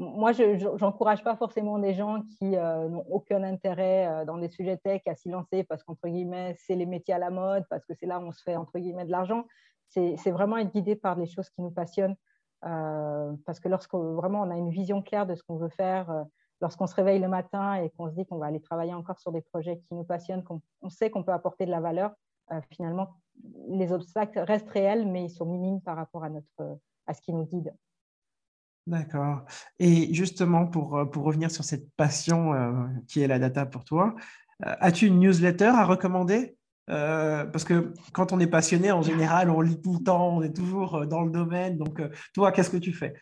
moi, 0.00 0.32
je 0.32 0.82
n'encourage 0.82 1.22
pas 1.22 1.36
forcément 1.36 1.78
des 1.78 1.92
gens 1.92 2.22
qui 2.22 2.56
euh, 2.56 2.88
n'ont 2.88 3.04
aucun 3.10 3.42
intérêt 3.42 4.06
euh, 4.06 4.24
dans 4.24 4.38
des 4.38 4.48
sujets 4.48 4.78
tech 4.78 5.02
à 5.06 5.14
s'y 5.14 5.28
lancer 5.28 5.62
parce 5.64 5.84
qu'entre 5.84 6.08
guillemets, 6.08 6.56
c'est 6.58 6.74
les 6.74 6.86
métiers 6.86 7.12
à 7.12 7.18
la 7.18 7.28
mode, 7.28 7.66
parce 7.68 7.84
que 7.84 7.92
c'est 7.92 8.06
là 8.06 8.18
où 8.18 8.22
on 8.22 8.32
se 8.32 8.42
fait 8.42 8.56
entre 8.56 8.78
guillemets 8.78 9.04
de 9.04 9.10
l'argent. 9.10 9.44
C'est 9.88 10.30
vraiment 10.30 10.56
être 10.56 10.72
guidé 10.72 10.96
par 10.96 11.16
les 11.16 11.26
choses 11.26 11.50
qui 11.50 11.60
nous 11.60 11.70
passionnent. 11.70 12.16
Euh, 12.64 13.32
parce 13.44 13.60
que 13.60 13.68
lorsque 13.68 13.94
vraiment 13.94 14.42
on 14.42 14.50
a 14.50 14.56
une 14.56 14.70
vision 14.70 15.02
claire 15.02 15.26
de 15.26 15.34
ce 15.34 15.42
qu'on 15.42 15.56
veut 15.56 15.68
faire, 15.68 16.24
lorsqu'on 16.60 16.86
se 16.86 16.94
réveille 16.94 17.18
le 17.18 17.28
matin 17.28 17.74
et 17.74 17.90
qu'on 17.90 18.08
se 18.08 18.14
dit 18.14 18.24
qu'on 18.24 18.38
va 18.38 18.46
aller 18.46 18.60
travailler 18.60 18.94
encore 18.94 19.18
sur 19.18 19.32
des 19.32 19.40
projets 19.42 19.78
qui 19.78 19.94
nous 19.94 20.04
passionnent, 20.04 20.44
qu'on 20.44 20.60
sait 20.88 21.10
qu'on 21.10 21.24
peut 21.24 21.32
apporter 21.32 21.66
de 21.66 21.70
la 21.70 21.80
valeur, 21.80 22.12
finalement, 22.70 23.16
les 23.68 23.92
obstacles 23.92 24.38
restent 24.38 24.70
réels, 24.70 25.06
mais 25.06 25.24
ils 25.24 25.30
sont 25.30 25.46
minimes 25.46 25.80
par 25.82 25.96
rapport 25.96 26.24
à, 26.24 26.30
notre, 26.30 26.78
à 27.06 27.12
ce 27.12 27.20
qui 27.20 27.32
nous 27.32 27.44
guide. 27.44 27.74
D'accord. 28.86 29.44
Et 29.78 30.12
justement, 30.14 30.66
pour, 30.66 30.96
euh, 30.96 31.04
pour 31.04 31.24
revenir 31.24 31.50
sur 31.50 31.64
cette 31.64 31.90
passion 31.96 32.54
euh, 32.54 32.86
qui 33.08 33.20
est 33.20 33.26
la 33.26 33.38
data 33.38 33.66
pour 33.66 33.84
toi, 33.84 34.14
euh, 34.66 34.74
as-tu 34.80 35.06
une 35.06 35.20
newsletter 35.20 35.66
à 35.66 35.84
recommander? 35.84 36.56
Parce 36.86 37.62
que 37.62 37.92
quand 38.12 38.32
on 38.32 38.40
est 38.40 38.48
passionné, 38.48 38.90
en 38.90 39.00
général, 39.00 39.48
on 39.48 39.60
lit 39.60 39.80
tout 39.80 39.92
le 39.92 40.02
temps, 40.02 40.36
on 40.36 40.42
est 40.42 40.52
toujours 40.52 41.06
dans 41.06 41.22
le 41.22 41.30
domaine. 41.30 41.78
Donc, 41.78 42.02
toi, 42.34 42.50
qu'est-ce 42.50 42.70
que 42.70 42.78
tu 42.78 42.92
fais? 42.92 43.14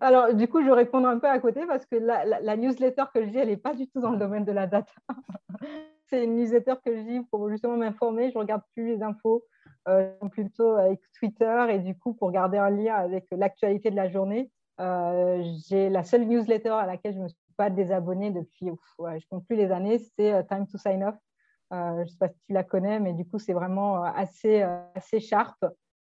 Alors, 0.00 0.34
du 0.34 0.48
coup, 0.48 0.60
je 0.64 0.70
réponds 0.70 1.04
un 1.04 1.20
peu 1.20 1.28
à 1.28 1.38
côté 1.38 1.66
parce 1.68 1.86
que 1.86 1.94
la, 1.94 2.56
newsletter 2.56 3.04
que 3.14 3.24
je 3.24 3.28
lis, 3.30 3.38
elle 3.38 3.48
n'est 3.48 3.56
pas 3.56 3.74
du 3.74 3.86
tout 3.86 4.00
dans 4.00 4.10
le 4.10 4.18
domaine 4.18 4.44
de 4.44 4.50
la 4.50 4.66
data. 4.66 4.92
c'est 6.08 6.24
une 6.24 6.34
newsletter 6.34 6.74
que 6.84 6.96
je 6.96 7.00
lis 7.00 7.20
pour 7.30 7.48
justement 7.48 7.76
m'informer. 7.76 8.32
Je 8.32 8.38
regarde 8.38 8.62
plus 8.74 8.96
les 8.96 9.02
infos. 9.04 9.44
Euh, 9.88 10.12
plutôt 10.30 10.72
avec 10.72 11.00
Twitter 11.18 11.66
et 11.70 11.78
du 11.78 11.96
coup 11.96 12.12
pour 12.12 12.30
garder 12.32 12.58
un 12.58 12.68
lien 12.68 12.94
avec 12.96 13.26
l'actualité 13.32 13.90
de 13.90 13.96
la 13.96 14.10
journée. 14.10 14.50
Euh, 14.78 15.42
j'ai 15.66 15.88
la 15.88 16.04
seule 16.04 16.26
newsletter 16.26 16.68
à 16.70 16.84
laquelle 16.84 17.14
je 17.14 17.18
ne 17.18 17.22
me 17.24 17.28
suis 17.28 17.38
pas 17.56 17.70
désabonnée 17.70 18.30
depuis, 18.30 18.66
je 18.66 19.02
ne 19.02 19.20
compte 19.30 19.46
plus 19.46 19.56
les 19.56 19.72
années, 19.72 19.98
c'est 19.98 20.34
euh, 20.34 20.42
Time 20.42 20.66
to 20.66 20.76
Sign 20.76 21.02
Off. 21.04 21.14
je 21.70 22.00
ne 22.00 22.06
sais 22.06 22.18
pas 22.18 22.28
si 22.28 22.38
tu 22.46 22.52
la 22.52 22.62
connais, 22.62 23.00
mais 23.00 23.14
du 23.14 23.26
coup 23.26 23.38
c'est 23.38 23.54
vraiment 23.54 24.02
assez, 24.02 24.60
assez 24.94 25.18
sharp. 25.18 25.56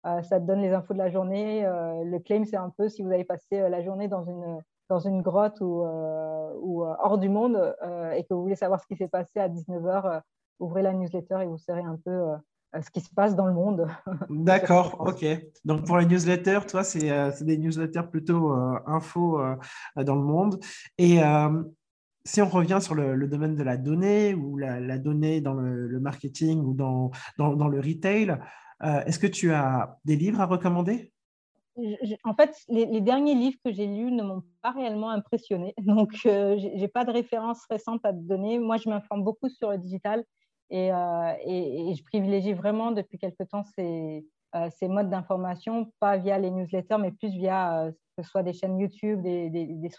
ça 0.03 0.39
te 0.39 0.45
donne 0.45 0.61
les 0.61 0.73
infos 0.73 0.93
de 0.93 0.99
la 0.99 1.11
journée. 1.11 1.61
le 1.63 2.17
claim, 2.17 2.45
c'est 2.45 2.57
un 2.57 2.71
peu 2.71 2.89
si 2.89 3.03
vous 3.03 3.11
avez 3.11 3.25
passé 3.25 3.69
la 3.69 3.83
journée 3.83 4.07
dans 4.07 4.23
une, 4.23 4.59
dans 4.89 4.99
une 4.99 5.21
grotte 5.21 5.61
ou, 5.61 5.83
ou 5.83 6.83
hors 6.83 7.19
du 7.19 7.29
monde 7.29 7.75
et 8.15 8.23
que 8.23 8.33
vous 8.33 8.41
voulez 8.41 8.55
savoir 8.55 8.81
ce 8.81 8.87
qui 8.87 8.95
s'est 8.95 9.07
passé 9.07 9.39
à 9.39 9.49
19h, 9.49 10.21
ouvrez 10.59 10.81
la 10.81 10.93
newsletter 10.93 11.39
et 11.43 11.45
vous 11.45 11.59
serez 11.59 11.83
un 11.83 11.97
peu 12.03 12.35
ce 12.79 12.89
qui 12.89 13.01
se 13.01 13.13
passe 13.13 13.35
dans 13.35 13.45
le 13.45 13.53
monde. 13.53 13.87
D'accord, 14.29 14.97
ok. 14.99 15.25
Donc 15.65 15.85
pour 15.85 15.97
les 15.97 16.05
newsletters, 16.05 16.61
toi, 16.67 16.83
c'est 16.83 17.11
euh, 17.11 17.31
des 17.41 17.57
newsletters 17.57 18.07
plutôt 18.09 18.53
euh, 18.53 18.79
info 18.85 19.39
euh, 19.39 19.55
dans 20.03 20.15
le 20.15 20.23
monde. 20.23 20.59
Et 20.97 21.19
si 22.23 22.41
on 22.41 22.47
revient 22.47 22.79
sur 22.81 22.93
le, 22.93 23.27
domaine 23.27 23.55
de 23.55 23.63
la 23.63 23.77
donnée 23.77 24.35
ou 24.35 24.57
la, 24.57 24.97
donnée 24.97 25.41
dans 25.41 25.53
le, 25.53 25.99
marketing 25.99 26.63
ou 26.63 26.73
dans, 26.73 27.11
dans, 27.37 27.67
le 27.67 27.79
retail, 27.79 28.37
est-ce 28.81 29.19
que 29.19 29.27
tu 29.27 29.51
as 29.51 29.97
des 30.05 30.15
livres 30.15 30.39
à 30.39 30.45
recommander? 30.45 31.11
En 32.23 32.35
fait, 32.35 32.55
les, 32.69 32.85
les, 32.85 32.99
livres 32.99 33.57
que 33.65 33.71
j'ai 33.71 33.87
lus 33.87 34.11
ne 34.11 34.23
m'ont 34.23 34.43
pas 34.61 34.71
réellement 34.71 35.09
impressionné. 35.09 35.73
Donc, 35.81 36.11
je 36.13 36.77
n'ai 36.77 36.87
pas 36.87 37.05
de 37.05 37.11
référence 37.11 37.65
récente 37.69 38.01
à 38.03 38.13
te 38.13 38.19
donner. 38.19 38.59
Moi, 38.59 38.77
je 38.77 38.89
m'informe 38.89 39.23
beaucoup 39.23 39.49
sur 39.49 39.71
le 39.71 39.79
digital 39.79 40.23
euh, 40.71 41.33
et, 41.45 41.93
je 41.95 42.03
privilégie 42.03 42.53
vraiment 42.53 42.91
depuis 42.91 43.17
quelque 43.17 43.43
temps 43.43 43.63
ces, 43.75 44.25
euh, 44.55 44.69
ces 44.77 44.87
modes 44.87 45.09
d'information, 45.09 45.91
pas 45.99 46.17
via 46.17 46.37
les 46.37 46.49
newsletters, 46.49 46.97
mais 46.97 47.11
plus 47.11 47.31
via 47.31 47.83
euh, 47.83 47.91
que 47.91 48.23
ce 48.23 48.29
soit 48.29 48.43
des 48.43 48.53
chaînes 48.53 48.79
YouTube, 48.79 49.21
des, 49.21 49.89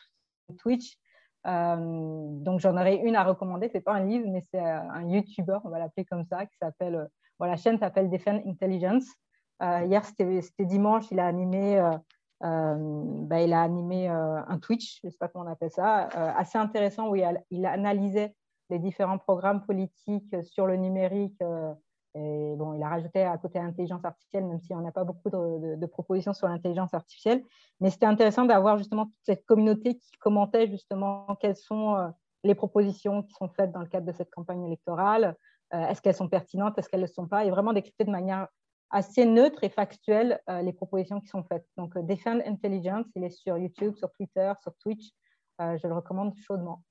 Twitch. 0.59 0.99
donc 1.45 2.61
j'en 2.61 2.77
aurais 2.77 2.97
une 2.97 3.17
à 3.17 3.25
recommander. 3.25 3.71
C'est 3.73 3.81
pas 3.81 3.95
un 3.95 4.05
livre, 4.05 4.27
mais 4.29 4.43
c'est 4.51 4.61
un 4.61 5.09
YouTuber, 5.09 5.59
on 5.65 5.71
va 5.71 5.79
l'appeler 5.79 6.05
comme 6.05 6.25
ça, 6.25 6.45
qui 6.47 6.57
s'appelle. 6.57 7.09
la 7.41 7.57
chaîne 7.57 7.79
s'appelle 7.79 8.11
Defend 8.11 8.41
Intelligence. 8.47 9.07
hier, 9.63 10.05
c'était 10.05 10.67
dimanche, 10.67 11.07
il 11.11 11.21
a 11.21 11.27
animé. 11.27 11.81
Bah, 12.41 13.41
il 13.41 13.53
a 13.53 13.63
animé 13.63 14.09
un 14.09 14.59
Twitch, 14.59 15.01
je 15.01 15.07
ne 15.07 15.11
sais 15.11 15.17
pas 15.19 15.29
comment 15.29 15.47
on 15.47 15.53
appelle 15.53 15.71
ça, 15.71 16.09
assez 16.37 16.59
intéressant 16.59 17.09
où 17.09 17.17
il, 17.17 17.43
il 17.51 17.65
analysait 17.65 18.35
les 18.71 18.79
différents 18.79 19.19
programmes 19.19 19.65
politiques 19.65 20.35
sur 20.45 20.67
le 20.67 20.77
numérique. 20.77 21.41
Euh, 22.17 22.57
bon, 22.57 22.75
il 22.75 22.83
a 22.83 22.89
rajouté 22.89 23.23
à 23.23 23.39
côté 23.39 23.59
l'intelligence 23.59 24.05
artificielle, 24.05 24.45
même 24.45 24.61
si 24.61 24.75
on 24.75 24.81
n'a 24.81 24.93
pas 24.93 25.05
beaucoup 25.05 25.31
de, 25.31 25.87
propositions 25.87 26.35
sur 26.35 26.49
l'intelligence 26.49 26.93
artificielle. 26.93 27.43
Mais 27.81 27.91
c'était 27.91 28.07
intéressant 28.07 28.45
d'avoir 28.45 28.79
justement 28.79 29.07
toute 29.07 29.25
cette 29.25 29.45
communauté 29.47 29.99
qui 29.99 30.11
commentait 30.19 30.69
justement 30.69 31.27
quelles 31.41 31.57
sont 31.57 31.97
euh, 31.97 32.09
les 32.45 32.55
propositions 32.55 33.23
qui 33.23 33.33
sont 33.33 33.49
faites 33.49 33.73
dans 33.73 33.81
le 33.81 33.87
cadre 33.87 34.07
de 34.07 34.13
cette 34.13 34.31
campagne 34.31 34.65
électorale. 34.65 35.37
Euh, 35.75 35.87
est-ce 35.87 36.03
qu'elles 36.03 36.15
sont 36.15 36.29
pertinentes? 36.29 36.79
Est-ce 36.79 36.89
qu'elles 36.89 37.01
ne 37.01 37.07
le 37.07 37.13
sont 37.13 37.29
pas? 37.29 37.45
Et 37.45 37.51
vraiment 37.51 37.73
décrypter 37.73 38.05
de 38.05 38.11
manière 38.11 38.49
assez 38.91 39.25
neutre 39.25 39.65
et 39.65 39.71
factuelle 39.71 40.39
les 40.63 40.75
propositions 40.75 41.19
qui 41.19 41.29
sont 41.29 41.43
faites. 41.45 41.65
Donc, 41.79 41.97
Defend 41.97 42.41
Intelligence, 42.45 43.07
il 43.17 43.25
est 43.25 43.31
sur 43.31 43.57
YouTube, 43.57 43.97
sur 43.97 44.13
Twitter, 44.13 44.53
sur 44.61 44.75
Twitch. 44.77 45.13
je 45.59 45.87
le 45.87 45.95
recommande 45.95 46.35
chaudement. 46.37 46.83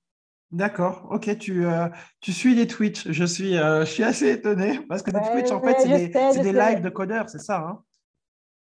D'accord, 0.52 1.08
ok, 1.10 1.38
tu, 1.38 1.66
euh, 1.66 1.88
tu 2.20 2.34
suis 2.34 2.54
les 2.54 2.68
Twitch. 2.68 3.10
Je 3.10 3.24
suis, 3.24 3.58
euh, 3.58 3.86
je 3.86 3.92
suis 3.92 4.04
assez 4.04 4.32
étonné 4.32 4.80
parce 4.90 5.02
que 5.02 5.12
les 5.12 5.22
Twitch, 5.32 5.52
en 5.52 5.62
fait, 5.62 5.80
c'est 5.80 6.42
des, 6.42 6.52
lives 6.52 6.82
de 6.82 6.90
codeurs, 6.90 7.30
c'est 7.30 7.40
ça 7.40 7.60
hein? 7.60 7.84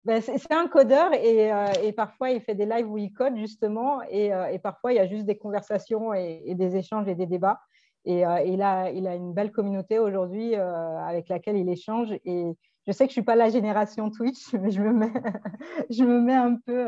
Ben, 0.05 0.21
C'est 0.21 0.53
un 0.53 0.67
codeur 0.67 1.13
et, 1.13 1.51
euh, 1.51 1.65
et, 1.83 1.91
parfois 1.91 2.29
il 2.29 2.39
fait 2.39 2.53
des 2.53 2.67
lives 2.67 2.89
où 2.89 2.97
il 2.97 3.11
code 3.11 3.35
justement 3.37 4.01
et, 4.09 4.31
et 4.51 4.59
parfois 4.59 4.93
il 4.93 4.97
y 4.97 4.99
a 4.99 5.07
juste 5.07 5.25
des 5.25 5.37
conversations 5.37 6.13
et, 6.13 6.53
des 6.53 6.75
échanges 6.75 7.07
et 7.07 7.15
des 7.15 7.25
débats. 7.25 7.59
Et 8.05 8.19
il, 8.19 8.61
a, 8.61 8.91
il 8.91 9.07
a 9.07 9.15
une 9.15 9.33
belle 9.33 9.51
communauté 9.51 9.97
aujourd'hui 9.97 10.53
avec 10.53 11.27
laquelle 11.27 11.57
il 11.57 11.67
échange. 11.69 12.13
Et 12.23 12.51
je 12.85 12.91
sais 12.91 13.07
que 13.07 13.13
je 13.13 13.19
ne 13.19 13.21
suis 13.21 13.23
pas 13.23 13.35
la 13.35 13.49
génération 13.49 14.11
Twitch, 14.11 14.53
mais 14.61 14.69
je 14.69 14.79
me 14.79 14.93
mets, 14.93 15.11
je 15.89 16.03
me 16.03 16.21
mets 16.21 16.35
un 16.35 16.55
peu. 16.55 16.87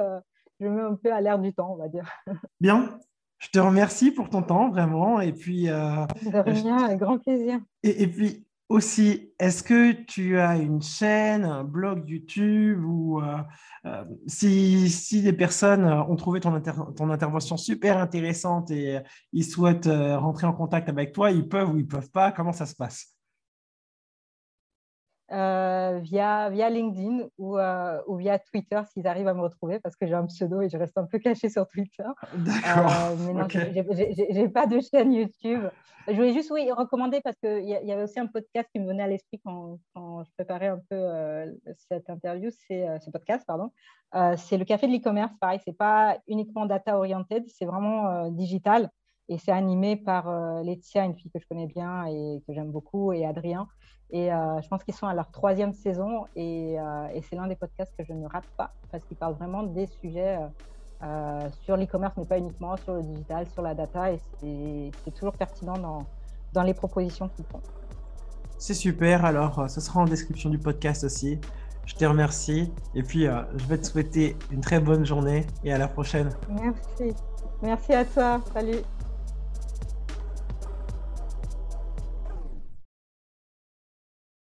je 0.60 0.68
me 0.68 0.76
mets 0.76 0.84
un 0.84 0.96
peu 0.96 1.12
à 1.12 1.20
l'air 1.20 1.40
du 1.40 1.56
temps, 1.56 1.72
on 1.74 1.78
va 1.78 1.88
dire. 1.88 2.08
Bien. 2.62 3.00
Je 3.40 3.50
te 3.50 3.60
remercie 3.60 4.12
pour 4.12 4.30
ton 4.30 4.42
temps, 4.42 4.70
vraiment. 4.70 5.22
Et 5.22 5.34
puis. 5.34 5.70
Euh, 5.70 6.06
de 6.24 6.50
rien, 6.50 6.78
avec 6.86 7.00
grand 7.00 7.20
plaisir. 7.20 7.60
Et, 7.84 8.08
puis 8.08 8.46
aussi, 8.70 9.32
est-ce 9.40 9.64
que 9.64 9.92
tu 9.92 10.38
as 10.40 10.58
une 10.58 10.82
chaîne, 10.82 11.46
un 11.46 11.64
blog 11.64 12.04
YouTube 12.10 12.84
ou 12.84 13.22
euh, 13.22 13.38
euh, 13.86 14.04
si, 14.26 14.90
si 14.90 15.22
des 15.22 15.34
personnes 15.34 15.86
ont 15.86 16.16
trouvé 16.16 16.40
ton, 16.40 16.60
ton 16.62 17.10
intervention 17.10 17.58
super 17.58 17.98
intéressante 17.98 18.72
et 18.72 19.00
ils 19.32 19.46
souhaitent 19.46 19.90
rentrer 19.90 20.48
en 20.48 20.54
contact 20.54 20.90
avec 20.90 21.14
toi, 21.14 21.32
ils 21.32 21.48
peuvent 21.48 21.74
ou 21.74 21.78
ils 21.78 21.88
peuvent 21.88 22.12
pas 22.12 22.32
Comment 22.32 22.54
ça 22.54 22.66
se 22.66 22.76
passe? 22.76 23.17
Euh, 25.30 26.00
via, 26.02 26.50
via 26.50 26.70
LinkedIn 26.70 27.28
ou, 27.38 27.58
euh, 27.58 28.02
ou 28.08 28.16
via 28.16 28.40
Twitter 28.40 28.80
s'ils 28.94 29.08
arrivent 29.08 29.28
à 29.28 29.34
me 29.34 29.42
retrouver 29.42 29.78
parce 29.82 29.98
que 29.98 30.08
j'ai 30.08 30.14
un 30.14 30.26
pseudo 30.26 30.62
et 30.62 30.70
je 30.70 30.78
reste 30.78 30.98
un 30.98 31.06
peu 31.06 31.20
cachée 31.20 31.50
sur 31.50 31.68
Twitter. 31.68 32.06
D'accord. 32.34 32.92
Euh, 32.92 33.16
mais 33.26 33.34
non, 33.34 33.48
j'ai 33.50 34.48
pas 34.48 34.68
de 34.68 34.80
chaîne 34.80 35.12
YouTube. 35.12 35.64
Je 36.08 36.14
voulais 36.14 36.32
juste 36.32 36.50
oui, 36.52 36.72
recommander 36.72 37.20
parce 37.22 37.36
qu'il 37.40 37.66
y, 37.66 37.72
y 37.72 37.92
avait 37.92 38.04
aussi 38.04 38.20
un 38.22 38.28
podcast 38.28 38.70
qui 38.72 38.80
me 38.80 38.88
venait 38.88 39.04
à 39.04 39.08
l'esprit 39.08 39.42
quand, 39.44 39.80
quand, 39.94 40.24
je 40.24 40.32
préparais 40.38 40.68
un 40.68 40.80
peu 40.90 41.58
cette 41.90 42.10
interview, 42.10 42.50
c'est 42.66 42.88
ce 43.02 43.10
podcast, 43.10 43.44
pardon. 43.46 43.72
c'est 44.38 44.58
le 44.58 44.64
café 44.64 44.88
de 44.88 44.94
l'e-commerce, 44.94 45.34
pareil, 45.42 45.60
c'est 45.66 45.78
pas 45.78 46.18
uniquement 46.28 46.66
data 46.66 46.98
oriented, 46.98 47.44
c'est 47.50 47.66
vraiment 47.66 48.30
digital 48.30 48.90
et 49.30 49.38
c'est 49.38 49.52
animé 49.52 49.96
par 49.96 50.30
Laetitia, 50.64 51.06
une 51.06 51.16
fille 51.16 51.32
que 51.32 51.40
je 51.40 51.48
connais 51.48 51.68
bien 51.68 52.06
et 52.06 52.42
que 52.48 52.54
j'aime 52.54 52.72
beaucoup, 52.72 53.12
et 53.12 53.26
Adrien. 53.26 53.68
Et 54.10 54.32
euh, 54.32 54.62
je 54.62 54.68
pense 54.70 54.84
qu'ils 54.84 54.94
sont 54.94 55.08
à 55.08 55.14
leur 55.14 55.30
troisième 55.32 55.74
saison 55.74 56.26
et, 56.36 56.80
euh, 56.80 57.08
et 57.14 57.22
c'est 57.22 57.36
l'un 57.36 57.48
des 57.48 57.58
podcasts 57.58 57.94
que 57.98 58.06
je 58.06 58.14
ne 58.14 58.26
rate 58.26 58.48
pas 58.56 58.72
parce 58.90 59.04
qu'ils 59.04 59.18
parlent 59.18 59.34
vraiment 59.34 59.64
des 59.64 59.88
sujets 59.88 60.40
sur 61.62 61.78
l'e-commerce, 61.78 62.16
mais 62.18 62.26
pas 62.26 62.40
uniquement, 62.40 62.76
sur 62.78 62.94
le 62.94 63.04
digital, 63.04 63.46
sur 63.48 63.62
la 63.62 63.76
data, 63.76 64.12
et 64.12 64.20
c'est 64.42 65.14
toujours 65.14 65.34
pertinent 65.34 65.78
dans, 65.78 66.06
dans 66.54 66.64
les 66.64 66.74
propositions 66.74 67.30
qu'ils 67.30 67.46
font. 67.46 67.62
C'est 68.58 68.74
super, 68.74 69.24
alors 69.24 69.70
ce 69.70 69.80
sera 69.80 70.00
en 70.00 70.06
description 70.06 70.50
du 70.50 70.58
podcast 70.58 71.04
aussi. 71.04 71.40
Je 71.86 71.94
te 71.94 72.04
remercie 72.04 72.74
et 72.96 73.04
puis 73.04 73.26
je 73.26 73.66
vais 73.66 73.78
te 73.78 73.86
souhaiter 73.86 74.36
une 74.52 74.62
très 74.62 74.80
bonne 74.80 75.06
journée 75.06 75.46
et 75.64 75.72
à 75.72 75.78
la 75.78 75.88
prochaine. 75.88 76.30
Merci. 76.50 77.16
Merci 77.62 77.94
à 77.94 78.04
toi. 78.04 78.42
Salut. 78.52 78.82